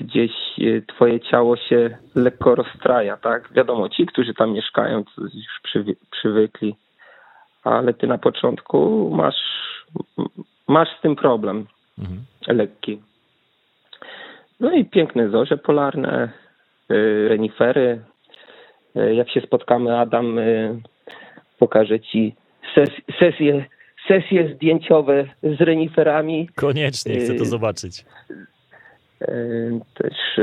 gdzieś 0.00 0.30
y, 0.58 0.82
twoje 0.88 1.20
ciało 1.20 1.56
się 1.56 1.98
lekko 2.14 2.54
rozstraja, 2.54 3.16
tak? 3.16 3.52
Wiadomo, 3.52 3.88
ci, 3.88 4.06
którzy 4.06 4.34
tam 4.34 4.52
mieszkają, 4.52 5.04
to 5.04 5.22
już 5.22 5.60
przywy, 5.62 5.96
przywykli, 6.10 6.76
ale 7.64 7.94
ty 7.94 8.06
na 8.06 8.18
początku 8.18 9.10
masz, 9.14 9.34
masz 10.68 10.88
z 10.98 11.00
tym 11.02 11.16
problem 11.16 11.66
Mhm. 11.98 12.18
lekki. 12.46 13.02
No 14.60 14.72
i 14.72 14.84
piękne 14.84 15.30
zorze 15.30 15.56
polarne, 15.56 16.28
y, 16.90 17.28
renifery. 17.28 18.00
Y, 18.96 19.14
Jak 19.14 19.30
się 19.30 19.40
spotkamy, 19.40 19.98
Adam, 19.98 20.36
pokażę 21.58 22.00
ci 22.00 22.34
ses- 22.76 23.00
sesje, 23.20 23.64
sesje 24.08 24.54
zdjęciowe 24.54 25.24
z 25.42 25.60
reniferami. 25.60 26.48
Koniecznie, 26.56 27.16
chcę 27.16 27.34
to 27.34 27.44
zobaczyć. 27.44 28.04
Też 29.94 30.40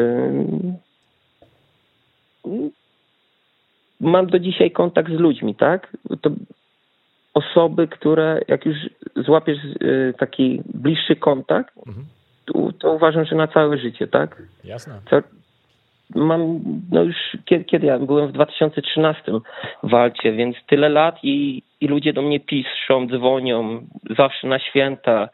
mam 4.00 4.28
do 4.28 4.40
dzisiaj 4.40 4.72
kontakt 4.72 5.10
z 5.10 5.20
ludźmi, 5.20 5.56
tak? 5.56 5.98
To 6.22 6.30
osoby, 7.34 7.88
które 7.88 8.42
jak 8.48 8.66
już 8.66 8.76
złapiesz 9.16 9.58
y, 9.82 10.14
taki 10.20 10.62
bliższy 10.74 11.16
kontakt, 11.16 11.78
Mhm. 11.88 12.06
to, 12.46 12.54
to 12.80 12.92
uważam, 12.92 13.26
że 13.26 13.36
na 13.36 13.48
całe 13.48 13.78
życie, 13.78 14.08
tak? 14.08 14.42
Jasne. 14.64 15.00
Mam, 16.16 16.60
no 16.92 17.04
już 17.04 17.16
kiedy, 17.46 17.64
kiedy 17.64 17.88
ja 17.88 18.00
byłem 18.00 18.28
w 18.28 18.32
2013 18.32 19.32
w 19.84 19.90
walcie, 19.90 20.32
więc 20.34 20.56
tyle 20.68 20.90
lat 20.90 21.16
i, 21.24 21.62
i 21.82 21.88
ludzie 21.88 22.14
do 22.14 22.22
mnie 22.22 22.40
piszą, 22.40 23.08
dzwonią, 23.08 23.88
zawsze 24.18 24.48
na 24.48 24.60
święta, 24.60 25.30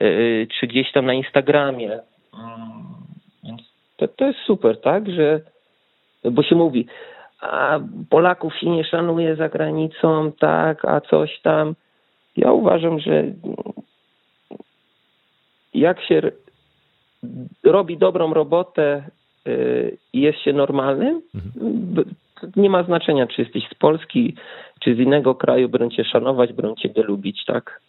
yy, 0.00 0.46
czy 0.60 0.66
gdzieś 0.66 0.92
tam 0.92 1.06
na 1.06 1.14
Instagramie. 1.14 1.98
Więc 3.44 3.60
to, 3.96 4.08
to 4.08 4.24
jest 4.24 4.38
super, 4.38 4.80
tak, 4.80 5.10
że, 5.10 5.40
bo 6.24 6.42
się 6.42 6.54
mówi, 6.54 6.86
a 7.40 7.80
Polaków 8.10 8.56
się 8.56 8.70
nie 8.70 8.84
szanuje 8.84 9.36
za 9.36 9.48
granicą, 9.48 10.32
tak, 10.32 10.84
a 10.84 11.00
coś 11.00 11.40
tam. 11.40 11.74
Ja 12.36 12.52
uważam, 12.52 13.00
że 13.00 13.24
jak 15.74 16.02
się 16.02 16.22
robi 17.64 17.98
dobrą 17.98 18.34
robotę 18.34 19.02
y, 19.46 19.96
i 20.12 20.20
jest 20.20 20.38
się 20.38 20.52
normalnym, 20.52 21.22
to 22.40 22.46
nie 22.56 22.70
ma 22.70 22.82
znaczenia, 22.82 23.26
czy 23.26 23.42
jesteś 23.42 23.68
z 23.68 23.74
Polski, 23.74 24.34
czy 24.80 24.94
z 24.94 24.98
innego 24.98 25.34
kraju, 25.34 25.68
będą 25.68 25.90
cię 25.90 26.04
szanować, 26.04 26.52
będą 26.52 26.74
ciebie 26.74 27.02
lubić, 27.02 27.44
tak? 27.44 27.80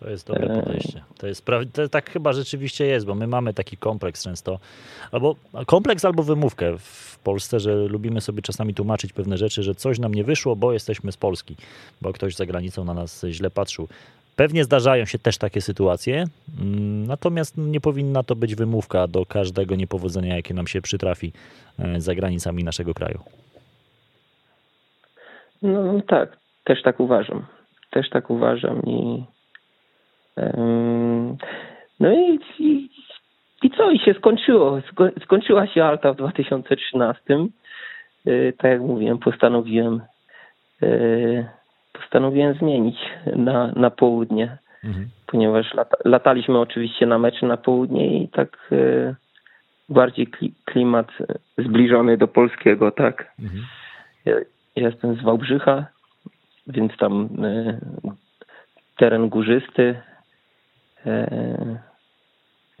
To 0.00 0.10
jest 0.10 0.26
dobre 0.26 0.54
Eee. 0.54 0.62
podejście. 0.62 1.02
To 1.18 1.26
jest 1.26 1.44
praw... 1.44 1.64
to 1.72 1.88
tak 1.88 2.10
chyba 2.10 2.32
rzeczywiście 2.32 2.86
jest, 2.86 3.06
bo 3.06 3.14
my 3.14 3.26
mamy 3.26 3.54
taki 3.54 3.76
kompleks 3.76 4.24
często. 4.24 4.58
Albo 5.12 5.36
kompleks, 5.66 6.04
albo 6.04 6.22
wymówkę 6.22 6.78
w 6.78 7.18
Polsce, 7.24 7.60
że 7.60 7.74
lubimy 7.74 8.20
sobie 8.20 8.42
czasami 8.42 8.74
tłumaczyć 8.74 9.12
pewne 9.12 9.36
rzeczy, 9.36 9.62
że 9.62 9.74
coś 9.74 9.98
nam 9.98 10.14
nie 10.14 10.24
wyszło, 10.24 10.56
bo 10.56 10.72
jesteśmy 10.72 11.12
z 11.12 11.16
Polski, 11.16 11.56
bo 12.02 12.12
ktoś 12.12 12.34
za 12.34 12.46
granicą 12.46 12.84
na 12.84 12.94
nas 12.94 13.24
źle 13.30 13.50
patrzył. 13.50 13.88
Pewnie 14.36 14.64
zdarzają 14.64 15.04
się 15.04 15.18
też 15.18 15.38
takie 15.38 15.60
sytuacje, 15.60 16.24
mm, 16.60 17.06
natomiast 17.06 17.56
nie 17.56 17.80
powinna 17.80 18.22
to 18.22 18.36
być 18.36 18.54
wymówka 18.54 19.06
do 19.06 19.26
każdego 19.26 19.76
niepowodzenia, 19.76 20.36
jakie 20.36 20.54
nam 20.54 20.66
się 20.66 20.82
przytrafi 20.82 21.32
e, 21.78 22.00
za 22.00 22.14
granicami 22.14 22.64
naszego 22.64 22.94
kraju. 22.94 23.20
No 25.62 26.00
tak, 26.08 26.36
też 26.64 26.82
tak 26.82 27.00
uważam. 27.00 27.46
Też 27.90 28.10
tak 28.10 28.30
uważam 28.30 28.82
i 28.82 29.24
no 32.00 32.12
i, 32.12 32.38
i, 32.58 32.90
i 33.62 33.70
co? 33.70 33.90
I 33.90 33.98
się 33.98 34.14
skończyło. 34.14 34.78
Sko- 34.80 35.22
skończyła 35.24 35.66
się 35.66 35.84
Alta 35.84 36.12
w 36.12 36.16
2013. 36.16 37.22
Y, 38.26 38.52
Tak 38.58 38.70
jak 38.70 38.80
mówiłem, 38.80 39.18
postanowiłem 39.18 40.00
y, 40.82 41.46
postanowiłem 41.92 42.54
zmienić 42.54 42.96
na, 43.36 43.72
na 43.76 43.90
południe, 43.90 44.58
Mhm. 44.84 45.08
ponieważ 45.26 45.74
lata, 45.74 45.96
lataliśmy 46.04 46.58
oczywiście 46.58 47.06
na 47.06 47.18
mecze 47.18 47.46
na 47.46 47.56
południe 47.56 48.22
i 48.22 48.28
tak 48.28 48.68
y, 48.72 49.14
bardziej 49.88 50.26
kli, 50.26 50.54
klimat 50.64 51.08
y, 51.20 51.62
zbliżony 51.64 52.16
do 52.16 52.28
polskiego, 52.28 52.90
tak? 52.90 53.32
Mhm. 53.38 53.62
Ja, 54.24 54.34
ja 54.76 54.88
jestem 54.88 55.14
z 55.14 55.22
Wałbrzycha, 55.22 55.86
więc 56.66 56.96
tam 56.96 57.28
e, 57.44 57.78
teren 58.96 59.28
górzysty, 59.28 59.82
e, 59.82 60.02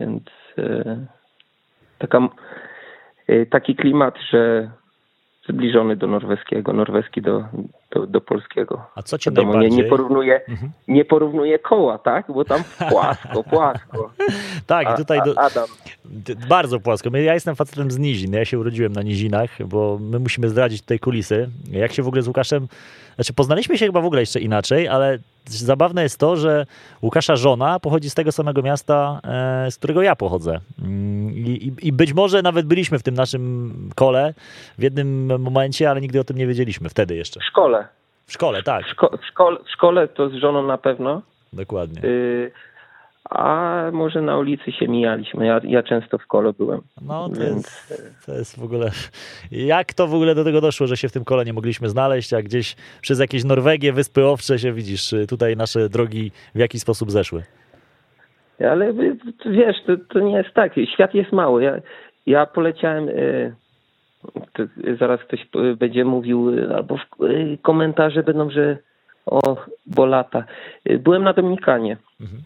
więc 0.00 0.22
e, 0.58 0.96
taka, 1.98 2.28
e, 3.26 3.46
taki 3.46 3.76
klimat, 3.76 4.14
że 4.30 4.70
zbliżony 5.48 5.96
do 5.96 6.06
norweskiego, 6.06 6.72
norweski 6.72 7.22
do, 7.22 7.44
do, 7.90 8.06
do 8.06 8.20
polskiego. 8.20 8.86
A 8.94 9.02
co 9.02 9.18
cię 9.18 9.30
Wiadomo, 9.30 9.48
nie, 9.52 9.58
najbardziej... 9.58 9.84
nie 9.84 9.90
porównuję, 9.90 10.40
Mhm. 10.48 10.72
nie 10.88 11.04
porównuję 11.04 11.58
koła, 11.58 11.98
tak? 11.98 12.26
Bo 12.32 12.44
tam 12.44 12.62
płasko, 12.90 13.44
płasko. 13.44 14.10
Tak, 14.66 14.86
A, 14.86 14.96
tutaj 14.96 15.20
do... 15.24 15.38
Adam, 15.38 15.68
Bardzo 16.48 16.80
płasko. 16.80 17.16
Ja 17.16 17.34
jestem 17.34 17.56
facetem 17.56 17.90
z 17.90 17.98
Nizin. 17.98 18.32
Ja 18.32 18.44
się 18.44 18.58
urodziłem 18.58 18.92
na 18.92 19.02
Nizinach, 19.02 19.66
bo 19.66 19.98
my 20.00 20.18
musimy 20.18 20.48
zdradzić 20.48 20.80
tutaj 20.82 20.98
kulisy. 20.98 21.48
Jak 21.70 21.92
się 21.92 22.02
w 22.02 22.06
ogóle 22.08 22.22
z 22.22 22.28
Łukaszem... 22.28 22.68
Znaczy 23.14 23.32
poznaliśmy 23.32 23.78
się 23.78 23.86
chyba 23.86 24.00
w 24.00 24.04
ogóle 24.06 24.22
jeszcze 24.22 24.40
inaczej, 24.40 24.88
ale 24.88 25.18
zabawne 25.46 26.02
jest 26.02 26.18
to, 26.18 26.36
że 26.36 26.66
Łukasza 27.02 27.36
żona 27.36 27.80
pochodzi 27.80 28.10
z 28.10 28.14
tego 28.14 28.32
samego 28.32 28.62
miasta, 28.62 29.20
e, 29.66 29.70
z 29.70 29.76
którego 29.76 30.02
ja 30.02 30.16
pochodzę. 30.16 30.60
Mm, 30.82 31.30
I, 31.30 31.50
i, 31.82 31.86
I 31.88 31.92
być 31.92 32.12
może 32.14 32.42
nawet 32.42 32.66
byliśmy 32.66 32.98
w 32.98 33.02
tym 33.02 33.14
naszym 33.14 33.72
kole 33.94 34.34
w 34.78 34.82
jednym 34.82 35.40
momencie, 35.42 35.90
ale 35.90 36.00
nigdy 36.00 36.20
o 36.20 36.24
tym 36.24 36.36
nie 36.38 36.46
wiedzieliśmy. 36.46 36.88
Wtedy 36.88 37.16
jeszcze. 37.16 37.40
w 37.40 37.44
szkole. 37.44 37.77
W 38.28 38.32
szkole, 38.32 38.62
tak. 38.62 38.84
W, 38.86 38.94
szko- 38.94 39.18
w, 39.18 39.26
szkole, 39.26 39.58
w 39.64 39.70
szkole 39.70 40.08
to 40.08 40.28
z 40.28 40.34
żoną 40.34 40.62
na 40.66 40.78
pewno. 40.78 41.22
Dokładnie. 41.52 42.04
Y, 42.04 42.50
a 43.30 43.82
może 43.92 44.22
na 44.22 44.38
ulicy 44.38 44.72
się 44.72 44.88
mijaliśmy. 44.88 45.46
Ja, 45.46 45.60
ja 45.64 45.82
często 45.82 46.18
w 46.18 46.26
kole 46.26 46.52
byłem. 46.52 46.80
No, 47.02 47.28
to 47.28 47.40
Więc 47.40 47.56
jest, 47.90 48.26
to 48.26 48.32
jest 48.32 48.60
w 48.60 48.62
ogóle. 48.64 48.90
Jak 49.50 49.94
to 49.94 50.06
w 50.06 50.14
ogóle 50.14 50.34
do 50.34 50.44
tego 50.44 50.60
doszło, 50.60 50.86
że 50.86 50.96
się 50.96 51.08
w 51.08 51.12
tym 51.12 51.24
kole 51.24 51.44
nie 51.44 51.52
mogliśmy 51.52 51.88
znaleźć, 51.88 52.32
a 52.32 52.42
gdzieś 52.42 52.76
przez 53.00 53.20
jakieś 53.20 53.44
Norwegię, 53.44 53.92
Wyspy 53.92 54.26
Owcze 54.26 54.58
się 54.58 54.72
widzisz, 54.72 55.14
tutaj 55.28 55.56
nasze 55.56 55.88
drogi 55.88 56.32
w 56.54 56.58
jaki 56.58 56.80
sposób 56.80 57.10
zeszły. 57.10 57.42
ale 58.70 58.88
y, 58.88 59.16
wiesz, 59.46 59.76
to, 59.86 59.92
to 60.12 60.20
nie 60.20 60.36
jest 60.36 60.54
tak. 60.54 60.72
Świat 60.94 61.14
jest 61.14 61.32
mały. 61.32 61.62
Ja, 61.64 61.76
ja 62.26 62.46
poleciałem. 62.46 63.08
y, 63.08 63.54
zaraz 64.98 65.20
ktoś 65.20 65.40
y, 65.72 65.76
będzie 65.76 66.04
mówił, 66.04 66.50
y, 66.58 66.74
albo 66.76 66.96
w 66.96 67.22
y, 67.24 67.58
komentarze 67.62 68.22
będą, 68.22 68.50
że 68.50 68.78
o, 69.26 69.56
bo 69.86 70.06
lata. 70.06 70.44
Byłem 70.98 71.22
na 71.24 71.32
Dominikanie. 71.32 71.96
Mhm. 72.20 72.42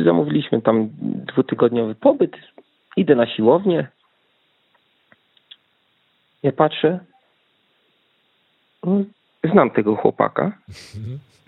I 0.00 0.04
zamówiliśmy 0.04 0.62
tam 0.62 0.88
dwutygodniowy 1.02 1.94
pobyt. 1.94 2.36
Idę 2.96 3.14
na 3.14 3.26
siłownię. 3.26 3.88
Ja 6.42 6.52
patrzę. 6.52 6.98
Mm, 8.86 9.04
Znam 9.52 9.70
tego 9.70 9.96
chłopaka. 9.96 10.58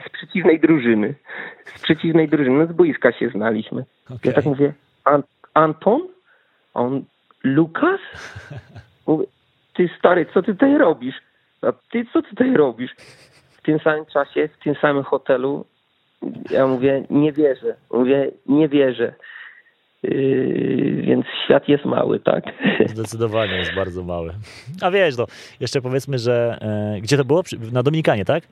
Z 0.06 0.08
przeciwnej 0.12 0.60
drużyny. 0.60 1.14
Z 1.64 1.82
przeciwnej 1.82 2.28
drużyny. 2.28 2.58
No 2.58 2.72
z 2.72 2.76
boiska 2.76 3.12
się 3.12 3.28
znaliśmy. 3.28 3.84
Ja 4.10 4.16
Okej. 4.16 4.34
tak 4.34 4.44
mówię, 4.44 4.72
An- 5.04 5.22
Anton? 5.54 6.08
A 6.76 6.80
On, 6.80 7.04
Lukas? 7.44 8.00
Mówię, 9.06 9.26
ty 9.76 9.90
stary, 9.98 10.26
co 10.34 10.42
ty 10.42 10.52
tutaj 10.52 10.78
robisz? 10.78 11.14
A 11.62 11.72
ty 11.92 12.06
co 12.12 12.22
tutaj 12.22 12.54
robisz? 12.54 12.90
W 13.58 13.62
tym 13.62 13.78
samym 13.78 14.06
czasie, 14.06 14.48
w 14.48 14.64
tym 14.64 14.74
samym 14.74 15.02
hotelu, 15.02 15.64
ja 16.50 16.66
mówię, 16.66 17.04
nie 17.10 17.32
wierzę. 17.32 17.76
Mówię, 17.92 18.30
nie 18.46 18.68
wierzę. 18.68 19.14
Yy, 20.02 21.02
więc 21.02 21.26
świat 21.44 21.68
jest 21.68 21.84
mały, 21.84 22.20
tak? 22.20 22.44
Zdecydowanie 22.94 23.56
jest 23.56 23.74
bardzo 23.74 24.04
mały. 24.04 24.32
A 24.82 24.90
wiesz, 24.90 25.16
no, 25.16 25.26
jeszcze 25.60 25.80
powiedzmy, 25.80 26.18
że 26.18 26.58
e, 26.60 27.00
gdzie 27.00 27.16
to 27.16 27.24
było? 27.24 27.42
Na 27.72 27.82
Dominikanie, 27.82 28.24
tak? 28.24 28.44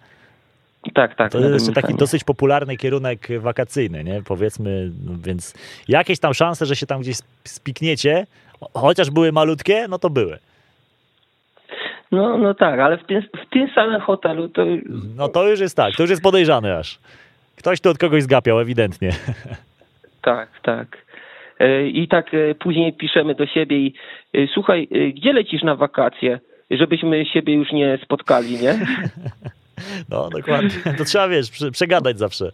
Tak, 0.93 1.14
tak. 1.14 1.32
To 1.32 1.39
jest 1.39 1.53
jeszcze 1.53 1.72
taki 1.82 1.95
dosyć 1.95 2.24
popularny 2.24 2.76
kierunek 2.76 3.28
wakacyjny, 3.41 4.05
nie? 4.05 4.22
Powiedzmy, 4.22 4.91
no, 5.07 5.12
więc 5.26 5.55
jakieś 5.89 6.18
tam 6.18 6.35
szanse, 6.35 6.66
że 6.66 6.76
się 6.76 6.87
tam 6.87 7.01
gdzieś 7.01 7.16
sp- 7.22 7.30
spikniecie, 7.45 8.26
cho- 8.61 8.70
chociaż 8.80 9.11
były 9.11 9.32
malutkie, 9.32 9.87
no 9.89 9.99
to 9.99 10.11
były. 10.11 10.39
No, 12.12 12.39
no 12.39 12.55
tak, 12.55 12.80
ale 12.80 12.99
w 12.99 13.07
tym, 13.07 13.22
w 13.22 13.51
tym 13.51 13.68
samym 13.74 14.01
hotelu 14.01 14.49
to 14.49 14.62
No 15.16 15.28
to 15.28 15.49
już 15.49 15.61
jest 15.61 15.76
tak, 15.76 15.95
to 15.97 16.03
już 16.03 16.11
jest 16.11 16.22
podejrzane 16.22 16.78
aż. 16.78 16.99
Ktoś 17.57 17.80
tu 17.80 17.91
od 17.91 17.99
kogoś 17.99 18.22
zgapiał, 18.22 18.61
ewidentnie. 18.61 19.11
tak, 20.22 20.49
tak. 20.62 20.99
E, 21.61 21.87
I 21.89 22.09
tak 22.09 22.35
e, 22.35 22.55
później 22.55 22.93
piszemy 22.93 23.35
do 23.35 23.47
siebie 23.47 23.76
i 23.76 23.95
e, 24.35 24.47
słuchaj, 24.55 24.89
gdzie 25.14 25.32
lecisz 25.32 25.62
na 25.62 25.76
wakacje? 25.76 26.41
Żebyśmy 26.70 27.26
siebie 27.26 27.55
już 27.55 27.72
nie 27.72 27.99
spotkali, 28.05 28.51
nie? 28.61 28.74
No 30.09 30.31
dokładnie. 30.31 30.70
To 30.99 31.05
trzeba, 31.05 31.29
wiesz, 31.29 31.51
prze- 31.51 31.70
przegadać 31.70 32.18
zawsze. 32.18 32.53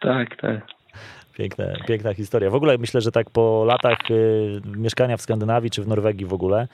Tak, 0.00 0.36
tak. 0.36 0.60
Piękne, 1.38 1.76
piękna 1.88 2.14
historia. 2.14 2.50
W 2.50 2.54
ogóle 2.54 2.78
myślę, 2.78 3.00
że 3.00 3.12
tak 3.12 3.30
po 3.30 3.64
latach 3.64 3.98
y, 4.10 4.60
mieszkania 4.76 5.16
w 5.16 5.22
Skandynawii 5.22 5.70
czy 5.70 5.82
w 5.82 5.88
Norwegii 5.88 6.26
w 6.26 6.32
ogóle, 6.32 6.68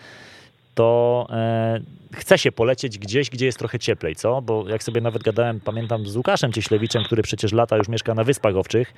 to 0.74 1.26
e, 1.30 1.80
chce 2.14 2.39
się 2.39 2.53
polecieć 2.53 2.99
gdzieś, 2.99 3.30
gdzie 3.30 3.47
jest 3.47 3.59
trochę 3.59 3.78
cieplej, 3.78 4.16
co? 4.16 4.43
Bo 4.43 4.68
jak 4.68 4.82
sobie 4.82 5.01
nawet 5.01 5.22
gadałem, 5.22 5.61
pamiętam 5.61 6.07
z 6.07 6.16
Łukaszem 6.16 6.53
Cieślewiczem, 6.53 7.05
który 7.05 7.22
przecież 7.22 7.53
lata 7.53 7.76
już 7.76 7.89
mieszka 7.89 8.14
na 8.14 8.24
Wyspach 8.24 8.57
Owczych, 8.57 8.95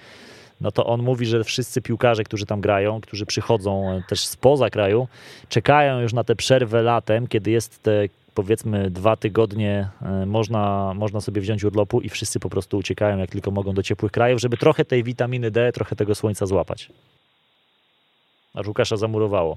no 0.60 0.72
to 0.72 0.86
on 0.86 1.02
mówi, 1.02 1.26
że 1.26 1.44
wszyscy 1.44 1.82
piłkarze, 1.82 2.24
którzy 2.24 2.46
tam 2.46 2.60
grają, 2.60 3.00
którzy 3.00 3.26
przychodzą 3.26 3.90
e, 3.90 4.02
też 4.08 4.26
spoza 4.26 4.70
kraju, 4.70 5.08
czekają 5.48 6.00
już 6.00 6.12
na 6.12 6.24
tę 6.24 6.36
przerwę 6.36 6.82
latem, 6.82 7.26
kiedy 7.26 7.50
jest 7.50 7.82
te 7.82 8.08
powiedzmy 8.36 8.90
dwa 8.90 9.16
tygodnie 9.16 9.88
e, 10.02 10.26
można, 10.26 10.92
można 10.94 11.20
sobie 11.20 11.40
wziąć 11.40 11.64
urlopu 11.64 12.00
i 12.00 12.08
wszyscy 12.08 12.40
po 12.40 12.50
prostu 12.50 12.78
uciekają 12.78 13.18
jak 13.18 13.30
tylko 13.30 13.50
mogą 13.50 13.72
do 13.72 13.82
ciepłych 13.82 14.12
krajów, 14.12 14.40
żeby 14.40 14.56
trochę 14.56 14.84
tej 14.84 15.02
witaminy 15.02 15.50
D, 15.50 15.72
trochę 15.72 15.96
tego 15.96 16.14
słońca 16.14 16.46
złapać. 16.46 16.88
Aż 18.54 18.66
Łukasza 18.66 18.96
zamurowało. 18.96 19.56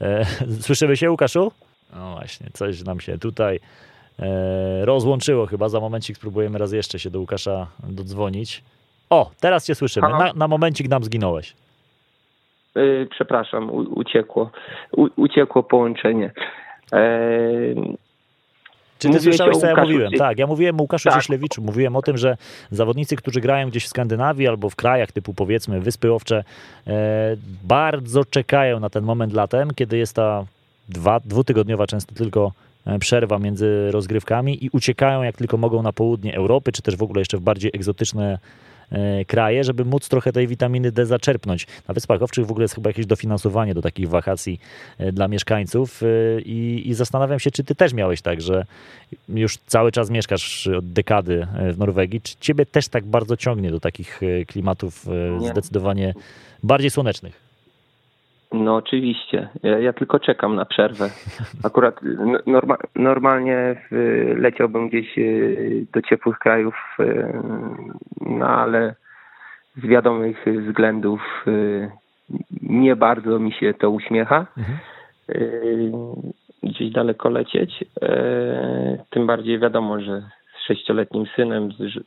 E, 0.00 0.24
słyszymy 0.66 0.96
się, 0.96 1.10
Łukaszu? 1.10 1.52
No 1.96 2.12
właśnie, 2.12 2.46
coś 2.52 2.84
nam 2.84 3.00
się 3.00 3.18
tutaj 3.18 3.60
e, 4.18 4.84
rozłączyło 4.84 5.46
chyba. 5.46 5.68
Za 5.68 5.80
momencik 5.80 6.16
spróbujemy 6.16 6.58
raz 6.58 6.72
jeszcze 6.72 6.98
się 6.98 7.10
do 7.10 7.20
Łukasza 7.20 7.66
dodzwonić. 7.88 8.62
O, 9.10 9.30
teraz 9.40 9.66
cię 9.66 9.74
słyszymy. 9.74 10.08
Na, 10.08 10.32
na 10.32 10.48
momencik 10.48 10.88
nam 10.88 11.04
zginąłeś. 11.04 11.56
Przepraszam, 13.10 13.70
u, 13.70 13.76
uciekło. 13.76 14.50
U, 14.92 15.08
uciekło 15.16 15.62
połączenie. 15.62 16.30
Czy 18.98 19.10
ty 19.10 19.20
słyszałeś, 19.20 19.56
co 19.56 19.66
ja 19.66 19.72
Łukaszu 19.72 19.88
mówiłem? 19.88 20.10
Cie- 20.12 20.18
Tak, 20.18 20.38
ja 20.38 20.46
mówiłem 20.46 20.80
o 20.80 20.82
Łukaszu 20.82 21.08
Tak. 21.08 21.18
Cieślewiczu. 21.18 21.62
Mówiłem 21.62 21.96
o 21.96 22.02
tym, 22.02 22.18
że 22.18 22.36
zawodnicy, 22.70 23.16
którzy 23.16 23.40
grają 23.40 23.68
gdzieś 23.68 23.84
w 23.84 23.88
Skandynawii 23.88 24.48
albo 24.48 24.70
w 24.70 24.76
krajach 24.76 25.12
typu 25.12 25.34
powiedzmy 25.34 25.80
Wyspy 25.80 26.12
Owcze, 26.12 26.44
e, 26.86 27.36
bardzo 27.64 28.24
czekają 28.24 28.80
na 28.80 28.90
ten 28.90 29.04
moment 29.04 29.32
latem, 29.32 29.70
kiedy 29.74 29.98
jest 29.98 30.12
ta 30.12 30.44
dwa, 30.88 31.20
dwutygodniowa 31.20 31.86
często 31.86 32.14
tylko 32.14 32.52
e, 32.86 32.98
przerwa 32.98 33.38
między 33.38 33.90
rozgrywkami 33.90 34.64
i 34.64 34.70
uciekają 34.72 35.22
jak 35.22 35.36
tylko 35.36 35.56
mogą 35.56 35.82
na 35.82 35.92
południe 35.92 36.34
Europy, 36.34 36.72
czy 36.72 36.82
też 36.82 36.96
w 36.96 37.02
ogóle 37.02 37.20
jeszcze 37.20 37.38
w 37.38 37.40
bardziej 37.40 37.70
egzotyczne 37.74 38.38
kraje, 39.26 39.64
żeby 39.64 39.84
móc 39.84 40.08
trochę 40.08 40.32
tej 40.32 40.46
witaminy 40.46 40.92
D 40.92 41.06
zaczerpnąć. 41.06 41.66
Na 41.88 41.94
Wyspach 41.94 42.22
Owczych 42.22 42.46
w 42.46 42.50
ogóle 42.50 42.64
jest 42.64 42.74
chyba 42.74 42.90
jakieś 42.90 43.06
dofinansowanie 43.06 43.74
do 43.74 43.82
takich 43.82 44.08
wakacji 44.08 44.60
e, 44.98 45.12
dla 45.12 45.28
mieszkańców 45.28 46.02
e, 46.02 46.40
i, 46.40 46.88
i 46.88 46.94
zastanawiam 46.94 47.38
się, 47.38 47.50
czy 47.50 47.64
ty 47.64 47.74
też 47.74 47.92
miałeś 47.92 48.22
tak, 48.22 48.40
że 48.40 48.66
już 49.28 49.58
cały 49.58 49.92
czas 49.92 50.10
mieszkasz 50.10 50.66
od 50.66 50.92
dekady 50.92 51.46
e, 51.58 51.72
w 51.72 51.78
Norwegii. 51.78 52.20
Czy 52.20 52.36
ciebie 52.40 52.66
też 52.66 52.88
tak 52.88 53.04
bardzo 53.04 53.36
ciągnie 53.36 53.70
do 53.70 53.80
takich 53.80 54.20
e, 54.22 54.44
klimatów 54.44 55.06
e, 55.08 55.38
Nie. 55.40 55.48
zdecydowanie 55.48 56.14
bardziej 56.62 56.90
słonecznych? 56.90 57.45
No 58.52 58.76
oczywiście. 58.76 59.48
Ja, 59.62 59.78
ja 59.78 59.92
tylko 59.92 60.18
czekam 60.18 60.54
na 60.54 60.64
przerwę. 60.64 61.10
Akurat 61.64 62.02
n- 62.02 62.38
norma, 62.46 62.76
normalnie 62.94 63.82
leciałbym 64.36 64.88
gdzieś 64.88 65.18
y, 65.18 65.86
do 65.92 66.02
ciepłych 66.02 66.38
krajów, 66.38 66.74
y, 67.00 67.32
no 68.20 68.46
ale 68.48 68.94
z 69.76 69.86
wiadomych 69.86 70.44
względów 70.68 71.20
y, 71.48 71.90
nie 72.62 72.96
bardzo 72.96 73.38
mi 73.38 73.52
się 73.52 73.74
to 73.74 73.90
uśmiecha. 73.90 74.46
Mhm. 74.58 74.78
Gdzieś 76.62 76.92
daleko 76.92 77.28
lecieć. 77.30 77.84
Tym 79.10 79.26
bardziej 79.26 79.58
wiadomo, 79.58 80.00
że 80.00 80.22
z 80.58 80.66
sześcioletnim 80.66 81.26
synem, 81.36 81.68
z, 81.72 82.04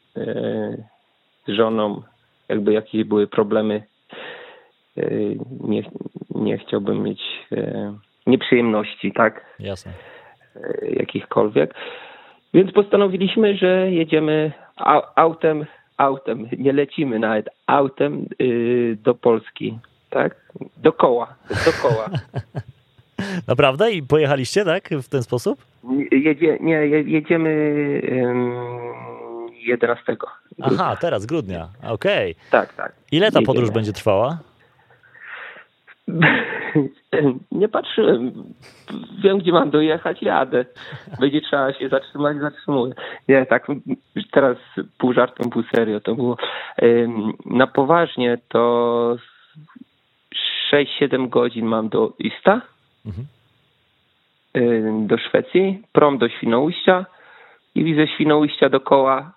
żoną, 1.47 2.01
jakby 2.49 2.73
jakieś 2.73 3.03
były 3.03 3.27
problemy 3.27 3.83
nie, 5.61 5.83
nie 6.43 6.57
chciałbym 6.57 7.03
mieć 7.03 7.21
e, 7.51 7.93
nieprzyjemności, 8.27 9.11
tak, 9.11 9.45
Jasne. 9.59 9.91
e, 10.55 10.89
jakichkolwiek. 10.89 11.73
Więc 12.53 12.71
postanowiliśmy, 12.71 13.57
że 13.57 13.91
jedziemy 13.91 14.51
au- 14.77 15.03
autem, 15.15 15.65
autem, 15.97 16.47
nie 16.57 16.73
lecimy 16.73 17.19
nawet 17.19 17.49
autem 17.67 18.25
y, 18.41 18.97
do 19.03 19.15
Polski, 19.15 19.79
tak, 20.09 20.35
do 20.77 20.93
koła, 20.93 21.35
do 21.49 21.71
koła. 21.89 22.09
Naprawdę? 23.47 23.91
I 23.91 24.03
pojechaliście, 24.03 24.65
tak? 24.65 24.89
W 24.89 25.09
ten 25.09 25.23
sposób? 25.23 25.59
Jedzie, 26.11 26.57
nie, 26.61 26.73
je- 26.73 27.01
jedziemy 27.01 27.49
ym, 28.11 28.51
11. 29.61 30.15
Aha, 30.61 30.97
teraz, 31.01 31.25
grudnia. 31.25 31.67
Okej. 31.83 32.35
Tak, 32.51 32.73
tak. 32.73 32.93
Ile 33.11 33.31
ta 33.31 33.39
podróż 33.41 33.55
Jedziemy. 33.55 33.73
będzie 33.73 33.93
trwała? 33.93 34.37
Nie 37.51 37.69
patrzyłem. 37.69 38.43
Wiem, 39.23 39.37
gdzie 39.37 39.51
mam 39.51 39.69
dojechać, 39.69 40.21
jadę. 40.21 40.65
Będzie 41.19 41.41
trzeba 41.41 41.73
się 41.73 41.89
zatrzymać, 41.89 42.37
zatrzymuję. 42.37 42.93
Nie, 43.27 43.45
tak 43.45 43.67
teraz 44.31 44.57
pół 44.97 45.13
żartem, 45.13 45.49
pół 45.49 45.63
serio 45.75 45.99
to 45.99 46.15
było. 46.15 46.37
Na 47.45 47.67
poważnie 47.67 48.37
to 48.49 49.15
6-7 50.73 51.29
godzin 51.29 51.65
mam 51.65 51.89
do 51.89 52.13
Ista, 52.19 52.61
Mhm. 53.05 53.27
do 55.07 55.17
Szwecji, 55.17 55.83
prom 55.91 56.17
do 56.17 56.29
Świnoujścia 56.29 57.05
i 57.75 57.95
ze 57.95 58.07
Świnoujścia 58.07 58.69
do 58.69 58.79
koła 58.79 59.33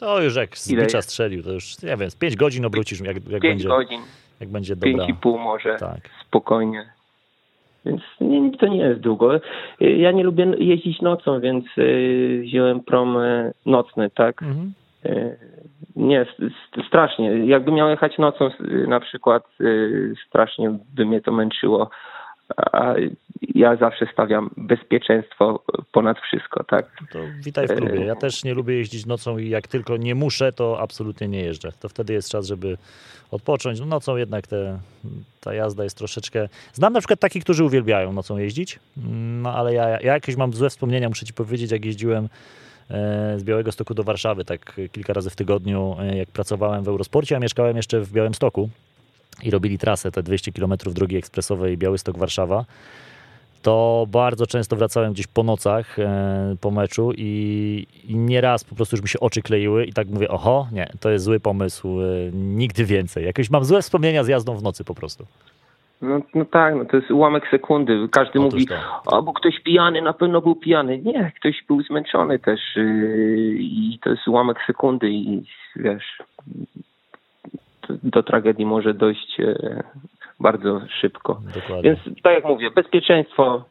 To 0.00 0.22
już 0.22 0.36
jak 0.36 0.58
z 0.58 1.04
strzelił, 1.04 1.42
to 1.42 1.52
już, 1.52 1.82
nie 1.82 1.96
wiem, 1.96 2.10
z 2.10 2.16
5 2.16 2.36
godzin 2.36 2.64
obrócisz, 2.64 3.00
jak, 3.00 3.16
jak 3.16 3.24
5 3.24 3.42
będzie, 3.42 3.68
godzin, 3.68 4.00
jak 4.40 4.48
będzie 4.48 4.76
dobra. 4.76 5.06
5,5 5.06 5.38
może. 5.38 5.76
Tak. 5.76 6.00
spokojnie. 6.26 6.84
Więc 7.84 8.02
nie, 8.20 8.50
to 8.50 8.66
nie 8.66 8.78
jest 8.78 9.00
długo. 9.00 9.40
Ja 9.80 10.12
nie 10.12 10.24
lubię 10.24 10.54
jeździć 10.58 11.00
nocą, 11.00 11.40
więc 11.40 11.64
y, 11.78 12.40
wziąłem 12.44 12.80
prom 12.80 13.16
y, 13.16 13.52
nocny, 13.66 14.10
tak? 14.10 14.42
Mhm. 14.42 14.72
Y, 15.06 15.38
Nie, 15.96 16.26
strasznie. 16.86 17.46
Jakbym 17.46 17.74
miał 17.74 17.88
jechać 17.88 18.18
nocą 18.18 18.50
na 18.88 19.00
przykład, 19.00 19.44
strasznie 20.28 20.78
by 20.94 21.06
mnie 21.06 21.20
to 21.20 21.32
męczyło. 21.32 21.90
A 22.56 22.94
ja 23.54 23.76
zawsze 23.76 24.06
stawiam 24.12 24.50
bezpieczeństwo 24.56 25.64
ponad 25.92 26.18
wszystko, 26.20 26.64
tak? 26.64 26.86
To 27.12 27.18
witaj 27.44 27.68
w 27.68 27.74
klubie. 27.74 28.04
Ja 28.04 28.16
też 28.16 28.44
nie 28.44 28.54
lubię 28.54 28.74
jeździć 28.74 29.06
nocą 29.06 29.38
i 29.38 29.48
jak 29.48 29.68
tylko 29.68 29.96
nie 29.96 30.14
muszę, 30.14 30.52
to 30.52 30.80
absolutnie 30.80 31.28
nie 31.28 31.40
jeżdżę. 31.40 31.72
To 31.80 31.88
wtedy 31.88 32.12
jest 32.12 32.30
czas, 32.30 32.46
żeby 32.46 32.76
odpocząć. 33.30 33.80
No, 33.80 33.86
nocą 33.86 34.16
jednak 34.16 34.46
te, 34.46 34.78
ta 35.40 35.54
jazda 35.54 35.84
jest 35.84 35.98
troszeczkę... 35.98 36.48
Znam 36.72 36.92
na 36.92 37.00
przykład 37.00 37.20
takich, 37.20 37.44
którzy 37.44 37.64
uwielbiają 37.64 38.12
nocą 38.12 38.38
jeździć, 38.38 38.78
no 39.42 39.52
ale 39.52 39.74
ja, 39.74 39.88
ja 39.88 40.12
jakieś 40.12 40.36
mam 40.36 40.52
złe 40.52 40.70
wspomnienia, 40.70 41.08
muszę 41.08 41.26
ci 41.26 41.34
powiedzieć, 41.34 41.70
jak 41.70 41.84
jeździłem 41.84 42.28
e, 42.90 43.38
z 43.38 43.44
Białego 43.44 43.72
Stoku 43.72 43.94
do 43.94 44.04
Warszawy, 44.04 44.44
tak 44.44 44.80
kilka 44.92 45.12
razy 45.12 45.30
w 45.30 45.36
tygodniu, 45.36 45.96
e, 46.00 46.16
jak 46.16 46.28
pracowałem 46.28 46.84
w 46.84 46.88
Eurosporcie, 46.88 47.36
a 47.36 47.40
mieszkałem 47.40 47.76
jeszcze 47.76 48.00
w 48.00 48.12
Białymstoku 48.12 48.68
i 49.42 49.50
robili 49.50 49.78
trasę, 49.78 50.10
te 50.10 50.22
200 50.22 50.52
km 50.52 50.74
drogi 50.86 51.16
ekspresowej 51.16 51.78
Białystok-Warszawa 51.78 52.64
to 53.64 54.06
bardzo 54.08 54.46
często 54.46 54.76
wracałem 54.76 55.12
gdzieś 55.12 55.26
po 55.26 55.42
nocach, 55.42 55.98
e, 55.98 56.56
po 56.60 56.70
meczu 56.70 57.12
i, 57.16 57.86
i 58.08 58.16
nieraz 58.16 58.64
po 58.64 58.74
prostu 58.74 58.96
już 58.96 59.02
mi 59.02 59.08
się 59.08 59.20
oczy 59.20 59.42
kleiły 59.42 59.84
i 59.84 59.92
tak 59.92 60.08
mówię, 60.08 60.28
oho, 60.28 60.66
nie, 60.72 60.86
to 61.00 61.10
jest 61.10 61.24
zły 61.24 61.40
pomysł, 61.40 62.00
e, 62.00 62.04
nigdy 62.32 62.84
więcej. 62.84 63.24
Jakoś 63.24 63.50
mam 63.50 63.64
złe 63.64 63.82
wspomnienia 63.82 64.24
z 64.24 64.28
jazdą 64.28 64.56
w 64.56 64.62
nocy 64.62 64.84
po 64.84 64.94
prostu. 64.94 65.26
No, 66.02 66.20
no 66.34 66.44
tak, 66.44 66.74
no 66.74 66.84
to 66.84 66.96
jest 66.96 67.10
ułamek 67.10 67.48
sekundy. 67.50 68.08
Każdy 68.10 68.40
Otóż 68.40 68.52
mówi, 68.52 68.66
to. 68.66 68.74
o, 69.06 69.22
bo 69.22 69.32
ktoś 69.32 69.60
pijany, 69.60 70.02
na 70.02 70.12
pewno 70.12 70.40
był 70.40 70.54
pijany. 70.54 70.98
Nie, 70.98 71.32
ktoś 71.36 71.64
był 71.68 71.82
zmęczony 71.82 72.38
też 72.38 72.60
yy, 72.76 73.56
i 73.58 73.98
to 74.02 74.10
jest 74.10 74.28
ułamek 74.28 74.58
sekundy 74.66 75.10
i 75.10 75.42
wiesz, 75.76 76.18
do 78.04 78.22
tragedii 78.22 78.66
może 78.66 78.94
dojść 78.94 79.40
e, 79.40 79.82
bardzo 80.40 80.80
szybko. 81.00 81.40
Dokładnie. 81.54 81.82
Więc 81.82 82.22
tak 82.22 82.34
jak 82.34 82.44
mówię, 82.44 82.70
bezpieczeństwo, 82.70 83.64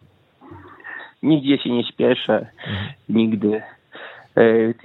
nigdzie 1.23 1.57
się 1.57 1.69
nie 1.69 1.84
śpieszę, 1.84 2.47
nigdy. 3.09 3.61
E, 4.38 4.41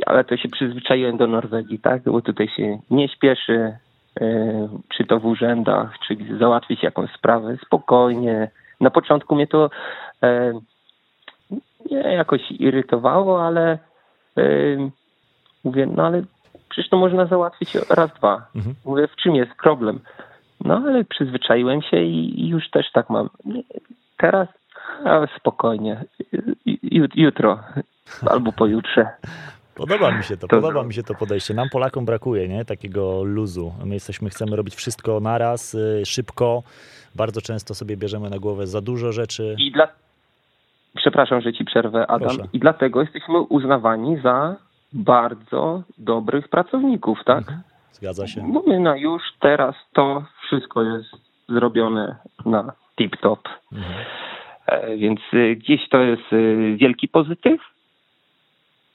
Ale 0.06 0.24
to 0.24 0.36
się 0.36 0.48
przyzwyczaiłem 0.48 1.16
do 1.16 1.26
Norwegii, 1.26 1.78
tak? 1.78 2.02
Bo 2.02 2.22
tutaj 2.22 2.48
się 2.48 2.78
nie 2.90 3.08
śpieszy, 3.08 3.76
e, 4.20 4.68
czy 4.88 5.04
to 5.04 5.20
w 5.20 5.26
urzędach, 5.26 5.98
czy 6.08 6.16
załatwić 6.38 6.82
jakąś 6.82 7.10
sprawę 7.10 7.56
spokojnie. 7.66 8.50
Na 8.80 8.90
początku 8.90 9.34
mnie 9.34 9.46
to 9.46 9.70
nie 11.90 11.98
jakoś 11.98 12.50
irytowało, 12.50 13.46
ale 13.46 13.78
mówię, 15.64 15.86
no 15.86 16.06
ale 16.06 16.22
przecież 16.68 16.90
to 16.90 16.96
można 16.96 17.26
załatwić 17.26 17.74
raz, 17.74 18.12
dwa. 18.14 18.46
Mhm. 18.56 18.74
Mówię, 18.84 19.08
w 19.08 19.16
czym 19.16 19.34
jest 19.34 19.52
problem? 19.62 20.00
No 20.64 20.82
ale 20.86 21.04
przyzwyczaiłem 21.04 21.82
się 21.82 22.02
i, 22.02 22.48
już 22.48 22.70
też 22.70 22.86
tak 22.92 23.10
mam. 23.10 23.30
Teraz 24.16 24.48
spokojnie. 25.36 26.04
Ju- 26.66 27.08
Jutro 27.14 27.58
albo 28.32 28.52
pojutrze. 28.52 29.06
Podoba 29.74 30.10
mi 30.12 30.24
się 30.24 30.36
to, 30.36 30.48
podoba 30.48 30.82
mi 30.82 30.94
się 30.94 31.02
to 31.02 31.14
podejście. 31.14 31.54
Nam 31.54 31.68
Polakom 31.72 32.04
brakuje, 32.04 32.48
nie? 32.48 32.64
Takiego 32.64 33.24
luzu. 33.24 33.72
My 33.84 33.94
jesteśmy, 33.94 34.30
chcemy 34.30 34.56
robić 34.56 34.74
wszystko 34.74 35.20
naraz, 35.20 35.74
y, 35.74 36.02
szybko. 36.06 36.62
Bardzo 37.14 37.40
często 37.40 37.74
sobie 37.74 37.96
bierzemy 37.96 38.30
na 38.30 38.38
głowę 38.38 38.66
za 38.66 38.80
dużo 38.80 39.12
rzeczy. 39.12 39.56
I 39.58 39.72
dla... 39.72 39.88
Przepraszam, 40.96 41.40
że 41.40 41.52
ci 41.52 41.64
przerwę, 41.64 42.06
Adam. 42.06 42.20
Proszę. 42.20 42.48
I 42.52 42.58
dlatego 42.58 43.00
jesteśmy 43.00 43.40
uznawani 43.40 44.20
za 44.22 44.56
bardzo 44.92 45.82
dobrych 45.98 46.48
pracowników, 46.48 47.18
tak? 47.24 47.38
Mhm. 47.38 47.60
Zgadza 47.92 48.26
się. 48.26 48.42
My 48.66 48.80
na 48.80 48.96
już 48.96 49.22
teraz 49.40 49.74
to 49.92 50.24
wszystko 50.46 50.82
jest 50.82 51.08
zrobione 51.48 52.16
na 52.46 52.72
tip-top. 53.00 53.38
Mhm. 53.72 54.04
E, 54.66 54.96
Więc 54.96 55.20
y, 55.34 55.56
gdzieś 55.56 55.88
to 55.88 55.98
jest 55.98 56.32
y, 56.32 56.76
wielki 56.76 57.08
pozytyw, 57.08 57.60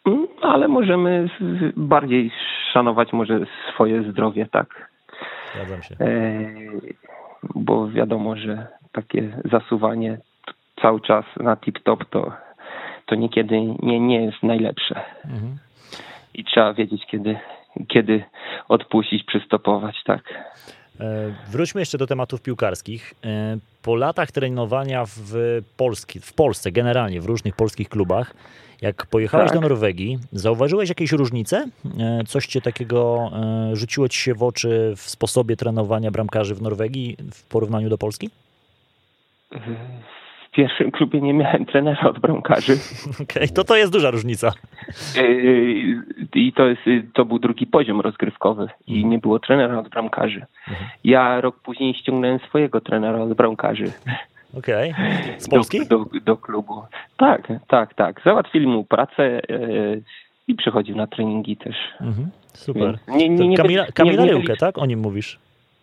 Mm, 0.06 0.28
ale 0.42 0.68
możemy 0.68 1.30
bardziej 1.76 2.32
szanować 2.74 3.14
może 3.14 3.40
swoje 3.74 4.12
zdrowie, 4.12 4.46
tak? 4.52 4.92
Zgadzam 5.56 5.82
się. 5.82 5.96
E, 6.00 6.40
Bo 7.56 7.88
wiadomo, 7.90 8.36
że 8.36 8.68
takie 8.92 9.38
zasuwanie 9.52 10.18
cały 10.82 11.02
czas 11.02 11.26
na 11.40 11.56
tip-top 11.56 12.06
to, 12.10 12.32
to 13.06 13.16
niekiedy 13.16 13.62
nie, 13.62 14.00
nie 14.00 14.26
jest 14.26 14.44
najlepsze. 14.44 15.02
Mhm. 15.26 15.58
I 16.34 16.44
trzeba 16.44 16.74
wiedzieć, 16.74 17.06
kiedy, 17.12 17.40
kiedy 17.88 18.24
odpuścić, 18.68 19.24
przystopować, 19.24 19.96
tak? 20.06 20.22
E, 21.00 21.34
Wróćmy 21.52 21.82
jeszcze 21.82 21.98
do 21.98 22.08
tematów 22.08 22.42
piłkarskich. 22.42 23.14
E, 23.26 23.58
Po 23.82 23.96
latach 23.96 24.32
trenowania 24.32 25.06
w, 25.06 25.62
Polski, 25.78 26.20
w 26.20 26.34
Polsce, 26.34 26.72
generalnie 26.72 27.22
w 27.22 27.26
różnych 27.26 27.56
polskich 27.56 27.90
klubach, 27.90 28.34
jak 28.82 29.06
pojechałeś 29.06 29.52
Tak. 29.52 29.62
do 29.62 29.68
Norwegii, 29.70 30.20
zauważyłeś 30.32 30.90
jakieś 30.90 31.12
różnice? 31.12 31.66
E, 32.00 32.24
Coś 32.28 32.46
cię 32.48 32.62
takiego 32.62 33.32
rzuciło 33.74 34.10
ci 34.10 34.20
się 34.20 34.34
w 34.34 34.44
oczy 34.44 34.94
w 34.98 35.02
sposobie 35.02 35.56
trenowania 35.56 36.12
bramkarzy 36.12 36.56
w 36.56 36.62
Norwegii 36.62 37.18
w 37.32 37.44
porównaniu 37.50 37.90
do 37.90 37.98
Polski? 37.98 38.30
W 40.54 40.56
pierwszym 40.56 40.92
klubie 40.92 41.22
nie 41.22 41.34
miałem 41.34 41.66
trenera 41.66 42.02
od 42.10 42.20
bramkarzy. 42.20 42.78
Okej, 43.24 43.50
to 43.50 43.64
to 43.64 43.76
jest 43.76 43.92
duża 43.92 44.12
różnica. 44.12 44.52
Yy, 45.16 46.04
I 46.36 46.54
to, 46.54 46.68
jest, 46.68 46.82
to 47.14 47.26
był 47.26 47.40
drugi 47.40 47.68
poziom 47.68 48.02
rozgrywkowy 48.02 48.68
i 48.88 48.94
Mhm. 48.96 49.12
nie 49.12 49.20
było 49.20 49.40
trenera 49.40 49.80
od 49.80 49.90
bramkarzy. 49.90 50.46
Mhm. 50.68 50.90
Ja 51.04 51.42
rok 51.42 51.60
później 51.60 51.94
ściągnąłem 51.94 52.40
swojego 52.40 52.82
trenera 52.82 53.20
od 53.22 53.34
bramkarzy 53.34 53.92
Okej. 54.58 54.94
Z 55.38 55.50
Polski? 55.50 55.80
do, 55.88 56.00
do, 56.00 56.06
do 56.26 56.38
klubu. 56.38 56.82
Tak, 57.18 57.48
tak, 57.68 57.94
tak. 57.94 58.22
Załatwili 58.26 58.68
mu 58.68 58.84
pracę 58.84 59.42
yy, 59.50 60.02
i 60.48 60.56
przychodził 60.56 60.96
na 60.96 61.08
treningi 61.08 61.58
też. 61.58 61.76
Mhm. 62.02 62.30
Super. 62.54 62.98
Nie, 63.08 63.30
nie, 63.30 63.48
nie, 63.48 63.58
Kamila, 63.58 63.86
Kamila 63.94 64.26
nie, 64.26 64.32
Ryłkę, 64.32 64.56
tak? 64.58 64.78
O 64.78 64.86
nim 64.86 65.00
mówisz? 65.00 65.40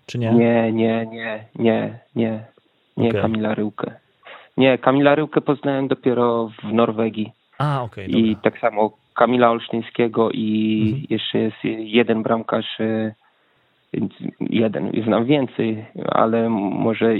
Czy 0.07 0.19
nie? 0.19 0.33
Nie, 0.33 0.73
nie, 0.73 1.07
nie, 1.07 1.45
nie, 1.59 1.99
nie, 2.17 2.45
nie 2.97 3.09
Okej. 3.09 3.23
Kamila 3.23 3.55
Ryłkę. 3.55 3.91
Nie, 4.61 4.79
Kamila 4.79 5.15
Ryłkę 5.15 5.41
poznałem 5.41 5.89
dopiero 5.89 6.51
w 6.63 6.73
Norwegii. 6.73 7.33
A, 7.59 7.83
okej, 7.83 8.19
I 8.19 8.35
dobra. 8.35 8.51
tak 8.51 8.61
samo 8.61 8.93
Kamila 9.15 9.51
Olsztyńskiego 9.51 10.31
i 10.31 10.81
Mhm. 10.87 11.07
jeszcze 11.11 11.39
jest 11.39 11.57
jeden 11.79 12.23
bramkarz, 12.23 12.81
e, 12.81 13.15
jeden, 14.41 14.93
znam 15.05 15.25
więcej, 15.25 15.85
ale 16.09 16.49
może 16.51 17.07
e, 17.07 17.17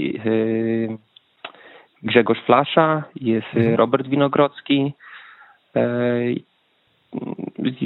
Grzegorz 2.03 2.39
Flasza, 2.45 3.03
jest 3.21 3.47
Mhm. 3.55 3.75
Robert 3.75 4.07
Winogrodzki, 4.07 4.93
e, 5.75 5.81
z, 7.59 7.77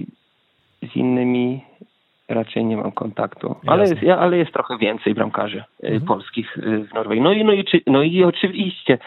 z 0.92 0.96
innymi 0.96 1.62
raczej 2.30 2.66
nie 2.66 2.78
mam 2.78 2.92
kontaktu, 2.92 3.56
ale 3.68 3.82
Jasne. 3.84 3.96
jest, 4.08 4.20
ale 4.22 4.38
jest 4.38 4.52
trochę 4.54 4.78
więcej 4.78 5.14
bramkarzy 5.14 5.64
Mhm. 5.84 6.02
polskich 6.06 6.58
w 6.90 6.94
Norwegii. 6.94 7.24
No 7.24 7.34
i, 7.34 7.44
no, 7.46 7.54
i, 7.54 7.66
no 7.88 8.04
i 8.04 8.24
oczywiście 8.24 8.98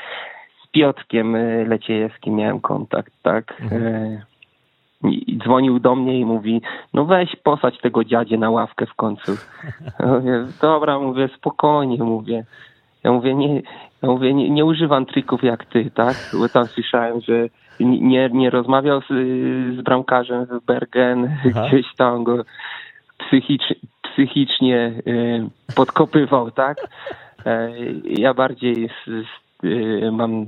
Piotkiem 0.72 1.36
e, 1.36 1.64
Leciejewskim 1.64 2.34
miałem 2.36 2.60
kontakt, 2.60 3.12
tak. 3.22 3.60
Mhm. 3.60 3.82
E, 3.86 4.22
I 5.04 5.38
dzwonił 5.44 5.78
do 5.80 5.94
mnie 5.94 6.20
i 6.20 6.24
mówi, 6.24 6.62
no 6.94 7.04
weź 7.04 7.36
posadź 7.36 7.78
tego 7.80 8.04
dziadzie 8.04 8.38
na 8.38 8.50
ławkę 8.50 8.86
w 8.86 8.94
końcu. 8.94 9.32
Ja 10.00 10.06
mówię, 10.06 10.44
dobra, 10.62 10.98
mówię, 10.98 11.28
spokojnie, 11.36 12.04
mówię. 12.04 12.44
Ja 13.04 13.12
mówię, 13.12 13.34
nie, 13.34 13.54
ja 14.02 14.08
mówię, 14.08 14.34
nie, 14.34 14.50
nie 14.50 14.64
używam 14.64 15.06
trików 15.06 15.42
jak 15.44 15.64
ty, 15.64 15.90
tak? 15.90 16.16
Bo 16.40 16.48
tam 16.48 16.66
słyszałem, 16.66 17.20
że 17.20 17.46
nie, 17.80 18.28
nie 18.28 18.50
rozmawiał 18.50 19.00
z, 19.00 19.06
z 19.78 19.82
bramkarzem 19.82 20.46
w 20.46 20.64
Bergen, 20.66 21.30
Aha. 21.50 21.64
gdzieś 21.68 21.86
tam 21.96 22.24
go 22.24 22.44
psychicz, 23.18 23.62
psychicznie 24.02 24.92
y, 25.06 25.74
podkopywał, 25.76 26.50
tak? 26.50 26.76
E, 27.46 27.70
Ja 28.04 28.34
bardziej 28.34 28.84
s- 28.84 29.08
y, 29.08 29.24
mam 30.12 30.46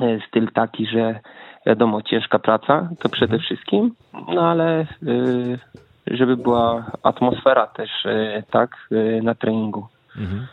e, 0.00 0.20
styl 0.28 0.52
taki, 0.52 0.86
że 0.86 1.20
wiadomo, 1.66 2.02
ciężka 2.02 2.38
praca 2.38 2.88
to 2.98 3.08
przede 3.08 3.38
wszystkim, 3.38 3.94
no 4.34 4.42
ale 4.42 4.86
y, 5.02 5.58
żeby 6.06 6.36
była 6.36 6.90
atmosfera 7.02 7.66
też, 7.66 8.04
y, 8.04 8.42
tak, 8.50 8.88
y, 8.92 9.20
na 9.22 9.34
treningu. 9.34 9.86
Mhm. 10.16 10.46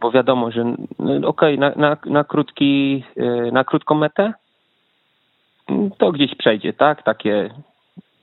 Bo 0.00 0.10
wiadomo, 0.10 0.50
że 0.50 0.64
no, 0.98 1.28
okej, 1.28 1.58
na, 1.58 1.72
na, 1.76 1.96
na 2.06 2.24
krótki, 2.24 3.04
y, 3.16 3.52
na 3.52 3.64
krótką 3.64 3.94
metę 3.94 4.32
mm, 5.68 5.90
to 5.90 6.12
gdzieś 6.12 6.34
przejdzie, 6.34 6.72
tak? 6.72 7.02
Takie, 7.02 7.50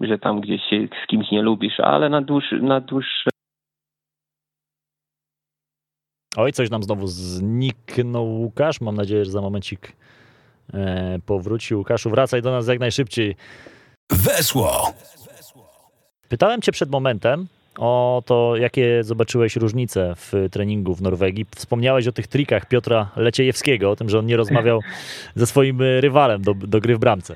że 0.02 0.20
tam 0.20 0.42
gdzieś 0.42 0.62
się 0.70 0.88
z 1.04 1.08
kimś 1.08 1.32
nie 1.32 1.42
lubisz, 1.42 1.80
ale 1.80 2.10
na 2.10 2.22
dłuższy, 2.22 2.62
na 2.62 2.80
dłuższe 2.80 3.31
Oj, 6.38 6.52
coś 6.52 6.70
nam 6.70 6.84
znowu 6.84 7.08
zniknął 7.08 8.26
Łukasz. 8.26 8.82
Mam 8.82 8.96
nadzieję, 8.96 9.26
że 9.26 9.32
za 9.32 9.42
momencik 9.42 9.94
e, 10.74 11.20
powróci. 11.26 11.76
Łukaszu, 11.76 12.10
wracaj 12.10 12.42
do 12.42 12.52
nas 12.52 12.68
jak 12.68 12.80
najszybciej. 12.80 13.36
Weszło! 14.12 14.94
Pytałem 16.30 16.62
cię 16.62 16.72
przed 16.72 16.92
momentem 16.92 17.48
o 17.80 18.22
to, 18.26 18.56
jakie 18.56 19.04
zobaczyłeś 19.04 19.56
różnice 19.56 20.14
w 20.16 20.34
treningu 20.52 20.96
w 20.96 21.02
Norwegii. 21.02 21.46
Wspomniałeś 21.56 22.08
o 22.08 22.12
tych 22.12 22.28
trikach 22.28 22.66
Piotra 22.66 23.10
Leciejewskiego, 23.16 23.92
o 23.92 23.96
tym, 23.96 24.10
że 24.10 24.20
on 24.20 24.26
nie 24.26 24.38
rozmawiał 24.38 24.80
ze 25.36 25.46
swoim 25.46 25.82
e, 25.82 26.02
rywalem 26.02 26.42
do, 26.42 26.54
do 26.54 26.80
gry 26.80 26.96
w 26.96 27.00
bramce. 27.00 27.36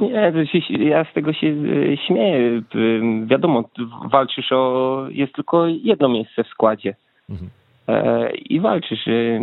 Nie, 0.00 0.32
ja 0.78 1.04
z 1.04 1.14
tego 1.14 1.32
się 1.32 1.46
y, 1.46 1.96
śmieję. 2.06 2.62
Y, 2.74 3.26
Wiadomo, 3.26 3.64
walczysz 4.10 4.52
o. 4.52 5.06
Jest 5.10 5.32
tylko 5.32 5.66
jedno 5.66 6.08
miejsce 6.08 6.44
w 6.44 6.48
składzie. 6.48 6.94
Mhm. 7.30 7.50
E, 7.88 8.30
I 8.36 8.60
walczysz 8.60 9.06
y, 9.06 9.40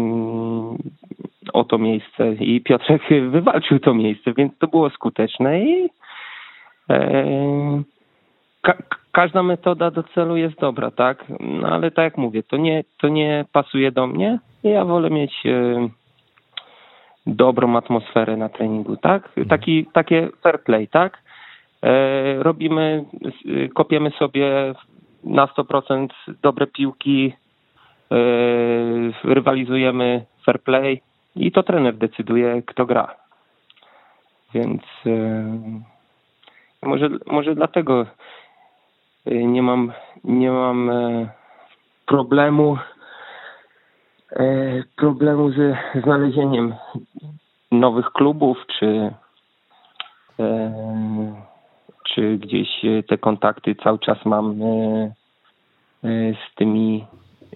o 1.54 1.64
to 1.64 1.78
miejsce. 1.78 2.34
I 2.34 2.62
Piotrek 2.62 3.02
wywalczył 3.30 3.80
to 3.80 3.94
miejsce, 3.94 4.34
więc 4.34 4.58
to 4.58 4.68
było 4.68 4.90
skuteczne 4.90 5.62
i 5.62 5.90
e, 6.90 7.84
ka, 8.62 8.74
każda 9.12 9.44
metoda 9.44 9.92
do 9.92 10.04
celu 10.04 10.38
jest 10.38 10.60
dobra, 10.60 10.92
tak? 10.92 11.26
No 11.40 11.68
ale 11.68 11.92
tak 11.92 12.04
jak 12.04 12.18
mówię, 12.18 12.44
to 12.44 12.58
nie, 12.58 12.84
to 13.02 13.08
nie 13.08 13.46
pasuje 13.52 13.92
do 13.92 14.08
mnie. 14.08 14.40
Ja 14.64 14.86
wolę 14.86 15.10
mieć. 15.10 15.34
y, 15.46 15.90
dobrą 17.28 17.76
atmosferę 17.78 18.38
na 18.38 18.50
treningu, 18.50 18.98
tak? 18.98 19.30
Taki, 19.50 19.86
takie 19.86 20.30
fair 20.42 20.64
play, 20.64 20.88
tak? 20.88 21.18
E, 21.84 22.44
robimy, 22.44 23.06
s- 23.26 23.72
kopiemy 23.74 24.12
sobie 24.12 24.74
na 25.24 25.46
100% 25.48 26.08
dobre 26.42 26.68
piłki, 26.68 27.34
rywalizujemy 29.24 30.26
fair 30.46 30.64
play 30.64 31.02
i 31.36 31.52
to 31.52 31.64
trener 31.64 31.98
decyduje, 31.98 32.62
kto 32.62 32.86
gra. 32.86 33.16
Więc 34.54 34.82
może, 36.82 37.10
może 37.26 37.56
dlatego 37.56 38.06
nie 39.26 39.62
mam, 39.62 39.94
nie 40.24 40.52
mam 40.52 40.92
problemu 42.06 42.78
problemu 44.96 45.52
ze 45.52 45.78
znalezieniem 46.04 46.76
nowych 47.72 48.06
klubów, 48.06 48.58
czy 48.80 49.14
czy 52.04 52.38
gdzieś 52.38 52.68
te 53.08 53.18
kontakty 53.18 53.76
cały 53.76 54.00
czas 54.00 54.26
mam 54.26 54.56
z 56.04 56.56
tymi 56.56 57.06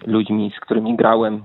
ludźmi, 0.06 0.52
z 0.56 0.60
którymi 0.60 0.96
grałem 0.96 1.42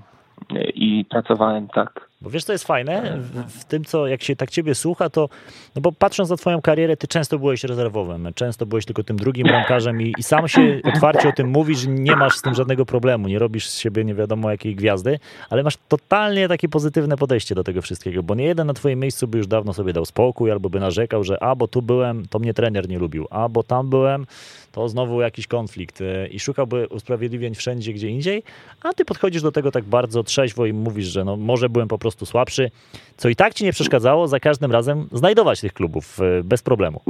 i 0.74 1.04
pracowałem, 1.10 1.68
tak. 1.68 2.08
Bo 2.24 2.30
wiesz, 2.30 2.44
co 2.44 2.52
jest 2.52 2.64
fajne? 2.64 3.18
W, 3.20 3.60
w, 3.60 3.64
tym, 3.64 3.84
co 3.84 4.06
jak 4.06 4.22
się 4.22 4.36
tak 4.36 4.50
ciebie 4.50 4.74
słucha, 4.74 5.10
to 5.10 5.28
no 5.74 5.82
bo 5.82 5.92
patrząc 5.92 6.30
na 6.30 6.36
twoją 6.36 6.62
karierę, 6.62 6.96
ty 6.96 7.08
często 7.08 7.38
byłeś 7.38 7.64
rezerwowym, 7.64 8.28
często 8.34 8.66
byłeś 8.66 8.84
tylko 8.84 9.04
tym 9.04 9.16
drugim 9.16 9.46
bramkarzem 9.46 10.02
i, 10.02 10.12
i 10.18 10.22
sam 10.22 10.48
się 10.48 10.80
otwarcie 10.84 11.28
o 11.28 11.32
tym 11.32 11.48
mówisz, 11.48 11.86
nie 11.88 12.16
masz 12.16 12.36
z 12.36 12.42
tym 12.42 12.54
żadnego 12.54 12.86
problemu, 12.86 13.28
nie 13.28 13.38
robisz 13.38 13.68
z 13.68 13.78
siebie 13.78 14.04
nie 14.04 14.14
wiadomo 14.14 14.50
jakiej 14.50 14.76
gwiazdy, 14.76 15.18
ale 15.50 15.62
masz 15.62 15.74
totalnie 15.88 16.48
takie 16.48 16.68
pozytywne 16.68 17.16
podejście 17.16 17.54
do 17.54 17.64
tego 17.64 17.82
wszystkiego, 17.82 18.22
bo 18.22 18.34
nie 18.34 18.44
jeden 18.44 18.66
na 18.66 18.74
twoim 18.74 19.00
miejscu 19.00 19.28
by 19.28 19.38
już 19.38 19.46
dawno 19.46 19.72
sobie 19.72 19.92
dał 19.92 20.04
spokój 20.04 20.50
albo 20.50 20.70
by 20.70 20.80
narzekał, 20.80 21.24
że 21.24 21.42
a, 21.42 21.54
bo 21.54 21.68
tu 21.68 21.82
byłem, 21.82 22.26
to 22.28 22.38
mnie 22.38 22.54
trener 22.54 22.88
nie 22.88 22.98
lubił, 22.98 23.26
a, 23.30 23.48
bo 23.48 23.62
tam 23.62 23.90
byłem, 23.90 24.26
to 24.72 24.88
znowu 24.88 25.20
jakiś 25.20 25.46
konflikt 25.46 26.00
e, 26.00 26.28
i 26.28 26.40
szukałby 26.40 26.88
usprawiedliwień 26.88 27.54
wszędzie, 27.54 27.92
gdzie 27.92 28.08
indziej, 28.08 28.42
a 28.82 28.92
ty 28.92 29.04
podchodzisz 29.04 29.42
do 29.42 29.52
tego 29.52 29.70
tak 29.70 29.84
bardzo 29.84 30.22
trzeźwo 30.22 30.66
i 30.66 30.72
mówisz, 30.72 31.06
że 31.06 31.24
no 31.24 31.36
może 31.36 31.68
byłem 31.68 31.88
po 31.88 31.98
prostu 31.98 32.13
słabszy, 32.26 32.70
co 33.16 33.28
i 33.28 33.36
tak 33.36 33.54
ci 33.54 33.64
nie 33.64 33.72
przeszkadzało 33.72 34.28
za 34.28 34.40
każdym 34.40 34.72
razem 34.72 35.06
znajdować 35.12 35.60
tych 35.60 35.72
klubów 35.72 36.18
e, 36.20 36.42
bez 36.42 36.62
problemu. 36.62 37.00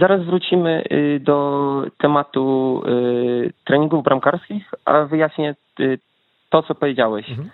Zaraz 0.00 0.24
wrócimy 0.24 0.84
y, 0.92 1.20
do 1.20 1.82
tematu 1.98 2.82
y, 2.86 3.52
treningów 3.64 4.04
bramkarskich, 4.04 4.70
a 4.84 5.04
wyjaśnię 5.04 5.54
to, 6.50 6.62
co 6.62 6.74
powiedziałeś. 6.74 7.30
Mhm. 7.30 7.50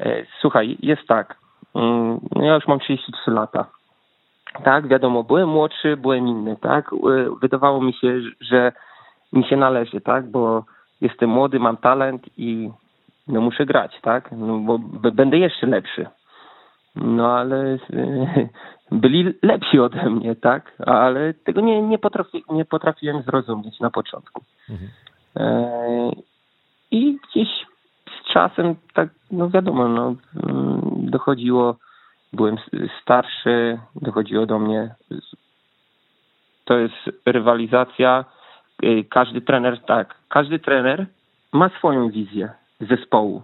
E, 0.00 0.26
słuchaj, 0.40 0.76
jest 0.82 1.06
tak. 1.08 1.36
Mm, 1.74 2.20
ja 2.36 2.54
już 2.54 2.66
mam 2.66 2.80
33 2.80 3.30
lata. 3.30 3.66
Tak, 4.64 4.88
wiadomo, 4.88 5.24
byłem 5.24 5.48
młodszy, 5.48 5.96
byłem 5.96 6.28
inny, 6.28 6.56
tak? 6.56 6.90
Wydawało 7.40 7.80
mi 7.80 7.92
się, 7.92 8.20
że 8.40 8.72
mi 9.32 9.44
się 9.44 9.56
należy, 9.56 10.00
tak? 10.00 10.30
Bo 10.30 10.64
jestem 11.00 11.30
młody, 11.30 11.58
mam 11.58 11.76
talent 11.76 12.26
i 12.36 12.70
no 13.28 13.40
muszę 13.40 13.66
grać, 13.66 13.98
tak? 14.02 14.32
No 14.32 14.58
bo 14.58 14.78
będę 15.12 15.38
jeszcze 15.38 15.66
lepszy. 15.66 16.06
No 16.96 17.32
ale 17.32 17.78
byli 18.92 19.34
lepsi 19.42 19.80
ode 19.80 20.10
mnie, 20.10 20.36
tak? 20.36 20.72
Ale 20.86 21.34
tego 21.34 21.60
nie, 21.60 21.82
nie, 21.82 21.98
potrafi, 21.98 22.44
nie 22.50 22.64
potrafiłem 22.64 23.22
zrozumieć 23.22 23.80
na 23.80 23.90
początku. 23.90 24.42
Mhm. 24.70 24.90
E, 25.36 26.10
I 26.90 27.18
gdzieś 27.28 27.48
z 28.06 28.32
czasem, 28.32 28.74
tak, 28.94 29.08
no 29.30 29.50
wiadomo, 29.50 29.88
no, 29.88 30.14
mm, 30.48 31.10
dochodziło, 31.10 31.76
byłem 32.32 32.56
starszy, 33.02 33.78
dochodziło 33.94 34.46
do 34.46 34.58
mnie. 34.58 34.94
To 36.64 36.78
jest 36.78 36.94
rywalizacja. 37.26 38.24
E, 38.82 39.04
każdy 39.04 39.40
trener, 39.40 39.80
tak, 39.80 40.14
każdy 40.28 40.58
trener 40.58 41.06
ma 41.52 41.68
swoją 41.68 42.10
wizję 42.10 42.50
zespołu. 42.80 43.42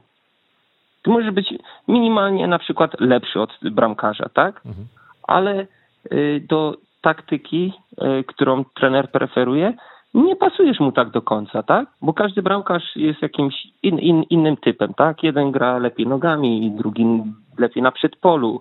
Ty 1.03 1.11
możesz 1.11 1.30
być 1.30 1.55
minimalnie 1.89 2.47
na 2.47 2.59
przykład 2.59 3.01
lepszy 3.01 3.41
od 3.41 3.51
bramkarza, 3.70 4.28
tak? 4.35 4.61
Mhm. 4.66 4.87
Ale 5.22 5.66
y, 6.12 6.47
do 6.49 6.76
taktyki, 7.01 7.72
y, 7.93 8.24
którą 8.24 8.64
trener 8.64 9.11
preferuje, 9.11 9.74
nie 10.14 10.37
pasujesz 10.37 10.80
mu 10.80 10.93
tak 10.93 11.11
do 11.11 11.22
końca, 11.22 11.62
tak? 11.62 11.89
Bo 12.03 12.12
każdy 12.12 12.43
bramkarz 12.43 12.97
jest 12.97 13.22
jakimś 13.22 13.55
in, 13.83 13.99
in, 13.99 14.22
innym 14.22 14.57
typem, 14.57 14.95
tak? 14.95 15.22
Jeden 15.22 15.53
gra 15.53 15.78
lepiej 15.78 16.07
nogami, 16.07 16.70
drugi 16.70 17.22
lepiej 17.59 17.83
na 17.83 17.93
przedpolu, 17.93 18.61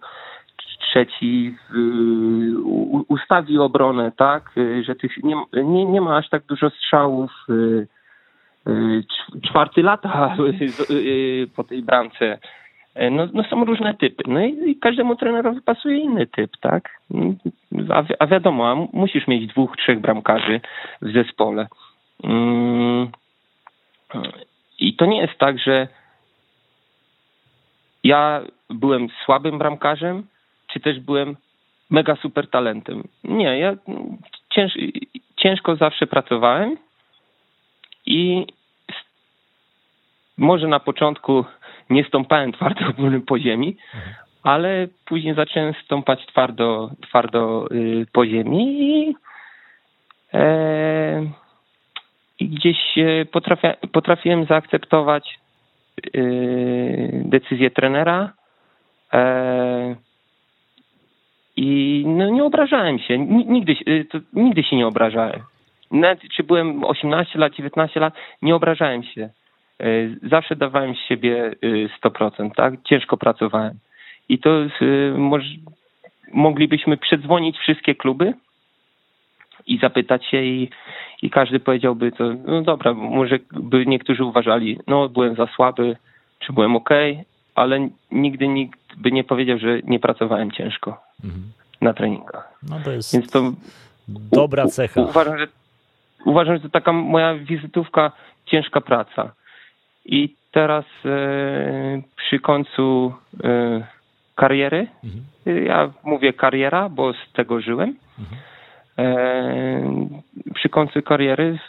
trzeci 0.79 1.55
y, 1.75 2.61
ustawi 3.07 3.57
obronę, 3.57 4.11
tak? 4.11 4.51
Że 4.81 4.95
tych 4.95 5.23
nie, 5.23 5.35
nie, 5.53 5.85
nie 5.85 6.01
ma 6.01 6.17
aż 6.17 6.29
tak 6.29 6.43
dużo 6.45 6.69
strzałów, 6.69 7.31
czwarty 9.41 9.83
lata 9.83 10.35
y, 10.91 11.47
po 11.55 11.63
tej 11.63 11.83
bramce. 11.83 12.39
E, 12.95 13.09
no, 13.09 13.27
no 13.33 13.43
są 13.43 13.65
różne 13.65 13.93
typy. 13.93 14.23
No 14.27 14.45
i, 14.45 14.69
i, 14.71 14.75
każdemu 14.75 15.15
trenerowi 15.15 15.61
pasuje 15.61 15.97
inny 15.97 16.27
typ, 16.27 16.57
tak? 16.61 16.89
A, 17.89 18.03
a 18.19 18.27
wiadomo, 18.27 18.71
a 18.71 18.97
musisz 18.97 19.27
mieć 19.27 19.47
dwóch, 19.47 19.77
trzech 19.77 19.99
bramkarzy 19.99 20.61
w 21.01 21.11
zespole. 21.11 21.67
Mm. 22.23 23.07
I 24.79 24.95
to 24.95 25.05
nie 25.05 25.21
jest 25.21 25.37
tak, 25.37 25.59
że 25.59 25.87
ja 28.03 28.41
byłem 28.69 29.07
słabym 29.25 29.57
bramkarzem, 29.57 30.23
czy 30.67 30.79
też 30.79 30.99
byłem 30.99 31.35
mega 31.89 32.15
super 32.15 32.49
talentem. 32.49 33.03
Nie, 33.23 33.59
ja 33.59 33.75
cięż, 34.49 34.73
ciężko 35.35 35.75
zawsze 35.75 36.07
pracowałem 36.07 36.77
i 38.11 38.45
może 40.37 40.67
na 40.67 40.79
początku 40.79 41.45
nie 41.89 42.03
stąpałem 42.03 42.51
twardo 42.51 42.85
po 43.27 43.39
ziemi, 43.39 43.77
ale 44.43 44.87
później 45.05 45.35
zacząłem 45.35 45.73
stąpać 45.85 46.25
twardo, 46.25 46.91
twardo 47.01 47.67
y, 47.71 48.05
po 48.13 48.25
ziemi 48.25 48.81
i, 48.81 49.15
e, 50.33 51.25
i 52.39 52.47
gdzieś 52.49 52.77
potrafia, 53.31 53.73
potrafiłem 53.91 54.45
zaakceptować 54.45 55.39
y, 56.15 57.23
decyzję 57.25 57.71
trenera 57.71 58.33
e, 59.13 59.95
i 61.55 62.03
no, 62.07 62.29
nie 62.29 62.43
obrażałem 62.43 62.99
się. 62.99 63.17
Nigdy, 63.17 63.75
y, 63.87 64.05
to, 64.05 64.19
nigdy 64.33 64.63
się 64.63 64.75
nie 64.75 64.87
obrażałem 64.87 65.50
nawet 65.91 66.19
czy 66.35 66.43
byłem 66.43 66.83
18 66.83 67.39
lat, 67.39 67.53
19 67.53 67.99
lat, 67.99 68.13
nie 68.41 68.55
obrażałem 68.55 69.03
się. 69.03 69.29
E, 69.79 69.85
zawsze 70.29 70.55
dawałem 70.55 70.95
z 70.95 70.99
siebie 70.99 71.55
100%, 72.03 72.45
e, 72.45 72.51
tak? 72.55 72.73
Ciężko 72.83 73.17
pracowałem. 73.17 73.73
I 74.29 74.39
to 74.39 74.49
e, 74.61 74.67
moglibyśmy 76.33 76.97
przedzwonić 76.97 77.57
wszystkie 77.57 77.95
kluby 77.95 78.33
i 79.67 79.77
zapytać 79.77 80.25
się 80.25 80.43
i, 80.43 80.69
i 81.21 81.29
każdy 81.29 81.59
powiedziałby 81.59 82.11
to, 82.11 82.23
no 82.45 82.61
dobra, 82.61 82.93
może 82.93 83.39
by 83.51 83.85
niektórzy 83.85 84.23
uważali, 84.23 84.79
no 84.87 85.09
byłem 85.09 85.35
za 85.35 85.47
słaby, 85.47 85.97
czy 86.39 86.53
byłem 86.53 86.75
ok, 86.75 86.89
ale 87.55 87.89
nigdy 88.11 88.47
nikt 88.47 88.79
by 88.97 89.11
nie 89.11 89.23
powiedział, 89.23 89.59
że 89.59 89.79
nie 89.83 89.99
pracowałem 89.99 90.51
ciężko 90.51 91.01
mhm. 91.23 91.43
na 91.81 91.93
treningach. 91.93 92.53
No 92.69 92.79
to 92.83 92.91
jest 92.91 93.13
Więc 93.13 93.31
to 93.31 93.51
dobra 94.07 94.65
cecha. 94.65 95.01
Uważam, 95.01 95.37
że 95.37 95.47
uważam, 96.25 96.55
że 96.55 96.61
to 96.61 96.69
taka 96.69 96.93
moja 96.93 97.35
wizytówka, 97.35 98.11
ciężka 98.45 98.81
praca. 98.81 99.33
I 100.05 100.35
teraz 100.51 100.85
e, 101.05 102.01
przy 102.15 102.39
końcu 102.39 103.13
e, 103.43 103.87
kariery, 104.35 104.87
mhm. 105.03 105.65
ja 105.65 105.91
mówię 106.03 106.33
kariera, 106.33 106.89
bo 106.89 107.13
z 107.13 107.31
tego 107.33 107.61
żyłem. 107.61 107.95
Mhm. 108.19 108.41
E, 108.97 110.05
przy 110.53 110.69
końcu 110.69 111.01
kariery 111.01 111.59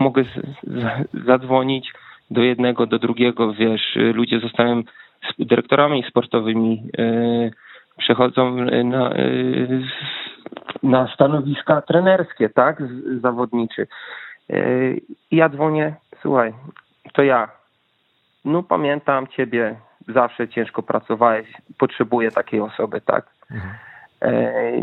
mogę 0.00 0.24
z, 0.24 0.34
z, 0.64 1.24
zadzwonić 1.26 1.92
do 2.30 2.42
jednego, 2.42 2.86
do 2.86 2.98
drugiego, 2.98 3.54
wiesz, 3.54 3.98
ludzie 4.14 4.40
zostają 4.40 4.82
dyrektorami 5.38 6.04
sportowymi, 6.08 6.82
e, 6.98 7.50
przechodzą 7.98 8.56
na, 8.84 9.10
e, 9.10 9.26
na 10.82 11.14
stanowiska 11.14 11.82
trenerskie, 11.82 12.48
tak, 12.48 12.82
zawodniczy. 13.20 13.86
E, 14.50 14.56
I 15.30 15.36
ja 15.36 15.48
dzwonię, 15.48 15.94
słuchaj, 16.22 16.54
to 17.12 17.22
ja. 17.22 17.48
No 18.44 18.62
pamiętam 18.62 19.26
ciebie, 19.26 19.76
zawsze 20.08 20.48
ciężko 20.48 20.82
pracowałeś, 20.82 21.46
potrzebuję 21.78 22.30
takiej 22.30 22.60
osoby, 22.60 23.00
tak. 23.00 23.26
Mhm. 23.50 23.74
E, 24.22 24.78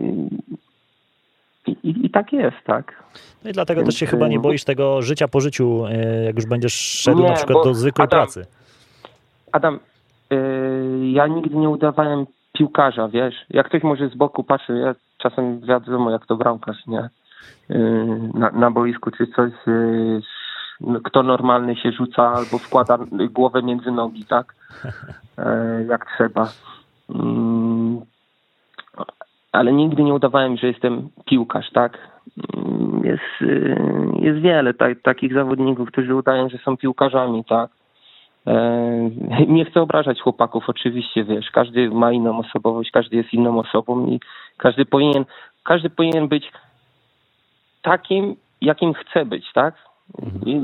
I, 1.68 1.72
i, 1.84 2.06
I, 2.06 2.10
tak 2.10 2.34
jest, 2.34 2.58
tak. 2.66 3.04
No 3.44 3.50
i 3.50 3.54
dlatego 3.54 3.82
Więc, 3.82 3.94
też 3.94 4.00
się 4.00 4.06
chyba 4.06 4.28
nie 4.28 4.40
boisz 4.40 4.64
tego 4.64 5.02
życia 5.02 5.28
po 5.28 5.42
życiu, 5.42 5.84
jak 6.26 6.36
już 6.36 6.46
będziesz 6.46 6.74
szedł 6.74 7.22
nie, 7.22 7.30
na 7.30 7.34
przykład 7.34 7.64
do 7.64 7.74
zwykłej 7.74 8.04
Adam, 8.04 8.20
pracy. 8.20 8.46
Adam, 9.52 9.80
ja 11.12 11.28
nigdy 11.28 11.56
nie 11.56 11.70
udawałem 11.70 12.26
piłkarza, 12.54 13.08
wiesz. 13.08 13.36
Jak 13.50 13.66
ktoś 13.66 13.84
może 13.84 14.10
z 14.10 14.16
boku 14.16 14.44
patrzy, 14.44 14.74
ja 14.74 14.96
czasem 15.20 15.62
wiadomo 15.62 16.12
jak 16.12 16.26
to 16.26 16.36
bramkarz, 16.36 16.88
nie? 16.88 17.10
Yy, 17.70 18.20
na, 18.34 18.52
na 18.52 18.72
boisku 18.72 19.12
czy 19.12 19.28
coś, 19.28 19.52
yy, 19.68 20.22
kto 21.04 21.24
normalny 21.24 21.76
się 21.76 21.92
rzuca 21.92 22.24
albo 22.24 22.58
wkłada 22.58 22.98
głowę 23.30 23.64
między 23.64 23.92
nogi, 23.92 24.26
tak? 24.26 24.56
E, 25.38 25.84
jak 25.92 26.06
trzeba. 26.16 26.50
Ale 29.52 29.74
nigdy 29.74 30.04
nie 30.04 30.14
udawałem, 30.14 30.58
że 30.58 30.68
jestem 30.68 31.10
piłkarz, 31.26 31.72
tak? 31.72 31.98
Jest, 33.04 33.52
jest 34.20 34.40
wiele 34.40 34.74
tak, 34.74 35.02
takich 35.02 35.34
zawodników, 35.34 35.92
którzy 35.92 36.16
udają, 36.16 36.50
że 36.50 36.58
są 36.58 36.78
piłkarzami, 36.78 37.46
tak? 37.46 37.70
Nie 39.48 39.66
chcę 39.66 39.82
obrażać 39.82 40.22
chłopaków, 40.22 40.64
oczywiście, 40.68 41.24
wiesz, 41.24 41.52
każdy 41.52 41.90
ma 41.90 42.12
inną 42.12 42.40
osobowość, 42.40 42.92
każdy 42.92 43.16
jest 43.16 43.34
inną 43.34 43.60
osobą 43.60 44.08
i 44.08 44.20
każdy 44.60 44.86
powinien, 44.86 45.26
każdy 45.64 45.90
powinien 45.90 46.28
być 46.28 46.52
takim, 47.82 48.36
jakim 48.62 48.94
chce 48.94 49.26
być, 49.26 49.52
tak? 49.54 49.76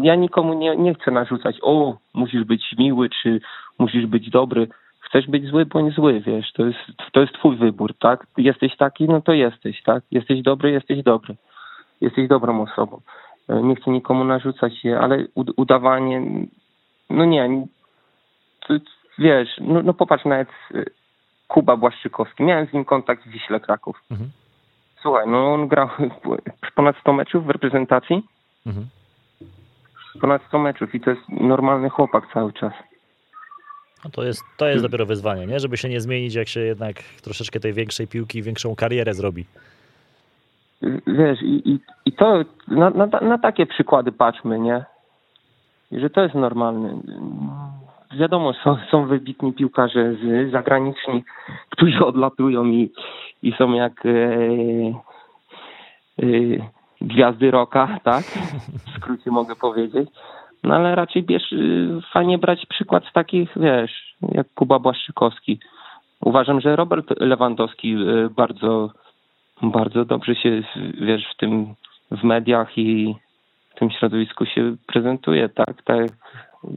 Ja 0.04 0.16
nikomu 0.16 0.54
nie, 0.54 0.76
nie 0.76 0.94
chcę 0.94 1.12
narzucać, 1.12 1.56
o, 1.62 1.98
musisz 2.14 2.44
być 2.44 2.76
miły, 2.78 3.10
czy 3.22 3.42
musisz 3.80 4.06
być 4.06 4.30
dobry. 4.30 4.68
Chcesz 5.00 5.28
być 5.28 5.46
zły, 5.46 5.66
bądź 5.66 5.96
zły, 5.96 6.20
wiesz, 6.20 6.52
to 6.54 6.66
jest, 6.66 6.80
to 7.12 7.22
jest 7.22 7.34
twój 7.34 7.56
wybór, 7.58 7.94
tak? 8.00 8.28
Jesteś 8.38 8.78
taki, 8.78 9.06
no 9.08 9.22
to 9.22 9.34
jesteś, 9.34 9.84
tak? 9.84 10.04
Jesteś 10.12 10.42
dobry, 10.42 10.72
jesteś 10.72 11.04
dobry. 11.04 11.36
Jesteś 12.02 12.28
dobrą 12.28 12.62
osobą. 12.62 13.02
E, 13.50 13.62
Nie 13.64 13.76
chcę 13.76 13.92
nikomu 13.92 14.24
narzucać 14.24 14.78
się, 14.78 15.00
ale 15.00 15.26
ud- 15.36 15.54
udawanie, 15.58 16.22
no 17.10 17.26
nie, 17.26 17.66
wiesz, 19.18 19.50
no, 19.62 19.82
no 19.84 19.94
popatrz 19.94 20.26
nawet 20.26 20.48
y, 20.72 20.86
Kuba 21.48 21.78
Błaszczykowski, 21.78 22.44
miałem 22.44 22.68
z 22.68 22.74
nim 22.74 22.86
kontakt 22.86 23.24
w 23.24 23.30
Wiśle 23.30 23.60
Kraków. 23.60 24.04
Mhm. 24.12 24.30
Słuchaj, 25.02 25.28
no 25.28 25.54
on 25.54 25.68
grał 25.68 25.90
ponad 26.76 26.96
100 27.02 27.14
meczów 27.14 27.46
w 27.46 27.50
reprezentacji, 27.50 28.24
Mhm. 28.66 28.88
ponad 30.22 30.42
100 30.48 30.60
meczów 30.60 30.96
i 30.96 31.00
to 31.02 31.10
jest 31.10 31.22
normalny 31.30 31.90
chłopak 31.90 32.24
cały 32.34 32.54
czas. 32.54 32.74
No 34.06 34.12
to 34.12 34.24
jest, 34.24 34.44
to 34.58 34.68
jest 34.68 34.84
dopiero 34.84 35.06
wyzwanie, 35.06 35.46
nie? 35.46 35.60
Żeby 35.60 35.78
się 35.78 35.90
nie 35.90 36.02
zmienić, 36.02 36.36
jak 36.36 36.48
się 36.48 36.60
jednak 36.60 36.96
troszeczkę 37.24 37.60
tej 37.60 37.74
większej 37.74 38.08
piłki, 38.08 38.42
większą 38.42 38.76
karierę 38.76 39.14
zrobi. 39.14 39.46
Wiesz, 41.08 41.42
i, 41.42 41.70
i, 41.70 41.80
i 42.06 42.12
to 42.14 42.44
na, 42.68 42.90
na, 42.90 43.06
na 43.06 43.38
takie 43.38 43.66
przykłady 43.66 44.12
patrzmy, 44.12 44.60
nie? 44.60 44.86
I 45.92 46.00
że 46.00 46.10
to 46.10 46.22
jest 46.22 46.36
normalne. 46.36 46.98
Wiadomo, 48.16 48.54
są, 48.54 48.78
są 48.92 49.06
wybitni 49.06 49.54
piłkarze 49.54 50.14
z, 50.14 50.52
zagraniczni, 50.52 51.24
którzy 51.70 52.06
odlatują 52.12 52.66
i, 52.66 52.92
i 53.44 53.52
są 53.52 53.74
jak 53.74 54.06
e, 54.06 54.10
e, 56.24 56.26
gwiazdy 57.02 57.52
roka, 57.52 57.88
tak? 58.04 58.24
W 58.86 58.98
skrócie 58.98 59.32
mogę 59.32 59.56
powiedzieć. 59.56 60.10
No 60.64 60.76
ale 60.76 60.96
raczej 60.96 61.24
bierz, 61.24 61.52
y, 61.52 62.00
fajnie 62.14 62.38
brać 62.38 62.66
przykład 62.66 63.06
z 63.06 63.14
takich, 63.14 63.50
wiesz, 63.56 64.16
jak 64.32 64.48
Kuba 64.56 64.80
Błaszczykowski. 64.80 65.60
Uważam, 66.22 66.62
że 66.62 66.76
Robert 66.76 67.20
Lewandowski 67.20 67.96
y, 67.96 68.30
bardzo 68.30 68.90
bardzo 69.62 70.06
dobrze 70.06 70.36
się, 70.36 70.62
wiesz, 71.02 71.28
w 71.34 71.38
tym, 71.38 71.76
w 72.12 72.24
mediach 72.24 72.78
i 72.78 73.16
w 73.76 73.80
tym 73.80 73.92
środowisku 73.92 74.46
się 74.46 74.76
prezentuje, 74.88 75.50
tak, 75.50 75.84
tak, 75.84 76.08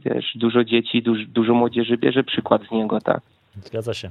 wiesz, 0.05 0.31
dużo 0.35 0.63
dzieci, 0.63 1.01
dużo, 1.01 1.23
dużo 1.27 1.53
młodzieży 1.53 1.97
bierze 1.97 2.23
przykład 2.23 2.61
z 2.67 2.71
niego, 2.71 3.01
tak. 3.01 3.21
Zgadza 3.55 3.93
się. 3.93 4.09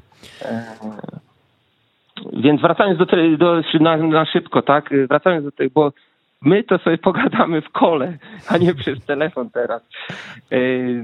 Więc 2.32 2.60
wracając 2.60 2.98
do, 2.98 3.06
do 3.38 3.62
na, 3.80 3.96
na 3.96 4.26
szybko, 4.26 4.62
tak, 4.62 4.90
wracając 5.08 5.44
do 5.44 5.52
tego, 5.52 5.70
bo 5.74 5.92
my 6.42 6.64
to 6.64 6.78
sobie 6.78 6.98
pogadamy 7.08 7.62
w 7.62 7.70
kole, 7.70 8.18
a 8.48 8.58
nie 8.58 8.74
przez 8.74 9.04
telefon 9.04 9.50
teraz. 9.50 9.82
Yy, 10.50 11.02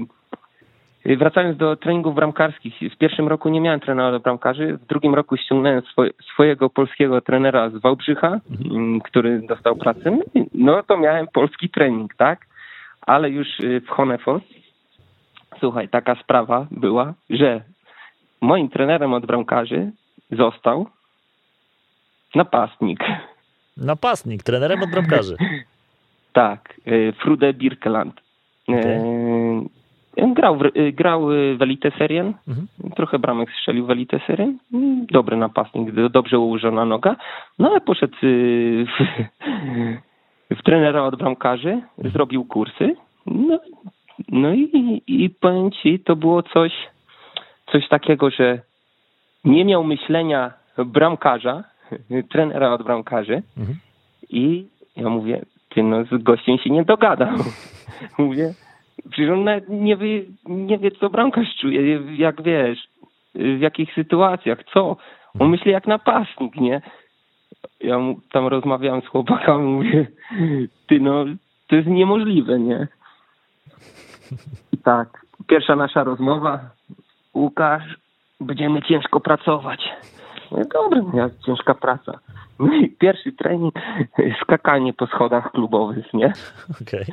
Wracając 1.05 1.57
do 1.57 1.75
treningów 1.75 2.15
bramkarskich, 2.15 2.75
w 2.93 2.97
pierwszym 2.97 3.27
roku 3.27 3.49
nie 3.49 3.61
miałem 3.61 3.79
trenera 3.79 4.19
bramkarzy, 4.19 4.77
w 4.77 4.85
drugim 4.85 5.15
roku 5.15 5.37
ściągnąłem 5.37 5.81
swoje, 5.81 6.11
swojego 6.33 6.69
polskiego 6.69 7.21
trenera 7.21 7.69
z 7.69 7.73
Wałbrzycha, 7.73 8.39
mm, 8.71 9.01
który 9.01 9.41
dostał 9.47 9.75
pracę. 9.75 10.17
No 10.53 10.83
to 10.83 10.97
miałem 10.97 11.27
polski 11.27 11.69
trening, 11.69 12.15
tak? 12.15 12.45
Ale 13.01 13.29
już 13.29 13.59
y, 13.59 13.81
w 13.81 13.89
Honefos, 13.89 14.41
słuchaj, 15.59 15.89
taka 15.89 16.15
sprawa 16.15 16.67
była, 16.71 17.13
że 17.29 17.61
moim 18.41 18.69
trenerem 18.69 19.13
od 19.13 19.25
bramkarzy 19.25 19.91
został 20.31 20.87
napastnik. 22.35 22.99
Napastnik, 23.77 24.43
trenerem 24.43 24.83
od 24.83 24.89
bramkarzy. 24.89 25.35
Tak, 26.33 26.73
y, 26.87 27.13
Frude 27.21 27.53
Birkeland. 27.53 28.21
Okej. 28.67 28.81
Y, 30.17 30.23
on 30.23 30.33
Grał 30.33 30.57
w, 30.57 30.65
y, 30.77 30.91
grał 30.91 31.27
w 31.57 31.61
Elite 31.61 31.91
Serien, 31.97 32.33
Mhm. 32.47 32.67
trochę 32.95 33.19
bramek 33.19 33.49
strzelił 33.59 33.85
w 33.85 33.91
Elite 33.91 34.19
Serien, 34.27 34.57
Mm, 34.73 35.05
dobry 35.05 35.37
napastnik, 35.37 35.91
do- 35.91 36.09
dobrze 36.09 36.39
ułożona 36.39 36.85
noga, 36.85 37.15
no 37.59 37.69
ale 37.69 37.81
poszedł 37.81 38.15
w, 38.21 38.87
w 40.59 40.63
trenera 40.63 41.03
od 41.03 41.15
bramkarzy, 41.15 41.81
zrobił 41.97 42.45
kursy, 42.45 42.95
no, 43.25 43.59
no 44.29 44.53
i, 44.53 45.01
i 45.07 45.29
powiem 45.29 45.71
ci, 45.71 45.99
to 45.99 46.15
było 46.15 46.43
coś, 46.43 46.71
coś 47.71 47.87
takiego, 47.87 48.29
że 48.29 48.59
nie 49.43 49.65
miał 49.65 49.83
myślenia 49.83 50.53
bramkarza, 50.85 51.63
trenera 52.31 52.73
od 52.73 52.83
bramkarzy, 52.83 53.41
Mhm. 53.57 53.77
i 54.29 54.67
ja 54.97 55.09
mówię, 55.09 55.41
ty 55.69 55.83
no 55.83 56.03
z 56.03 56.23
gościem 56.23 56.57
się 56.57 56.69
nie 56.69 56.83
dogadam. 56.85 57.37
mówię, 58.17 58.53
przecież 59.11 59.29
on 59.31 59.45
nie 59.69 59.97
wie, 59.97 60.21
nie 60.45 60.77
wie 60.77 60.91
co 60.91 61.09
bramkarz 61.09 61.55
czuje, 61.61 61.99
jak 62.17 62.41
wiesz, 62.43 62.79
w 63.35 63.59
jakich 63.59 63.93
sytuacjach, 63.93 64.63
co. 64.73 64.97
On 65.39 65.49
myśli 65.49 65.71
jak 65.71 65.87
napastnik, 65.87 66.55
nie? 66.55 66.81
Ja 67.81 67.99
mu 67.99 68.19
tam 68.31 68.47
rozmawiałem 68.47 69.01
z 69.01 69.05
chłopakami, 69.07 69.63
mówię, 69.71 70.07
ty 70.87 70.99
no, 70.99 71.25
to 71.67 71.75
jest 71.75 71.87
niemożliwe, 71.87 72.59
nie? 72.59 72.87
Tak, 74.83 75.25
pierwsza 75.47 75.75
nasza 75.75 76.03
rozmowa, 76.03 76.59
Łukasz, 77.33 77.97
będziemy 78.41 78.81
ciężko 78.81 79.19
pracować. 79.19 79.89
No 80.51 80.57
dobra, 80.73 81.01
jak 81.13 81.31
ciężka 81.45 81.73
praca. 81.73 82.19
No 82.59 82.73
i 82.73 82.89
pierwszy 82.89 83.31
trening, 83.31 83.73
skakanie 84.41 84.93
po 84.93 85.07
schodach 85.07 85.51
klubowych, 85.51 86.13
nie? 86.13 86.33
Okej. 86.81 87.05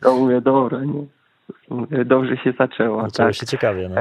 To 0.00 0.16
mówię, 0.16 0.40
dobra, 0.40 0.78
nie? 0.84 1.04
Dobrze 2.04 2.36
się 2.36 2.52
zaczęło. 2.52 3.02
Zaczęło 3.02 3.28
tak. 3.28 3.34
się 3.34 3.46
ciekawie, 3.46 3.88
no. 3.88 4.00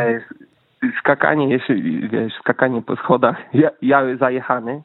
Skakanie, 1.00 1.50
jeszcze, 1.50 1.76
wiesz, 2.10 2.34
skakanie 2.40 2.82
po 2.82 2.96
schodach. 2.96 3.38
Ja, 3.54 3.70
ja 3.82 4.18
zajechany. 4.18 4.82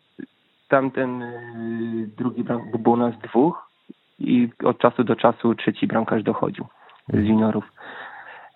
Tamten 0.69 1.23
y, 1.23 2.09
drugi 2.19 2.45
bram, 2.45 2.71
bo 2.73 2.79
było 2.79 2.97
nas 2.97 3.15
dwóch 3.19 3.71
i 4.19 4.49
od 4.65 4.79
czasu 4.79 5.05
do 5.05 5.17
czasu 5.17 5.55
trzeci 5.55 5.87
bramkarz 5.87 6.23
dochodził 6.23 6.67
z 7.09 7.25
juniorów. 7.25 7.73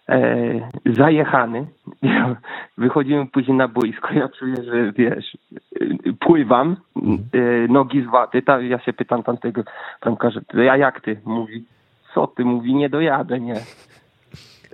E, 0.08 0.22
zajechany. 0.86 1.66
Ja, 2.02 2.36
wychodzimy 2.78 3.26
później 3.26 3.56
na 3.56 3.68
boisko. 3.68 4.08
Ja 4.14 4.28
czuję, 4.28 4.56
że 4.56 4.92
wiesz, 4.92 5.36
pływam, 6.20 6.76
y, 7.34 7.66
nogi 7.70 8.02
z 8.02 8.06
waty. 8.06 8.42
Ta, 8.42 8.60
ja 8.60 8.78
się 8.78 8.92
pytam 8.92 9.22
tamtego 9.22 9.62
bramkarza, 10.02 10.40
a 10.70 10.76
jak 10.76 11.00
ty? 11.00 11.20
Mówi, 11.24 11.64
co 12.14 12.26
ty? 12.26 12.44
Mówi, 12.44 12.74
nie 12.74 12.88
dojadę, 12.88 13.40
nie. 13.40 13.54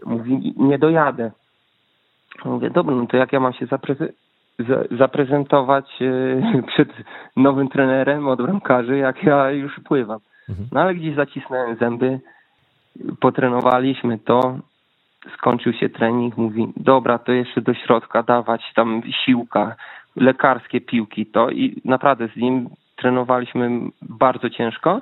Mówi, 0.06 0.54
nie 0.56 0.78
dojadę. 0.78 1.30
Mówię, 2.44 2.70
dobra, 2.70 2.94
no 2.94 3.06
to 3.06 3.16
jak 3.16 3.32
ja 3.32 3.40
mam 3.40 3.52
się 3.52 3.66
zapreze- 3.66 4.12
za- 4.58 4.96
zaprezentować 4.98 6.02
e, 6.02 6.62
przed 6.72 6.88
nowym 7.36 7.68
trenerem 7.68 8.28
od 8.28 8.42
bramkarzy, 8.42 8.96
jak 8.96 9.22
ja 9.22 9.50
już 9.50 9.80
pływam. 9.80 10.18
Mhm. 10.48 10.68
No 10.72 10.80
ale 10.80 10.94
gdzieś 10.94 11.14
zacisnąłem 11.14 11.76
zęby, 11.76 12.20
potrenowaliśmy 13.20 14.18
to, 14.18 14.59
skończył 15.35 15.73
się 15.73 15.89
trening, 15.89 16.36
mówi, 16.36 16.73
dobra, 16.77 17.18
to 17.18 17.32
jeszcze 17.32 17.60
do 17.60 17.74
środka 17.74 18.23
dawać 18.23 18.73
tam 18.74 19.02
siłka, 19.24 19.77
lekarskie 20.16 20.81
piłki, 20.81 21.27
to 21.27 21.51
i 21.51 21.81
naprawdę 21.85 22.28
z 22.28 22.36
nim 22.36 22.68
trenowaliśmy 22.97 23.70
bardzo 24.02 24.51
ciężko. 24.51 25.01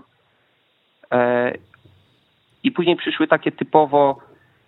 E, 1.12 1.52
I 2.62 2.72
później 2.72 2.96
przyszły 2.96 3.26
takie 3.28 3.52
typowo 3.52 4.18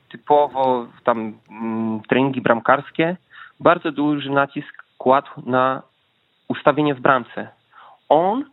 typowo 0.09 0.87
tam 1.05 1.39
mm, 1.51 2.01
treningi 2.09 2.41
bramkarskie, 2.41 3.17
bardzo 3.61 3.93
duży 3.93 4.31
nacisk 4.31 4.85
kładł 4.99 5.31
na 5.47 5.83
ustawienie 6.49 6.95
w 6.95 7.01
bramce. 7.01 7.49
On, 8.09 8.45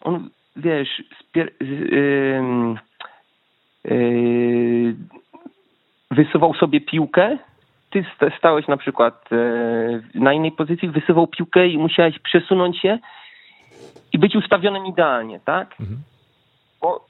on 0.00 0.30
wiesz, 0.56 1.02
spier- 1.20 1.50
z- 1.60 1.92
yy, 1.92 2.76
wysuwał 6.10 6.54
sobie 6.54 6.80
piłkę, 6.80 7.38
ty 7.90 8.04
sta- 8.16 8.38
stałeś 8.38 8.68
na 8.68 8.76
przykład 8.76 9.28
e, 9.32 9.36
na 10.14 10.32
innej 10.32 10.52
pozycji, 10.52 10.88
wysuwał 10.88 11.26
piłkę 11.26 11.68
i 11.68 11.78
musiałeś 11.78 12.18
przesunąć 12.18 12.78
się 12.80 12.98
i 14.12 14.18
być 14.18 14.36
ustawionym 14.36 14.86
idealnie, 14.86 15.40
tak? 15.44 15.76
Mhm. 15.80 15.98
bo 16.82 17.06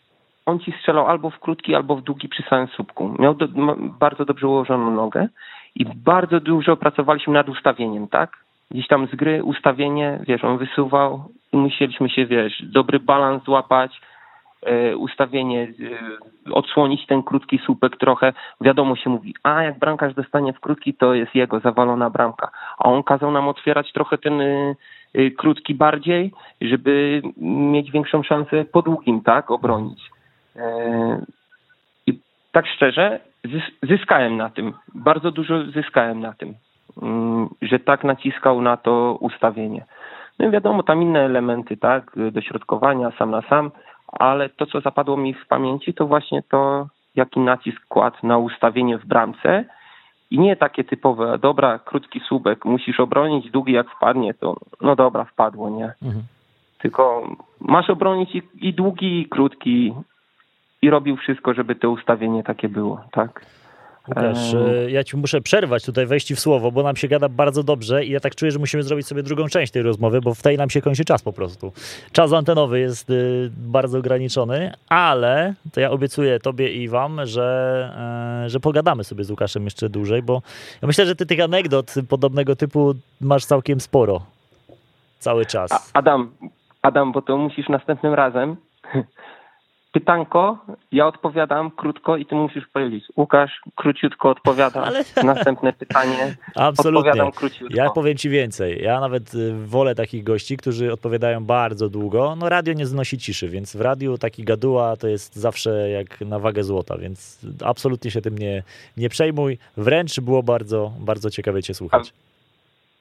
on 0.46 0.58
ci 0.58 0.72
strzelał 0.72 1.06
albo 1.06 1.30
w 1.30 1.38
krótki, 1.38 1.74
albo 1.74 1.96
w 1.96 2.02
długi 2.02 2.28
przy 2.28 2.42
samym 2.42 2.68
słupku. 2.68 3.14
Miał 3.18 3.34
do, 3.34 3.48
bardzo 3.78 4.24
dobrze 4.24 4.48
ułożoną 4.48 4.90
nogę 4.90 5.28
i 5.74 5.84
bardzo 5.84 6.40
dużo 6.40 6.76
pracowaliśmy 6.76 7.32
nad 7.32 7.48
ustawieniem, 7.48 8.08
tak? 8.08 8.36
Gdzieś 8.70 8.88
tam 8.88 9.06
z 9.06 9.14
gry 9.14 9.44
ustawienie, 9.44 10.18
wiesz, 10.28 10.44
on 10.44 10.58
wysuwał 10.58 11.24
i 11.52 11.56
musieliśmy 11.56 12.10
się, 12.10 12.26
wiesz, 12.26 12.62
dobry 12.62 13.00
balans 13.00 13.44
złapać, 13.44 14.00
ustawienie, 14.96 15.62
e, 16.48 16.52
odsłonić 16.52 17.06
ten 17.06 17.22
krótki 17.22 17.58
słupek 17.58 17.96
trochę. 17.96 18.32
Wiadomo 18.60 18.96
się 18.96 19.10
mówi, 19.10 19.34
a 19.42 19.62
jak 19.62 19.78
bramkarz 19.78 20.14
dostanie 20.14 20.52
w 20.52 20.60
krótki, 20.60 20.94
to 20.94 21.14
jest 21.14 21.34
jego 21.34 21.60
zawalona 21.60 22.10
bramka. 22.10 22.50
A 22.78 22.84
on 22.84 23.02
kazał 23.02 23.30
nam 23.30 23.48
otwierać 23.48 23.92
trochę 23.92 24.18
ten 24.18 24.40
y, 24.40 24.76
krótki 25.38 25.74
bardziej, 25.74 26.32
żeby 26.60 27.22
mieć 27.40 27.90
większą 27.90 28.22
szansę 28.22 28.64
po 28.64 28.82
długim, 28.82 29.20
tak, 29.20 29.50
obronić. 29.50 30.10
E, 30.56 31.24
I 32.06 32.20
tak 32.52 32.66
szczerze, 32.66 33.20
zyskałem 33.82 34.36
na 34.36 34.50
tym. 34.50 34.72
Bardzo 34.94 35.30
dużo 35.30 35.64
zyskałem 35.64 36.20
na 36.20 36.32
tym, 36.32 36.54
mm, 37.02 37.48
że 37.62 37.78
tak 37.78 38.04
naciskał 38.04 38.62
na 38.62 38.76
to 38.76 39.18
ustawienie. 39.20 39.84
No 40.38 40.48
i 40.48 40.50
wiadomo, 40.50 40.82
tam 40.82 41.02
inne 41.02 41.20
elementy, 41.20 41.76
tak, 41.76 42.12
dośrodkowania 42.32 43.10
sam 43.18 43.30
na 43.30 43.42
sam, 43.42 43.70
ale 44.12 44.48
to, 44.48 44.66
co 44.66 44.80
zapadło 44.80 45.16
mi 45.16 45.34
w 45.34 45.46
pamięci, 45.46 45.94
to 45.94 46.06
właśnie 46.06 46.42
to, 46.42 46.88
jaki 47.14 47.40
nacisk 47.40 47.86
kładł 47.88 48.16
na 48.22 48.38
ustawienie 48.38 48.98
w 48.98 49.06
bramce 49.06 49.64
i 50.30 50.38
nie 50.38 50.56
takie 50.56 50.84
typowe, 50.84 51.38
dobra, 51.38 51.78
krótki 51.78 52.20
słupek, 52.20 52.64
musisz 52.64 53.00
obronić, 53.00 53.50
długi 53.50 53.72
jak 53.72 53.90
wpadnie, 53.90 54.34
to 54.34 54.56
no 54.80 54.96
dobra, 54.96 55.24
wpadło, 55.24 55.70
nie? 55.70 55.92
Mhm. 56.02 56.24
Tylko 56.78 57.28
masz 57.60 57.90
obronić 57.90 58.34
i, 58.34 58.42
i 58.60 58.74
długi, 58.74 59.20
i 59.20 59.28
krótki, 59.28 59.94
i 60.82 60.90
robił 60.90 61.16
wszystko, 61.16 61.54
żeby 61.54 61.74
to 61.74 61.90
ustawienie 61.90 62.42
takie 62.42 62.68
było, 62.68 63.00
tak. 63.12 63.46
Łukasz, 64.08 64.54
e, 64.54 64.90
ja 64.90 65.04
ci 65.04 65.16
muszę 65.16 65.40
przerwać 65.40 65.84
tutaj, 65.84 66.06
wejść 66.06 66.34
w 66.34 66.40
słowo, 66.40 66.72
bo 66.72 66.82
nam 66.82 66.96
się 66.96 67.08
gada 67.08 67.28
bardzo 67.28 67.62
dobrze 67.62 68.04
i 68.04 68.10
ja 68.10 68.20
tak 68.20 68.34
czuję, 68.34 68.52
że 68.52 68.58
musimy 68.58 68.82
zrobić 68.82 69.06
sobie 69.06 69.22
drugą 69.22 69.46
część 69.46 69.72
tej 69.72 69.82
rozmowy, 69.82 70.20
bo 70.20 70.34
w 70.34 70.42
tej 70.42 70.56
nam 70.56 70.70
się 70.70 70.82
kończy 70.82 71.04
czas 71.04 71.22
po 71.22 71.32
prostu. 71.32 71.72
Czas 72.12 72.32
antenowy 72.32 72.80
jest 72.80 73.10
y, 73.10 73.50
bardzo 73.56 73.98
ograniczony, 73.98 74.72
ale 74.88 75.54
to 75.72 75.80
ja 75.80 75.90
obiecuję 75.90 76.40
tobie 76.40 76.72
i 76.72 76.88
wam, 76.88 77.26
że, 77.26 78.44
e, 78.44 78.50
że 78.50 78.60
pogadamy 78.60 79.04
sobie 79.04 79.24
z 79.24 79.30
Łukaszem 79.30 79.64
jeszcze 79.64 79.88
dłużej, 79.88 80.22
bo 80.22 80.42
ja 80.82 80.86
myślę, 80.86 81.06
że 81.06 81.16
ty 81.16 81.26
tych 81.26 81.40
anegdot 81.40 81.94
podobnego 82.08 82.56
typu 82.56 82.94
masz 83.20 83.44
całkiem 83.44 83.80
sporo. 83.80 84.20
Cały 85.18 85.46
czas. 85.46 85.90
Adam, 85.94 86.30
Adam, 86.82 87.12
bo 87.12 87.22
to 87.22 87.36
musisz 87.36 87.68
następnym 87.68 88.14
razem 88.14 88.56
pytanko, 90.00 90.58
ja 90.92 91.06
odpowiadam 91.06 91.70
krótko 91.70 92.16
i 92.16 92.26
ty 92.26 92.34
musisz 92.34 92.66
powiedzieć. 92.72 93.04
Łukasz 93.16 93.60
króciutko 93.74 94.30
odpowiada. 94.30 94.82
Ale... 94.82 95.04
Następne 95.24 95.72
pytanie. 95.72 96.36
Absolutnie. 96.54 96.98
Odpowiadam 96.98 97.32
króciutko. 97.32 97.76
Ja 97.76 97.90
powiem 97.90 98.16
ci 98.16 98.28
więcej. 98.28 98.82
Ja 98.82 99.00
nawet 99.00 99.34
y, 99.34 99.66
wolę 99.66 99.94
takich 99.94 100.24
gości, 100.24 100.56
którzy 100.56 100.92
odpowiadają 100.92 101.44
bardzo 101.44 101.88
długo. 101.88 102.36
No 102.36 102.48
radio 102.48 102.74
nie 102.74 102.86
znosi 102.86 103.18
ciszy, 103.18 103.48
więc 103.48 103.76
w 103.76 103.80
radiu 103.80 104.18
taki 104.18 104.44
gaduła 104.44 104.96
to 104.96 105.08
jest 105.08 105.36
zawsze 105.36 105.90
jak 105.90 106.20
na 106.20 106.38
wagę 106.38 106.64
złota, 106.64 106.98
więc 106.98 107.46
absolutnie 107.64 108.10
się 108.10 108.20
tym 108.20 108.38
nie, 108.38 108.62
nie 108.96 109.08
przejmuj. 109.08 109.58
Wręcz 109.76 110.20
było 110.20 110.42
bardzo, 110.42 110.92
bardzo 111.00 111.30
ciekawie 111.30 111.62
cię 111.62 111.74
słuchać. 111.74 112.12
A, 112.24 112.27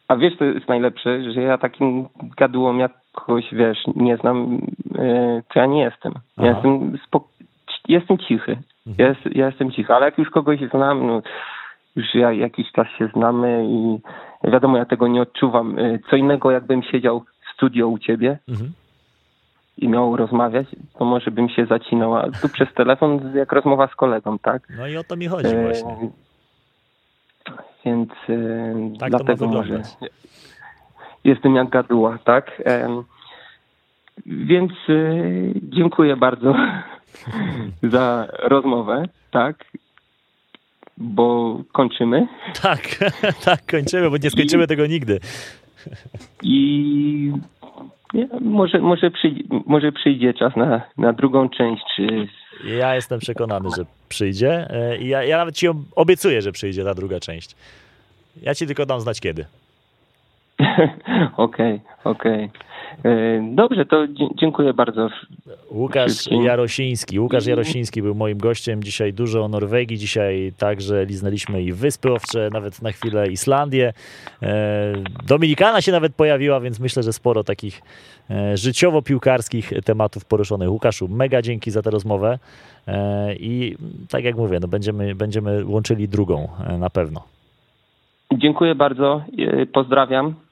a 0.08 0.16
wiesz, 0.16 0.38
to 0.38 0.46
jest 0.46 0.68
najlepsze, 0.68 1.32
że 1.34 1.42
ja 1.42 1.58
takim 1.58 2.08
gadułom 2.38 2.80
jak 2.80 2.92
kogoś, 3.12 3.46
wiesz, 3.52 3.78
nie 3.96 4.18
znam, 4.18 4.62
e, 4.96 5.42
to 5.54 5.60
ja 5.60 5.66
nie 5.66 5.82
jestem. 5.82 6.14
Ja 6.38 6.52
jestem, 6.52 6.98
jestem 7.88 8.18
cichy. 8.18 8.58
Mhm. 8.88 9.10
Jest, 9.10 9.36
ja 9.36 9.46
jestem 9.46 9.72
cichy, 9.72 9.94
ale 9.94 10.06
jak 10.06 10.18
już 10.18 10.30
kogoś 10.30 10.60
znam, 10.72 11.08
no, 11.08 11.22
już 11.96 12.16
ja, 12.16 12.32
jakiś 12.32 12.72
czas 12.72 12.88
się 12.98 13.08
znamy 13.08 13.66
i 13.70 14.00
wiadomo, 14.52 14.78
ja 14.78 14.86
tego 14.86 15.08
nie 15.08 15.22
odczuwam. 15.22 15.80
E, 15.80 16.00
co 16.10 16.16
innego, 16.16 16.52
jakbym 16.52 16.84
siedział 16.84 17.20
w 17.20 17.54
studio 17.54 17.88
u 17.88 17.98
ciebie 17.98 18.38
mhm. 18.50 18.72
i 19.78 19.90
miał 19.90 20.16
rozmawiać, 20.16 20.68
to 21.00 21.06
może 21.06 21.32
bym 21.32 21.50
się 21.50 21.66
zacinał, 21.66 22.16
a 22.16 22.32
tu 22.42 22.50
przez 22.50 22.74
telefon 22.74 23.32
jak 23.36 23.52
rozmowa 23.52 23.88
z 23.88 23.96
kolegą, 23.96 24.40
tak? 24.40 24.62
No 24.78 24.88
i 24.88 24.98
o 24.98 25.04
to 25.04 25.16
mi 25.16 25.28
chodzi 25.28 25.56
e, 25.56 25.64
właśnie. 25.64 26.10
Więc 27.88 28.10
tak 29.00 29.10
dlatego 29.10 29.48
może 29.48 29.82
jestem 31.24 31.56
jak 31.56 31.70
gaduła, 31.70 32.18
tak? 32.24 32.62
Więc 34.26 34.72
y, 34.90 35.54
dziękuję 35.64 36.16
bardzo 36.16 36.56
za 37.94 38.28
rozmowę, 38.40 39.04
tak? 39.32 39.66
Bo 40.98 41.58
kończymy. 41.72 42.28
Tak, 42.62 42.82
tak, 43.46 43.66
kończymy, 43.66 44.10
bo 44.10 44.18
nie 44.18 44.30
skończymy 44.30 44.64
I, 44.64 44.68
tego 44.68 44.88
nigdy. 44.88 45.20
I 46.44 47.32
może, 48.42 48.80
może, 48.80 49.12
przyjdzie, 49.12 49.44
może 49.66 49.92
przyjdzie 49.92 50.34
czas 50.34 50.56
na, 50.56 50.82
na 50.98 51.14
drugą 51.14 51.50
część. 51.50 52.02
Ja 52.64 52.96
jestem 52.96 53.20
przekonany, 53.20 53.70
że 53.78 53.86
przyjdzie. 54.10 54.68
E, 54.70 54.98
ja, 54.98 55.24
ja 55.24 55.38
nawet 55.38 55.56
ci 55.56 55.68
obiecuję, 55.96 56.42
że 56.42 56.52
przyjdzie 56.52 56.84
ta 56.84 56.94
druga 56.94 57.20
część. 57.20 57.56
Ja 58.42 58.56
ci 58.56 58.68
tylko 58.68 58.86
dam 58.86 59.02
znać 59.02 59.20
kiedy. 59.20 59.46
Okej, 61.38 61.82
okej. 62.04 62.46
Okay, 62.46 62.50
okay. 63.00 63.42
Dobrze, 63.56 63.86
to 63.86 64.08
dziękuję 64.36 64.74
bardzo. 64.74 65.10
Łukasz 65.72 66.12
wszystkim. 66.12 66.44
Jarosiński. 66.44 67.20
Łukasz 67.20 67.46
Jarosiński 67.46 68.02
był 68.02 68.16
moim 68.16 68.38
gościem. 68.38 68.84
Dzisiaj 68.84 69.14
dużo 69.14 69.44
o 69.44 69.48
Norwegii. 69.48 69.98
Dzisiaj 69.98 70.54
także 70.58 71.06
liznęliśmy 71.06 71.64
i 71.64 71.74
Wyspy 71.74 72.12
Owcze, 72.12 72.50
nawet 72.54 72.82
na 72.82 72.92
chwilę 72.92 73.28
Islandię. 73.28 73.94
E, 74.44 74.94
Dominikana 75.28 75.82
się 75.82 75.92
nawet 75.92 76.16
pojawiła, 76.16 76.60
więc 76.60 76.80
myślę, 76.80 77.04
że 77.04 77.14
sporo 77.14 77.44
takich 77.44 77.82
e, 78.30 78.58
życiowo-piłkarskich 78.58 79.74
tematów 79.86 80.26
poruszonych. 80.26 80.72
Łukaszu, 80.72 81.08
mega 81.08 81.42
dzięki 81.42 81.72
za 81.72 81.82
tę 81.82 81.90
rozmowę 81.90 82.40
e, 82.88 83.36
i 83.36 83.78
tak 84.10 84.24
jak 84.24 84.36
mówię, 84.36 84.60
no 84.62 84.68
będziemy, 84.68 85.16
będziemy 85.16 85.66
łączyli 85.66 86.08
drugą 86.08 86.48
na 86.80 86.90
pewno. 86.90 87.24
Dziękuję 88.34 88.76
bardzo. 88.76 89.22
Pozdrawiam. 89.74 90.47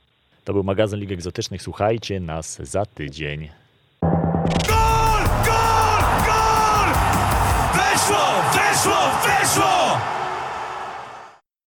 To 0.46 0.54
był 0.54 0.64
magazyn 0.64 1.00
Lig 1.00 1.12
Egzotycznych. 1.12 1.62
Słuchajcie 1.62 2.20
nas 2.20 2.58
za 2.62 2.86
tydzień. 2.86 3.50
Gol! 4.02 5.24
Gol! 5.46 6.04
Gol! 6.26 6.90
Weszło! 7.76 8.26
Weszło! 8.54 8.98
Weszło! 9.26 9.75